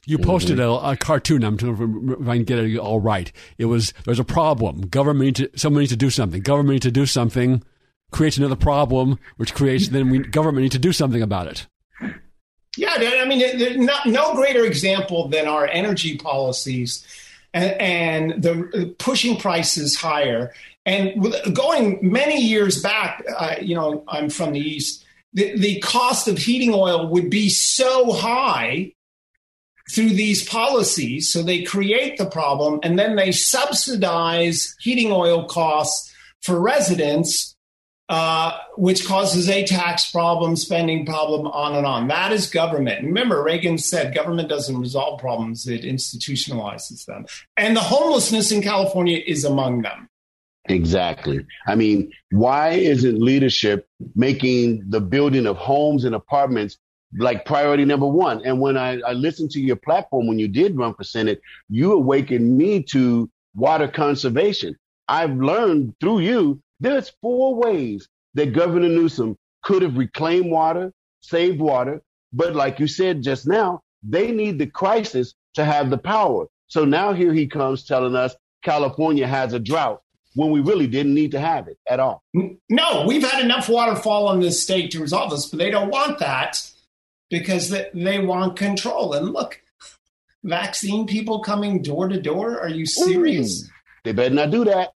You 0.04 0.18
posted 0.18 0.58
a, 0.58 0.68
a 0.68 0.96
cartoon. 0.96 1.44
I'm 1.44 1.56
trying 1.56 1.76
to 1.76 2.16
if 2.20 2.28
I 2.28 2.36
can 2.36 2.44
get 2.44 2.58
it 2.58 2.76
all 2.76 3.00
right. 3.00 3.30
It 3.56 3.66
was 3.66 3.94
there's 4.04 4.18
a 4.18 4.24
problem. 4.24 4.82
Government 4.88 5.36
to, 5.36 5.50
someone 5.54 5.80
needs 5.80 5.92
to 5.92 5.96
do 5.96 6.10
something. 6.10 6.42
Government 6.42 6.74
needs 6.74 6.86
to 6.86 6.90
do 6.90 7.06
something. 7.06 7.62
Creates 8.10 8.36
another 8.36 8.56
problem, 8.56 9.18
which 9.36 9.54
creates 9.54 9.88
then 9.88 10.10
we 10.10 10.18
government 10.18 10.62
needs 10.62 10.74
to 10.74 10.80
do 10.80 10.92
something 10.92 11.22
about 11.22 11.46
it. 11.46 11.66
Yeah, 12.76 12.94
I 12.96 13.26
mean, 13.26 13.84
not, 13.84 14.06
no 14.06 14.34
greater 14.34 14.64
example 14.64 15.28
than 15.28 15.46
our 15.46 15.66
energy 15.66 16.16
policies 16.16 17.06
and, 17.52 17.72
and 17.80 18.42
the 18.42 18.94
pushing 18.98 19.36
prices 19.36 19.96
higher. 19.96 20.52
And 20.86 21.32
going 21.54 21.98
many 22.02 22.40
years 22.40 22.82
back, 22.82 23.24
uh, 23.38 23.56
you 23.60 23.74
know, 23.74 24.04
I'm 24.08 24.30
from 24.30 24.52
the 24.52 24.60
East, 24.60 25.04
the, 25.34 25.56
the 25.58 25.80
cost 25.80 26.28
of 26.28 26.38
heating 26.38 26.72
oil 26.74 27.08
would 27.08 27.30
be 27.30 27.50
so 27.50 28.12
high 28.12 28.94
through 29.90 30.10
these 30.10 30.48
policies. 30.48 31.30
So 31.30 31.42
they 31.42 31.62
create 31.62 32.16
the 32.16 32.26
problem 32.26 32.80
and 32.82 32.98
then 32.98 33.16
they 33.16 33.32
subsidize 33.32 34.74
heating 34.80 35.12
oil 35.12 35.46
costs 35.46 36.12
for 36.40 36.58
residents 36.58 37.51
uh, 38.12 38.58
which 38.76 39.06
causes 39.06 39.48
a 39.48 39.64
tax 39.64 40.10
problem, 40.10 40.54
spending 40.54 41.06
problem, 41.06 41.46
on 41.46 41.74
and 41.74 41.86
on. 41.86 42.08
That 42.08 42.30
is 42.30 42.46
government. 42.46 43.06
Remember, 43.06 43.42
Reagan 43.42 43.78
said 43.78 44.14
government 44.14 44.50
doesn't 44.50 44.78
resolve 44.78 45.18
problems, 45.18 45.66
it 45.66 45.80
institutionalizes 45.80 47.06
them. 47.06 47.24
And 47.56 47.74
the 47.74 47.80
homelessness 47.80 48.52
in 48.52 48.60
California 48.60 49.18
is 49.26 49.46
among 49.46 49.80
them. 49.80 50.10
Exactly. 50.66 51.46
I 51.66 51.74
mean, 51.74 52.12
why 52.30 52.72
isn't 52.72 53.18
leadership 53.18 53.88
making 54.14 54.90
the 54.90 55.00
building 55.00 55.46
of 55.46 55.56
homes 55.56 56.04
and 56.04 56.14
apartments 56.14 56.76
like 57.16 57.46
priority 57.46 57.86
number 57.86 58.06
one? 58.06 58.44
And 58.44 58.60
when 58.60 58.76
I, 58.76 59.00
I 59.00 59.14
listened 59.14 59.52
to 59.52 59.60
your 59.60 59.76
platform 59.76 60.26
when 60.26 60.38
you 60.38 60.48
did 60.48 60.76
run 60.76 60.92
for 60.92 61.04
Senate, 61.04 61.40
you 61.70 61.94
awakened 61.94 62.58
me 62.58 62.82
to 62.90 63.30
water 63.54 63.88
conservation. 63.88 64.76
I've 65.08 65.34
learned 65.34 65.94
through 65.98 66.20
you 66.20 66.62
there's 66.82 67.12
four 67.22 67.54
ways 67.54 68.08
that 68.34 68.52
Governor 68.52 68.88
Newsom 68.88 69.36
could 69.62 69.82
have 69.82 69.96
reclaimed 69.96 70.50
water, 70.50 70.92
saved 71.20 71.60
water, 71.60 72.02
but 72.32 72.56
like 72.56 72.80
you 72.80 72.88
said 72.88 73.22
just 73.22 73.46
now, 73.46 73.80
they 74.02 74.32
need 74.32 74.58
the 74.58 74.66
crisis 74.66 75.34
to 75.54 75.64
have 75.64 75.90
the 75.90 75.98
power. 75.98 76.46
So 76.66 76.84
now 76.84 77.12
here 77.12 77.32
he 77.32 77.46
comes 77.46 77.84
telling 77.84 78.16
us 78.16 78.34
California 78.64 79.26
has 79.26 79.52
a 79.52 79.60
drought 79.60 80.02
when 80.34 80.50
we 80.50 80.60
really 80.60 80.88
didn't 80.88 81.14
need 81.14 81.30
to 81.32 81.40
have 81.40 81.68
it 81.68 81.78
at 81.88 82.00
all. 82.00 82.22
No, 82.68 83.04
we've 83.06 83.28
had 83.28 83.44
enough 83.44 83.68
waterfall 83.68 84.32
in 84.32 84.40
this 84.40 84.60
state 84.60 84.90
to 84.92 85.00
resolve 85.00 85.30
this, 85.30 85.46
but 85.46 85.58
they 85.58 85.70
don't 85.70 85.90
want 85.90 86.18
that 86.18 86.68
because 87.30 87.70
they 87.94 88.18
want 88.18 88.56
control. 88.56 89.12
And 89.12 89.30
look, 89.30 89.60
vaccine 90.42 91.06
people 91.06 91.42
coming 91.42 91.80
door 91.80 92.08
to 92.08 92.20
door. 92.20 92.58
Are 92.60 92.68
you 92.68 92.84
mm. 92.84 92.88
serious? 92.88 93.62
Ooh, 93.62 93.68
they 94.02 94.12
better 94.12 94.34
not 94.34 94.50
do 94.50 94.64
that. 94.64 94.91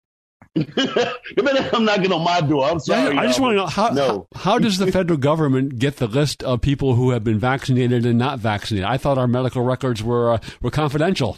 I'm 0.55 1.85
knocking 1.85 2.11
on 2.11 2.23
my 2.23 2.41
door. 2.41 2.65
I'm 2.65 2.79
sorry. 2.79 3.17
I 3.17 3.27
just 3.27 3.39
want 3.39 3.53
to 3.53 3.57
know 3.57 3.67
how, 3.67 3.89
no. 3.89 4.27
how, 4.33 4.51
how 4.51 4.59
does 4.59 4.77
the 4.77 4.91
federal 4.91 5.17
government 5.17 5.79
get 5.79 5.97
the 5.97 6.07
list 6.07 6.43
of 6.43 6.61
people 6.61 6.95
who 6.95 7.11
have 7.11 7.23
been 7.23 7.39
vaccinated 7.39 8.05
and 8.05 8.17
not 8.17 8.39
vaccinated? 8.39 8.85
I 8.85 8.97
thought 8.97 9.17
our 9.17 9.27
medical 9.27 9.63
records 9.63 10.03
were 10.03 10.33
uh, 10.33 10.37
were 10.61 10.71
confidential. 10.71 11.37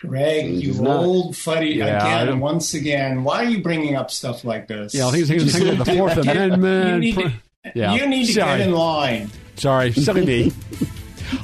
Greg, 0.00 0.50
you 0.50 0.86
old 0.86 1.36
fuddy 1.36 1.76
yeah, 1.76 2.24
again. 2.24 2.38
Once 2.38 2.74
again, 2.74 3.24
why 3.24 3.44
are 3.44 3.48
you 3.48 3.62
bringing 3.62 3.96
up 3.96 4.10
stuff 4.10 4.44
like 4.44 4.68
this? 4.68 4.94
Yeah, 4.94 5.08
I 5.08 5.10
think 5.10 5.30
it's 5.30 5.54
the 5.54 5.84
Fourth 5.96 6.18
Amendment. 6.18 7.02
You 7.02 7.14
need 7.14 7.14
to, 7.14 7.32
yeah. 7.74 7.94
you 7.94 8.06
need 8.06 8.26
to 8.26 8.34
get 8.34 8.60
in 8.60 8.72
line. 8.72 9.30
Sorry, 9.56 9.92
silly 9.92 10.24
me. 10.24 10.52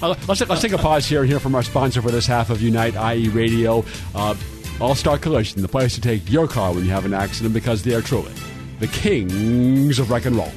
Uh, 0.00 0.14
let's, 0.28 0.40
let's 0.48 0.62
take 0.62 0.70
a 0.70 0.78
pause 0.78 1.06
here 1.06 1.22
and 1.22 1.28
hear 1.28 1.40
from 1.40 1.56
our 1.56 1.62
sponsor 1.64 2.00
for 2.00 2.12
this 2.12 2.24
half 2.24 2.50
of 2.50 2.62
Unite 2.62 2.94
IE 2.94 3.28
Radio. 3.30 3.84
Uh, 4.14 4.36
all 4.82 4.96
Star 4.96 5.16
Collision, 5.16 5.62
the 5.62 5.68
place 5.68 5.94
to 5.94 6.00
take 6.00 6.28
your 6.28 6.48
car 6.48 6.74
when 6.74 6.84
you 6.84 6.90
have 6.90 7.04
an 7.04 7.14
accident 7.14 7.54
because 7.54 7.84
they 7.84 7.94
are 7.94 8.02
truly 8.02 8.32
the 8.80 8.88
kings 8.88 10.00
of 10.00 10.10
wreck 10.10 10.24
and 10.26 10.34
roll. 10.34 10.50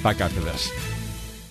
Back 0.00 0.20
after 0.20 0.38
this. 0.40 0.70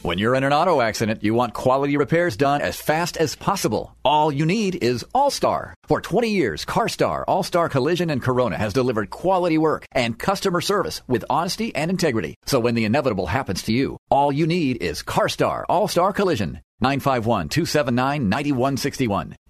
When 0.04 0.18
you're 0.18 0.36
in 0.36 0.46
an 0.46 0.54
auto 0.54 0.80
accident, 0.80 1.22
you 1.22 1.34
want 1.34 1.54
quality 1.54 1.98
repairs 1.98 2.38
done 2.38 2.62
as 2.62 2.80
fast 2.80 3.18
as 3.18 3.36
possible. 3.36 3.96
All 4.06 4.32
you 4.32 4.46
need 4.46 4.82
is 4.82 5.06
All 5.14 5.32
Star. 5.32 5.74
For 5.86 6.00
20 6.00 6.30
years, 6.30 6.64
CarStar, 6.64 7.26
All 7.28 7.44
Star 7.44 7.68
Collision, 7.68 8.10
and 8.10 8.22
Corona 8.22 8.58
has 8.58 8.72
delivered 8.72 9.10
quality 9.10 9.58
work 9.58 9.86
and 9.92 10.18
customer 10.18 10.62
service 10.62 11.02
with 11.08 11.26
honesty 11.30 11.76
and 11.76 11.92
integrity. 11.92 12.36
So 12.46 12.60
when 12.62 12.76
the 12.76 12.86
inevitable 12.86 13.28
happens 13.28 13.64
to 13.64 13.74
you, 13.74 13.98
all 14.10 14.32
you 14.32 14.48
need 14.48 14.82
is 14.82 15.04
CarStar, 15.04 15.66
All 15.68 15.90
Star 15.90 16.14
Collision. 16.14 16.62
951 16.82 17.48
279 17.50 18.30
9161. 18.30 19.36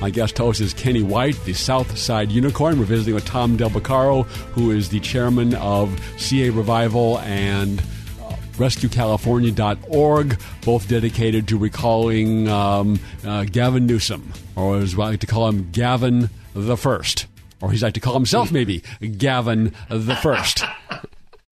My 0.00 0.10
guest 0.10 0.36
host 0.36 0.60
is 0.60 0.74
Kenny 0.74 1.02
White, 1.02 1.42
the 1.44 1.54
South 1.54 1.96
Side 1.96 2.30
Unicorn. 2.30 2.78
We're 2.78 2.84
visiting 2.84 3.14
with 3.14 3.24
Tom 3.24 3.56
Del 3.56 3.70
Beccaro, 3.70 4.26
who 4.52 4.70
is 4.70 4.90
the 4.90 5.00
chairman 5.00 5.54
of 5.54 5.98
CA 6.18 6.50
Revival 6.50 7.18
and 7.20 7.80
uh, 7.80 8.36
RescueCalifornia.org, 8.56 10.38
both 10.64 10.88
dedicated 10.88 11.48
to 11.48 11.56
recalling 11.56 12.46
um, 12.46 13.00
uh, 13.24 13.44
Gavin 13.44 13.86
Newsom, 13.86 14.34
or 14.54 14.76
as 14.76 14.94
I 14.94 14.98
like 14.98 15.20
to 15.20 15.26
call 15.26 15.48
him, 15.48 15.70
Gavin 15.72 16.28
the 16.54 16.76
First. 16.76 17.26
Or 17.62 17.70
he's 17.70 17.82
like 17.82 17.94
to 17.94 18.00
call 18.00 18.14
himself 18.14 18.52
maybe 18.52 18.82
Gavin 19.00 19.72
the 19.88 20.14
First. 20.16 20.62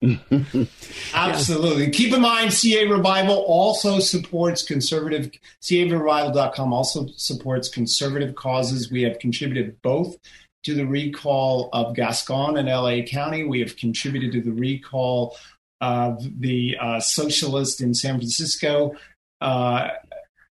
Absolutely. 1.13 1.89
Keep 1.89 2.13
in 2.13 2.21
mind, 2.21 2.53
CA 2.53 2.87
Revival 2.87 3.37
also 3.47 3.99
supports 3.99 4.63
conservative, 4.63 5.31
CARevival.com 5.61 6.73
also 6.73 7.07
supports 7.15 7.69
conservative 7.69 8.35
causes. 8.35 8.91
We 8.91 9.03
have 9.03 9.19
contributed 9.19 9.81
both 9.81 10.17
to 10.63 10.73
the 10.73 10.85
recall 10.85 11.69
of 11.73 11.95
Gascon 11.95 12.57
and 12.57 12.67
LA 12.67 13.03
County. 13.03 13.43
We 13.43 13.59
have 13.61 13.77
contributed 13.77 14.31
to 14.33 14.41
the 14.41 14.51
recall 14.51 15.37
of 15.81 16.23
the 16.39 16.77
uh, 16.79 16.99
socialist 16.99 17.81
in 17.81 17.93
San 17.93 18.15
Francisco 18.17 18.95
uh, 19.41 19.89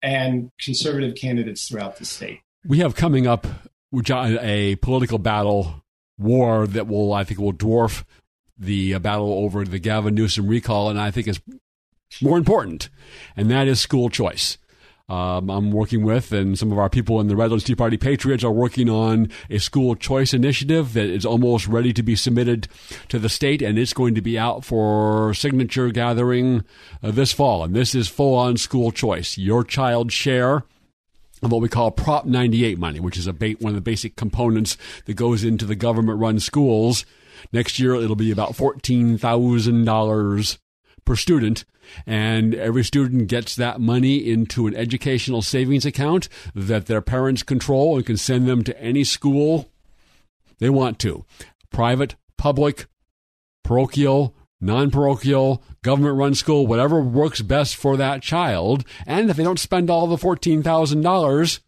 and 0.03 0.51
conservative 0.61 1.17
candidates 1.17 1.69
throughout 1.69 1.97
the 1.97 2.05
state. 2.05 2.41
We 2.67 2.79
have 2.79 2.95
coming 2.95 3.27
up 3.27 3.47
a 4.09 4.77
political 4.77 5.19
battle 5.19 5.83
war 6.19 6.67
that 6.69 6.87
will, 6.87 7.13
I 7.13 7.25
think, 7.25 7.41
will 7.41 7.53
dwarf 7.53 8.05
the 8.59 8.95
uh, 8.95 8.99
battle 8.99 9.33
over 9.33 9.65
the 9.65 9.79
Gavin 9.79 10.15
Newsom 10.15 10.47
recall, 10.47 10.89
and 10.89 11.01
I 11.01 11.11
think 11.11 11.29
is 11.29 11.41
more 12.23 12.39
important, 12.39 12.89
and 13.37 13.51
that 13.51 13.67
is 13.67 13.81
school 13.81 14.09
choice. 14.09 14.59
Um, 15.07 15.51
I'm 15.51 15.71
working 15.71 16.03
with, 16.03 16.33
and 16.33 16.59
some 16.59 16.73
of 16.73 16.79
our 16.79 16.89
people 16.89 17.21
in 17.21 17.27
the 17.27 17.37
Redlands 17.37 17.65
Tea 17.65 17.75
Party 17.75 17.99
Patriots 17.99 18.43
are 18.43 18.51
working 18.51 18.89
on 18.89 19.29
a 19.51 19.59
school 19.59 19.95
choice 19.95 20.33
initiative 20.33 20.95
that 20.95 21.05
is 21.05 21.27
almost 21.27 21.69
ready 21.69 21.93
to 21.93 22.03
be 22.03 22.17
submitted 22.17 22.69
to 23.09 23.19
the 23.19 23.29
state, 23.29 23.61
and 23.61 23.79
it's 23.79 23.93
going 23.93 24.15
to 24.15 24.23
be 24.23 24.39
out 24.39 24.65
for 24.65 25.35
signature 25.35 25.91
gathering 25.91 26.65
uh, 27.03 27.11
this 27.11 27.33
fall. 27.33 27.65
And 27.65 27.77
this 27.77 27.95
is 27.95 28.09
full 28.09 28.35
on 28.35 28.57
school 28.57 28.93
choice. 28.93 29.37
Your 29.37 29.63
child 29.63 30.11
share 30.11 30.65
of 31.43 31.53
what 31.53 31.61
we 31.61 31.69
call 31.69 31.91
Prop 31.91 32.25
98 32.25 32.79
money, 32.79 32.99
which 32.99 33.19
is 33.19 33.27
a 33.27 33.35
ba- 33.35 33.57
one 33.61 33.73
of 33.73 33.77
the 33.77 33.83
basic 33.83 34.17
components 34.17 34.79
that 35.05 35.15
goes 35.15 35.45
into 35.45 35.67
the 35.67 35.77
government 35.77 36.19
run 36.19 36.41
schools 36.41 37.05
Next 37.53 37.79
year, 37.79 37.95
it'll 37.95 38.17
be 38.17 38.31
about 38.31 38.53
$14,000 38.53 40.59
per 41.05 41.17
student. 41.17 41.65
And 42.07 42.55
every 42.55 42.83
student 42.83 43.29
gets 43.29 43.55
that 43.57 43.81
money 43.81 44.17
into 44.17 44.67
an 44.67 44.75
educational 44.75 45.43
savings 45.43 45.85
account 45.85 46.31
that 46.55 46.87
their 46.87 47.03
parents 47.03 47.43
control 47.43 47.97
and 47.97 48.07
can 48.07 48.17
send 48.17 48.49
them 48.49 48.65
to 48.65 48.81
any 48.81 49.05
school 49.05 49.71
they 50.59 50.71
want 50.71 50.99
to 51.01 51.25
private, 51.71 52.15
public, 52.39 52.87
parochial, 53.65 54.35
non 54.61 54.91
parochial, 54.91 55.63
government 55.83 56.17
run 56.17 56.35
school, 56.35 56.67
whatever 56.67 57.01
works 57.01 57.43
best 57.43 57.77
for 57.77 57.97
that 57.97 58.23
child. 58.23 58.85
And 59.07 59.29
if 59.29 59.37
they 59.37 59.43
don't 59.43 59.59
spend 59.59 59.91
all 59.91 60.07
the 60.07 60.17
$14,000, 60.17 61.61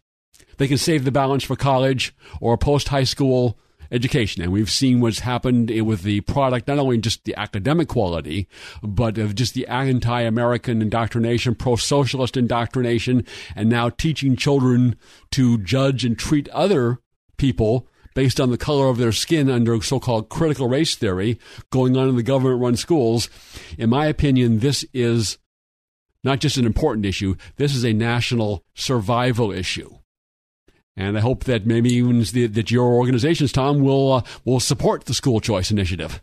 they 0.57 0.67
can 0.67 0.77
save 0.77 1.03
the 1.03 1.11
balance 1.11 1.43
for 1.43 1.55
college 1.55 2.15
or 2.41 2.57
post 2.57 2.87
high 2.87 3.03
school 3.03 3.59
education. 3.91 4.41
And 4.41 4.51
we've 4.51 4.69
seen 4.69 4.99
what's 4.99 5.19
happened 5.19 5.69
with 5.85 6.03
the 6.03 6.21
product, 6.21 6.67
not 6.67 6.79
only 6.79 6.97
just 6.97 7.23
the 7.25 7.35
academic 7.35 7.87
quality, 7.87 8.47
but 8.81 9.17
of 9.17 9.35
just 9.35 9.53
the 9.53 9.67
anti 9.67 10.21
American 10.21 10.81
indoctrination, 10.81 11.55
pro 11.55 11.75
socialist 11.75 12.37
indoctrination, 12.37 13.25
and 13.55 13.69
now 13.69 13.89
teaching 13.89 14.35
children 14.35 14.95
to 15.31 15.57
judge 15.59 16.05
and 16.05 16.17
treat 16.17 16.49
other 16.49 16.99
people 17.37 17.87
based 18.17 18.39
on 18.39 18.49
the 18.49 18.57
color 18.57 18.87
of 18.87 18.97
their 18.97 19.11
skin 19.11 19.47
under 19.47 19.79
so 19.81 19.99
called 19.99 20.27
critical 20.27 20.67
race 20.67 20.95
theory 20.95 21.39
going 21.69 21.95
on 21.95 22.09
in 22.09 22.15
the 22.15 22.23
government 22.23 22.59
run 22.59 22.75
schools. 22.75 23.29
In 23.77 23.91
my 23.91 24.07
opinion, 24.07 24.57
this 24.57 24.83
is 24.91 25.37
not 26.23 26.39
just 26.39 26.57
an 26.57 26.65
important 26.65 27.05
issue, 27.05 27.35
this 27.57 27.75
is 27.75 27.85
a 27.85 27.93
national 27.93 28.63
survival 28.73 29.51
issue. 29.51 29.97
And 30.97 31.15
I 31.15 31.21
hope 31.21 31.43
that 31.43 31.67
maybe 31.67 31.93
even 31.93 32.23
the, 32.23 32.47
that 32.47 32.71
your 32.71 32.91
organizations, 32.95 33.51
Tom, 33.51 33.81
will 33.81 34.13
uh, 34.13 34.21
will 34.43 34.59
support 34.59 35.05
the 35.05 35.13
school 35.13 35.39
choice 35.39 35.69
initiative. 35.69 36.21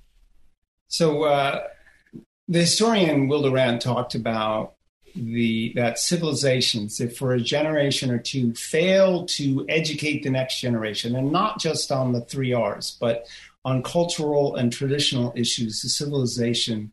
So, 0.88 1.22
uh, 1.22 1.62
the 2.48 2.60
historian 2.60 3.28
Will 3.28 3.42
Durant 3.42 3.80
talked 3.80 4.16
about 4.16 4.74
the 5.14 5.72
that 5.76 6.00
civilizations, 6.00 7.00
if 7.00 7.16
for 7.16 7.32
a 7.32 7.40
generation 7.40 8.10
or 8.10 8.18
two 8.18 8.52
fail 8.54 9.26
to 9.26 9.64
educate 9.68 10.24
the 10.24 10.30
next 10.30 10.60
generation, 10.60 11.14
and 11.14 11.30
not 11.30 11.60
just 11.60 11.92
on 11.92 12.12
the 12.12 12.22
three 12.22 12.52
R's, 12.52 12.96
but 13.00 13.26
on 13.64 13.82
cultural 13.82 14.56
and 14.56 14.72
traditional 14.72 15.32
issues, 15.36 15.80
the 15.80 15.88
civilization 15.88 16.92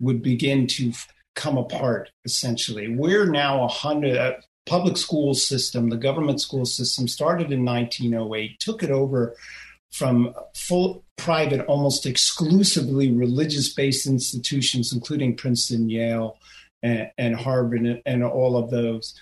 would 0.00 0.20
begin 0.20 0.66
to 0.66 0.92
come 1.36 1.56
apart. 1.56 2.10
Essentially, 2.24 2.88
we're 2.88 3.30
now 3.30 3.64
a 3.64 3.68
hundred 3.68 4.42
public 4.66 4.96
school 4.96 5.34
system, 5.34 5.90
the 5.90 5.96
government 5.96 6.40
school 6.40 6.64
system 6.64 7.08
started 7.08 7.52
in 7.52 7.64
1908, 7.64 8.58
took 8.60 8.82
it 8.82 8.90
over 8.90 9.34
from 9.92 10.34
full 10.56 11.04
private, 11.16 11.64
almost 11.66 12.06
exclusively 12.06 13.12
religious 13.12 13.72
based 13.72 14.06
institutions, 14.06 14.92
including 14.92 15.36
Princeton, 15.36 15.88
Yale, 15.88 16.36
and, 16.82 17.10
and 17.16 17.36
Harvard, 17.36 17.80
and, 17.80 18.02
and 18.04 18.24
all 18.24 18.56
of 18.56 18.70
those. 18.70 19.18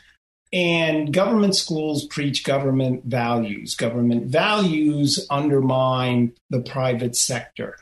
And 0.53 1.13
government 1.13 1.57
schools 1.57 2.07
preach 2.07 2.45
government 2.45 3.05
values. 3.05 3.75
Government 3.75 4.27
values 4.27 5.27
undermine 5.31 6.33
the 6.51 6.61
private 6.61 7.17
sector. 7.17 7.77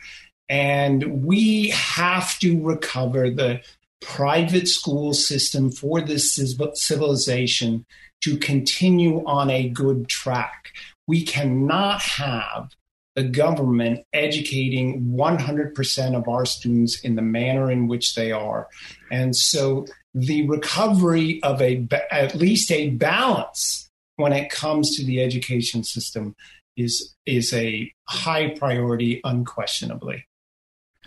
And 0.48 1.24
we 1.24 1.68
have 1.70 2.38
to 2.40 2.60
recover 2.62 3.30
the 3.30 3.60
private 4.00 4.68
school 4.68 5.12
system 5.12 5.70
for 5.70 6.00
this 6.00 6.38
civilization 6.74 7.84
to 8.22 8.36
continue 8.36 9.24
on 9.26 9.50
a 9.50 9.68
good 9.68 10.08
track. 10.08 10.72
We 11.06 11.24
cannot 11.24 12.02
have 12.02 12.74
the 13.16 13.24
government 13.24 14.04
educating 14.12 15.14
100% 15.16 16.14
of 16.14 16.28
our 16.28 16.46
students 16.46 17.00
in 17.00 17.16
the 17.16 17.22
manner 17.22 17.70
in 17.70 17.88
which 17.88 18.14
they 18.14 18.32
are. 18.32 18.68
And 19.10 19.34
so 19.34 19.86
the 20.14 20.46
recovery 20.48 21.42
of 21.42 21.60
a 21.60 21.86
at 22.10 22.34
least 22.34 22.70
a 22.70 22.90
balance 22.90 23.90
when 24.16 24.32
it 24.32 24.50
comes 24.50 24.96
to 24.96 25.04
the 25.04 25.22
education 25.22 25.84
system 25.84 26.34
is 26.76 27.14
is 27.26 27.52
a 27.52 27.92
high 28.08 28.50
priority 28.50 29.20
unquestionably. 29.24 30.26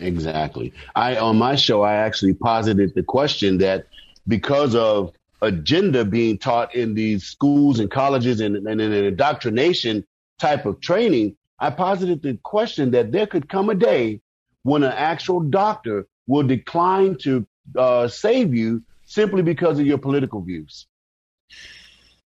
Exactly. 0.00 0.72
I 0.94 1.16
on 1.16 1.36
my 1.36 1.54
show 1.54 1.82
I 1.82 1.94
actually 1.94 2.34
posited 2.34 2.94
the 2.94 3.02
question 3.02 3.58
that 3.58 3.86
because 4.26 4.74
of 4.74 5.12
agenda 5.42 6.04
being 6.04 6.38
taught 6.38 6.74
in 6.74 6.94
these 6.94 7.24
schools 7.24 7.78
and 7.78 7.90
colleges 7.90 8.40
and, 8.40 8.56
and, 8.56 8.80
an 8.80 8.92
indoctrination 8.92 10.04
type 10.38 10.66
of 10.66 10.80
training, 10.80 11.36
I 11.58 11.70
posited 11.70 12.22
the 12.22 12.38
question 12.42 12.90
that 12.92 13.12
there 13.12 13.26
could 13.26 13.48
come 13.48 13.70
a 13.70 13.74
day 13.74 14.20
when 14.62 14.82
an 14.82 14.92
actual 14.92 15.40
doctor 15.40 16.06
will 16.26 16.42
decline 16.42 17.16
to 17.18 17.46
uh, 17.76 18.08
save 18.08 18.54
you 18.54 18.82
simply 19.04 19.42
because 19.42 19.78
of 19.78 19.86
your 19.86 19.98
political 19.98 20.40
views. 20.40 20.86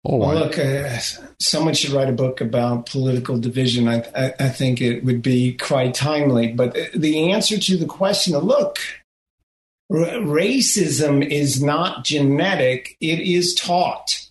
Oh, 0.04 0.16
well, 0.16 0.34
look, 0.34 0.58
uh, 0.58 0.98
someone 1.38 1.74
should 1.74 1.90
write 1.90 2.08
a 2.08 2.12
book 2.12 2.40
about 2.40 2.86
political 2.86 3.38
division. 3.38 3.86
I, 3.86 4.02
I, 4.16 4.32
I, 4.40 4.48
think 4.48 4.80
it 4.80 5.04
would 5.04 5.20
be 5.20 5.52
quite 5.52 5.92
timely. 5.92 6.52
But 6.52 6.74
the 6.94 7.32
answer 7.32 7.58
to 7.58 7.76
the 7.76 7.84
question 7.84 8.34
look, 8.38 8.78
r- 9.90 9.98
racism 9.98 11.26
is 11.26 11.62
not 11.62 12.04
genetic, 12.04 12.96
it 13.02 13.20
is 13.20 13.54
taught. 13.54 14.26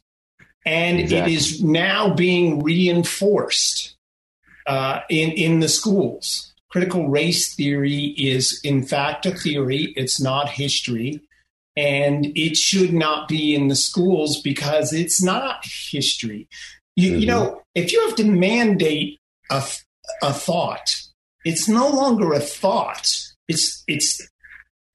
And 0.66 1.00
exactly. 1.00 1.34
it 1.34 1.38
is 1.38 1.64
now 1.64 2.16
being 2.16 2.64
reinforced 2.64 3.96
uh, 4.66 5.02
in, 5.08 5.32
in 5.32 5.60
the 5.60 5.70
schools. 5.70 6.52
Critical 6.72 7.10
race 7.10 7.54
theory 7.54 8.06
is, 8.18 8.60
in 8.64 8.84
fact, 8.84 9.28
a 9.28 9.32
theory, 9.32 9.94
it's 9.96 10.20
not 10.20 10.50
history 10.50 11.22
and 11.76 12.26
it 12.36 12.58
should 12.58 12.94
not 12.94 13.28
be 13.28 13.56
in 13.56 13.68
the 13.68 13.76
schools 13.76 14.42
because 14.42 14.94
it's 14.94 15.22
not 15.22 15.64
history. 15.64 16.48
You, 16.96 17.12
mm-hmm. 17.12 17.20
you 17.22 17.28
know, 17.28 17.62
if 17.76 17.92
you 17.92 18.06
have 18.08 18.16
to 18.18 18.26
mandate 18.26 19.20
a, 19.50 19.64
a 20.22 20.34
thought, 20.34 21.02
it's 21.46 21.68
no 21.68 21.88
longer 21.88 22.34
a 22.34 22.40
thought. 22.40 23.16
It's 23.48 23.84
it's 23.88 24.22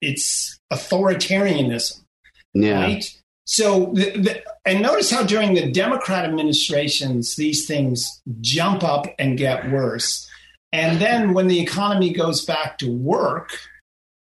it's 0.01 0.59
authoritarianism, 0.72 2.05
yeah. 2.53 2.83
right? 2.83 3.20
So, 3.47 3.93
the, 3.95 4.11
the, 4.11 4.43
and 4.64 4.81
notice 4.81 5.11
how 5.11 5.22
during 5.22 5.55
the 5.55 5.70
Democrat 5.70 6.25
administrations, 6.25 7.37
these 7.37 7.66
things 7.66 8.22
jump 8.41 8.83
up 8.83 9.07
and 9.18 9.37
get 9.37 9.70
worse. 9.70 10.29
And 10.72 11.01
then 11.01 11.35
when 11.35 11.49
the 11.49 11.61
economy 11.61 12.12
goes 12.12 12.45
back 12.45 12.79
to 12.79 12.91
work, 12.91 13.51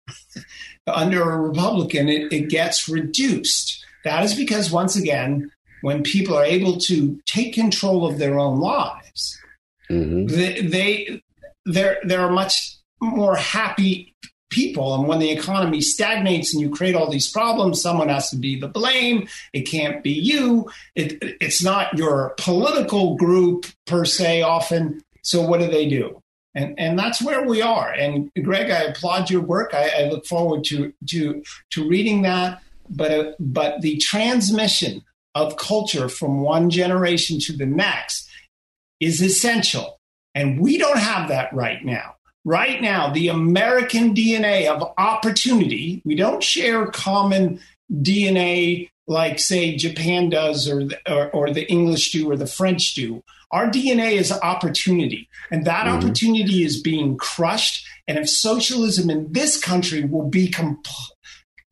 under 0.88 1.32
a 1.32 1.40
Republican, 1.40 2.10
it, 2.10 2.32
it 2.34 2.50
gets 2.50 2.90
reduced. 2.90 3.86
That 4.04 4.24
is 4.24 4.34
because, 4.34 4.72
once 4.72 4.96
again, 4.96 5.52
when 5.82 6.04
people 6.04 6.36
are 6.36 6.46
able 6.46 6.78
to 6.80 7.20
take 7.26 7.54
control 7.54 8.06
of 8.06 8.18
their 8.18 8.40
own 8.40 8.60
lives, 8.60 9.40
mm-hmm. 9.90 10.28
they, 10.28 10.62
they 10.62 11.22
they're 11.66 12.00
they're 12.04 12.30
much 12.30 12.78
more 13.02 13.36
happy 13.36 14.16
people. 14.50 14.96
And 14.96 15.08
when 15.08 15.20
the 15.20 15.32
economy 15.32 15.82
stagnates 15.82 16.54
and 16.54 16.62
you 16.62 16.70
create 16.70 16.96
all 16.96 17.10
these 17.10 17.32
problems, 17.32 17.82
someone 17.82 18.10
has 18.10 18.30
to 18.30 18.38
be 18.38 18.60
the 18.60 18.68
blame. 18.68 19.28
It 19.54 19.62
can't 19.62 20.04
be 20.04 20.12
you. 20.12 20.70
It, 20.96 21.18
it's 21.40 21.64
not 21.64 21.98
your 21.98 22.34
political 22.38 23.16
group 23.16 23.66
per 23.88 24.06
se. 24.06 24.42
Often, 24.42 25.02
so 25.24 25.42
what 25.42 25.62
do 25.62 25.68
they 25.68 25.88
do? 25.88 26.21
And 26.54 26.78
and 26.78 26.98
that's 27.00 27.22
where 27.22 27.44
we 27.44 27.62
are. 27.62 27.92
And 27.92 28.32
Greg, 28.44 28.70
I 28.70 28.84
applaud 28.84 29.30
your 29.30 29.42
work. 29.42 29.74
I, 29.74 29.90
I 29.90 30.10
look 30.10 30.26
forward 30.26 30.64
to 30.66 30.94
to 31.10 31.44
to 31.72 31.88
reading 31.88 32.24
that. 32.24 32.62
But 32.90 33.12
uh, 33.12 33.32
but 33.40 33.82
the 33.82 33.98
transmission 33.98 35.04
of 35.34 35.58
culture 35.58 36.10
from 36.10 36.42
one 36.42 36.70
generation 36.70 37.40
to 37.40 37.56
the 37.56 37.66
next 37.66 38.30
is 39.00 39.22
essential, 39.22 40.00
and 40.36 40.60
we 40.60 40.78
don't 40.78 41.00
have 41.00 41.30
that 41.30 41.54
right 41.54 41.84
now. 41.84 42.16
Right 42.44 42.82
now, 42.82 43.14
the 43.14 43.28
American 43.28 44.16
DNA 44.16 44.68
of 44.68 44.94
opportunity, 44.98 46.02
we 46.04 46.16
don't 46.16 46.44
share 46.44 46.88
common 46.88 47.60
DNA 47.92 48.90
like, 49.12 49.40
say, 49.40 49.76
Japan 49.76 50.30
does, 50.30 50.70
or 50.70 50.86
the, 50.86 50.98
or, 51.14 51.30
or 51.32 51.54
the 51.54 51.70
English 51.70 52.14
do, 52.14 52.32
or 52.32 52.38
the 52.38 52.48
French 52.48 52.94
do. 52.94 53.22
Our 53.52 53.70
DNA 53.70 54.14
is 54.14 54.32
opportunity, 54.32 55.28
and 55.52 55.66
that 55.66 55.86
mm-hmm. 55.86 55.98
opportunity 55.98 56.64
is 56.64 56.82
being 56.82 57.18
crushed. 57.18 57.86
And 58.08 58.18
if 58.18 58.30
socialism 58.30 59.10
in 59.10 59.34
this 59.34 59.60
country 59.60 60.06
will 60.06 60.30
be 60.30 60.54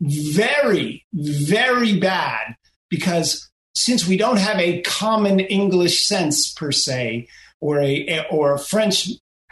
very, 0.02 1.06
very 1.14 1.98
bad, 1.98 2.56
because 2.90 3.50
since 3.74 4.06
we 4.06 4.18
don't 4.18 4.40
have 4.40 4.60
a 4.60 4.82
common 4.82 5.40
English 5.40 6.06
sense 6.06 6.52
per 6.52 6.74
se, 6.74 7.30
or 7.62 7.80
a 7.80 8.26
or 8.30 8.54
a 8.54 8.60
French 8.60 9.10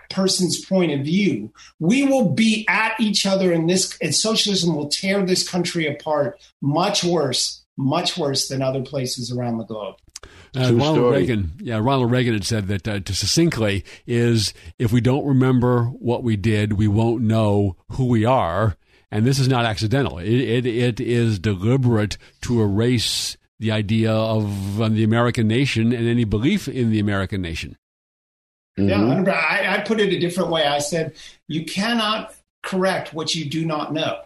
person's 0.09 0.63
point 0.65 0.91
of 0.91 1.05
view, 1.05 1.51
we 1.79 2.03
will 2.03 2.29
be 2.29 2.65
at 2.67 2.99
each 2.99 3.25
other 3.25 3.53
in 3.53 3.67
this, 3.67 3.97
and 4.01 4.13
socialism 4.13 4.75
will 4.75 4.89
tear 4.89 5.25
this 5.25 5.47
country 5.47 5.87
apart 5.87 6.39
much 6.61 7.03
worse, 7.03 7.63
much 7.77 8.17
worse 8.17 8.47
than 8.47 8.61
other 8.61 8.81
places 8.81 9.31
around 9.31 9.57
the 9.57 9.65
globe. 9.65 9.95
Uh, 10.55 10.73
Ronald 10.73 10.95
story. 10.95 11.17
Reagan, 11.17 11.51
yeah, 11.59 11.77
Ronald 11.77 12.11
Reagan 12.11 12.33
had 12.33 12.45
said 12.45 12.67
that 12.67 12.87
uh, 12.87 12.99
to 13.01 13.13
succinctly 13.13 13.85
is 14.07 14.53
if 14.79 14.91
we 14.91 15.01
don't 15.01 15.25
remember 15.25 15.85
what 15.85 16.23
we 16.23 16.35
did, 16.35 16.73
we 16.73 16.87
won't 16.87 17.21
know 17.21 17.75
who 17.91 18.05
we 18.05 18.25
are, 18.25 18.75
and 19.11 19.25
this 19.25 19.39
is 19.39 19.47
not 19.47 19.65
accidental. 19.65 20.17
It 20.17 20.27
it, 20.27 20.65
it 20.65 20.99
is 20.99 21.37
deliberate 21.37 22.17
to 22.41 22.61
erase 22.61 23.37
the 23.59 23.71
idea 23.71 24.11
of 24.11 24.81
uh, 24.81 24.89
the 24.89 25.03
American 25.03 25.47
nation 25.47 25.93
and 25.93 26.07
any 26.07 26.23
belief 26.23 26.67
in 26.67 26.91
the 26.91 26.99
American 26.99 27.41
nation. 27.41 27.77
Mm-hmm. 28.79 29.25
Yeah, 29.25 29.33
I, 29.33 29.75
I 29.75 29.79
put 29.81 29.99
it 29.99 30.13
a 30.13 30.19
different 30.19 30.49
way. 30.49 30.65
I 30.65 30.79
said 30.79 31.15
you 31.47 31.65
cannot 31.65 32.33
correct 32.63 33.13
what 33.13 33.35
you 33.35 33.45
do 33.45 33.65
not 33.65 33.93
know, 33.93 34.21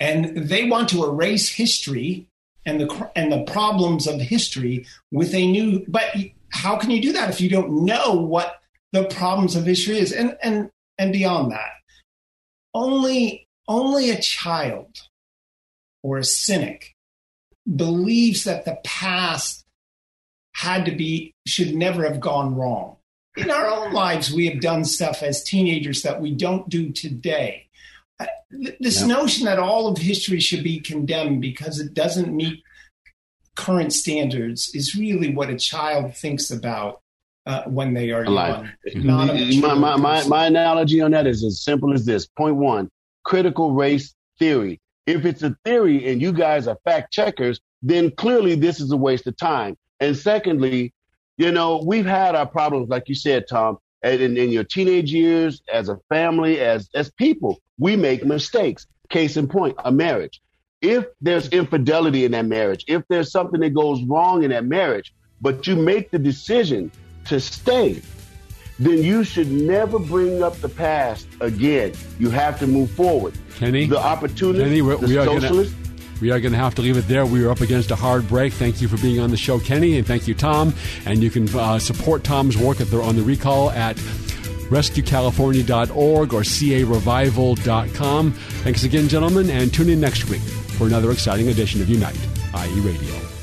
and 0.00 0.36
they 0.36 0.64
want 0.64 0.88
to 0.90 1.04
erase 1.04 1.50
history 1.50 2.27
and 2.68 2.80
the 2.80 3.10
and 3.16 3.32
the 3.32 3.42
problems 3.44 4.06
of 4.06 4.20
history 4.20 4.86
with 5.10 5.34
a 5.34 5.50
new 5.50 5.84
but 5.88 6.14
how 6.50 6.76
can 6.76 6.90
you 6.90 7.00
do 7.00 7.12
that 7.12 7.30
if 7.30 7.40
you 7.40 7.48
don't 7.48 7.84
know 7.84 8.14
what 8.14 8.58
the 8.92 9.04
problems 9.04 9.56
of 9.56 9.66
history 9.66 9.98
is. 9.98 10.12
And, 10.12 10.36
and, 10.42 10.70
and 10.98 11.12
beyond 11.12 11.52
that, 11.52 11.70
only, 12.74 13.46
only 13.66 14.10
a 14.10 14.20
child 14.20 14.96
or 16.02 16.18
a 16.18 16.24
cynic 16.24 16.94
believes 17.76 18.44
that 18.44 18.64
the 18.64 18.78
past 18.84 19.64
had 20.54 20.84
to 20.86 20.92
be, 20.92 21.34
should 21.46 21.74
never 21.74 22.04
have 22.04 22.20
gone 22.20 22.54
wrong. 22.56 22.96
In 23.36 23.50
our 23.50 23.68
own 23.68 23.92
lives, 23.92 24.32
we 24.32 24.48
have 24.48 24.60
done 24.60 24.84
stuff 24.84 25.22
as 25.22 25.44
teenagers 25.44 26.02
that 26.02 26.20
we 26.20 26.34
don't 26.34 26.68
do 26.68 26.90
today. 26.90 27.67
This 28.50 29.02
notion 29.02 29.44
that 29.44 29.58
all 29.58 29.88
of 29.88 29.98
history 29.98 30.40
should 30.40 30.64
be 30.64 30.80
condemned 30.80 31.40
because 31.42 31.80
it 31.80 31.94
doesn't 31.94 32.34
meet 32.34 32.62
current 33.56 33.92
standards 33.92 34.70
is 34.74 34.94
really 34.94 35.34
what 35.34 35.50
a 35.50 35.56
child 35.56 36.14
thinks 36.14 36.50
about 36.50 37.02
uh, 37.44 37.64
when 37.64 37.92
they 37.92 38.10
are 38.10 38.24
young. 38.24 38.70
My, 39.60 39.74
my, 39.74 39.96
my, 39.96 40.26
my 40.26 40.46
analogy 40.46 41.00
on 41.00 41.10
that 41.10 41.26
is 41.26 41.44
as 41.44 41.62
simple 41.62 41.92
as 41.92 42.06
this. 42.06 42.26
Point 42.26 42.56
one, 42.56 42.88
critical 43.24 43.72
race 43.72 44.14
theory. 44.38 44.80
If 45.06 45.24
it's 45.24 45.42
a 45.42 45.56
theory 45.64 46.10
and 46.10 46.20
you 46.20 46.32
guys 46.32 46.66
are 46.68 46.78
fact 46.84 47.12
checkers, 47.12 47.60
then 47.82 48.10
clearly 48.12 48.54
this 48.54 48.80
is 48.80 48.92
a 48.92 48.96
waste 48.96 49.26
of 49.26 49.36
time. 49.36 49.76
And 50.00 50.16
secondly, 50.16 50.92
you 51.36 51.50
know, 51.50 51.82
we've 51.84 52.06
had 52.06 52.34
our 52.34 52.46
problems, 52.46 52.88
like 52.88 53.08
you 53.08 53.14
said, 53.14 53.46
Tom, 53.48 53.78
in, 54.02 54.36
in 54.36 54.50
your 54.50 54.64
teenage 54.64 55.12
years, 55.12 55.62
as 55.72 55.88
a 55.88 55.98
family, 56.08 56.60
as 56.60 56.88
as 56.94 57.10
people, 57.10 57.60
we 57.78 57.96
make 57.96 58.24
mistakes. 58.24 58.86
Case 59.08 59.36
in 59.38 59.48
point, 59.48 59.74
a 59.84 59.90
marriage 59.90 60.40
if 60.80 61.06
there's 61.20 61.48
infidelity 61.48 62.24
in 62.24 62.32
that 62.32 62.46
marriage, 62.46 62.84
if 62.86 63.02
there's 63.08 63.30
something 63.32 63.60
that 63.60 63.74
goes 63.74 64.02
wrong 64.04 64.44
in 64.44 64.50
that 64.50 64.64
marriage, 64.64 65.14
but 65.40 65.66
you 65.66 65.76
make 65.76 66.10
the 66.10 66.18
decision 66.18 66.90
to 67.26 67.40
stay, 67.40 68.00
then 68.78 69.02
you 69.02 69.24
should 69.24 69.50
never 69.50 69.98
bring 69.98 70.42
up 70.42 70.56
the 70.60 70.68
past 70.68 71.26
again. 71.40 71.92
You 72.18 72.30
have 72.30 72.58
to 72.60 72.66
move 72.66 72.90
forward. 72.90 73.34
Kenny, 73.56 73.86
the 73.86 73.98
opportunity, 73.98 74.64
Kenny, 74.64 74.82
we, 74.82 74.96
the 74.96 75.06
we 75.06 75.16
are 75.18 75.24
socialist. 75.24 75.74
Gonna, 75.74 75.87
we 76.20 76.30
are 76.30 76.40
going 76.40 76.52
to 76.52 76.58
have 76.58 76.74
to 76.76 76.82
leave 76.82 76.96
it 76.96 77.08
there. 77.08 77.26
We 77.26 77.44
are 77.44 77.50
up 77.50 77.60
against 77.60 77.90
a 77.90 77.96
hard 77.96 78.26
break. 78.28 78.52
Thank 78.52 78.80
you 78.80 78.88
for 78.88 78.96
being 78.98 79.20
on 79.20 79.30
the 79.30 79.36
show, 79.36 79.58
Kenny, 79.58 79.98
and 79.98 80.06
thank 80.06 80.26
you, 80.26 80.34
Tom. 80.34 80.74
And 81.06 81.22
you 81.22 81.30
can 81.30 81.48
uh, 81.56 81.78
support 81.78 82.24
Tom's 82.24 82.56
work 82.56 82.78
the, 82.78 83.00
on 83.00 83.16
the 83.16 83.22
recall 83.22 83.70
at 83.70 83.96
rescuecalifornia.org 84.68 86.34
or 86.34 86.40
carevival.com. 86.42 88.32
Thanks 88.32 88.84
again, 88.84 89.08
gentlemen, 89.08 89.50
and 89.50 89.72
tune 89.72 89.88
in 89.88 90.00
next 90.00 90.28
week 90.28 90.42
for 90.42 90.86
another 90.86 91.10
exciting 91.10 91.48
edition 91.48 91.80
of 91.80 91.88
Unite, 91.88 92.18
IE 92.54 92.80
Radio. 92.80 93.37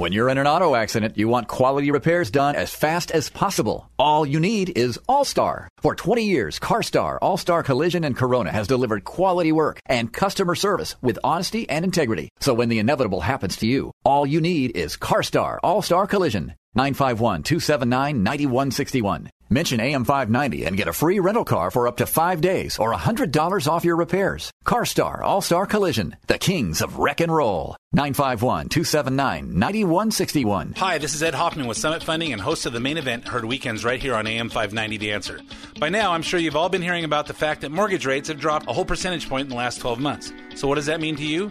When 0.00 0.12
you're 0.12 0.30
in 0.30 0.38
an 0.38 0.46
auto 0.46 0.74
accident, 0.74 1.18
you 1.18 1.28
want 1.28 1.46
quality 1.46 1.90
repairs 1.90 2.30
done 2.30 2.56
as 2.56 2.74
fast 2.74 3.10
as 3.10 3.28
possible. 3.28 3.90
All 3.98 4.24
you 4.24 4.40
need 4.40 4.72
is 4.74 4.98
All 5.06 5.26
Star. 5.26 5.68
For 5.82 5.94
20 5.94 6.24
years, 6.24 6.58
CarStar, 6.58 7.18
All 7.20 7.36
Star 7.36 7.62
Collision, 7.62 8.02
and 8.04 8.16
Corona 8.16 8.50
has 8.50 8.66
delivered 8.66 9.04
quality 9.04 9.52
work 9.52 9.78
and 9.84 10.10
customer 10.10 10.54
service 10.54 10.96
with 11.02 11.18
honesty 11.22 11.68
and 11.68 11.84
integrity. 11.84 12.30
So 12.40 12.54
when 12.54 12.70
the 12.70 12.78
inevitable 12.78 13.20
happens 13.20 13.58
to 13.58 13.66
you, 13.66 13.92
all 14.02 14.26
you 14.26 14.40
need 14.40 14.74
is 14.74 14.96
CarStar, 14.96 15.58
All 15.62 15.82
Star 15.82 16.06
Collision. 16.06 16.54
951 16.74 17.42
279 17.42 18.22
9161. 18.22 19.30
Mention 19.52 19.80
AM590 19.80 20.64
and 20.68 20.76
get 20.76 20.86
a 20.86 20.92
free 20.92 21.18
rental 21.18 21.44
car 21.44 21.72
for 21.72 21.88
up 21.88 21.96
to 21.96 22.06
five 22.06 22.40
days 22.40 22.78
or 22.78 22.94
$100 22.94 23.66
off 23.66 23.84
your 23.84 23.96
repairs. 23.96 24.52
CarStar 24.64 25.22
All 25.22 25.40
Star 25.40 25.66
Collision, 25.66 26.16
the 26.28 26.38
kings 26.38 26.80
of 26.80 27.00
wreck 27.00 27.20
and 27.20 27.34
roll. 27.34 27.76
951 27.92 28.68
279 28.68 29.58
9161. 29.58 30.74
Hi, 30.76 30.98
this 30.98 31.14
is 31.14 31.24
Ed 31.24 31.34
Hoffman 31.34 31.66
with 31.66 31.76
Summit 31.78 32.04
Funding 32.04 32.32
and 32.32 32.40
host 32.40 32.64
of 32.64 32.72
the 32.72 32.78
main 32.78 32.96
event 32.96 33.26
heard 33.26 33.44
weekends 33.44 33.84
right 33.84 34.00
here 34.00 34.14
on 34.14 34.26
AM590 34.26 35.00
The 35.00 35.10
Answer. 35.10 35.40
By 35.80 35.88
now, 35.88 36.12
I'm 36.12 36.22
sure 36.22 36.38
you've 36.38 36.54
all 36.54 36.68
been 36.68 36.82
hearing 36.82 37.02
about 37.02 37.26
the 37.26 37.34
fact 37.34 37.62
that 37.62 37.72
mortgage 37.72 38.06
rates 38.06 38.28
have 38.28 38.38
dropped 38.38 38.68
a 38.68 38.72
whole 38.72 38.84
percentage 38.84 39.28
point 39.28 39.46
in 39.46 39.48
the 39.48 39.56
last 39.56 39.80
12 39.80 39.98
months. 39.98 40.32
So, 40.54 40.68
what 40.68 40.76
does 40.76 40.86
that 40.86 41.00
mean 41.00 41.16
to 41.16 41.24
you? 41.24 41.50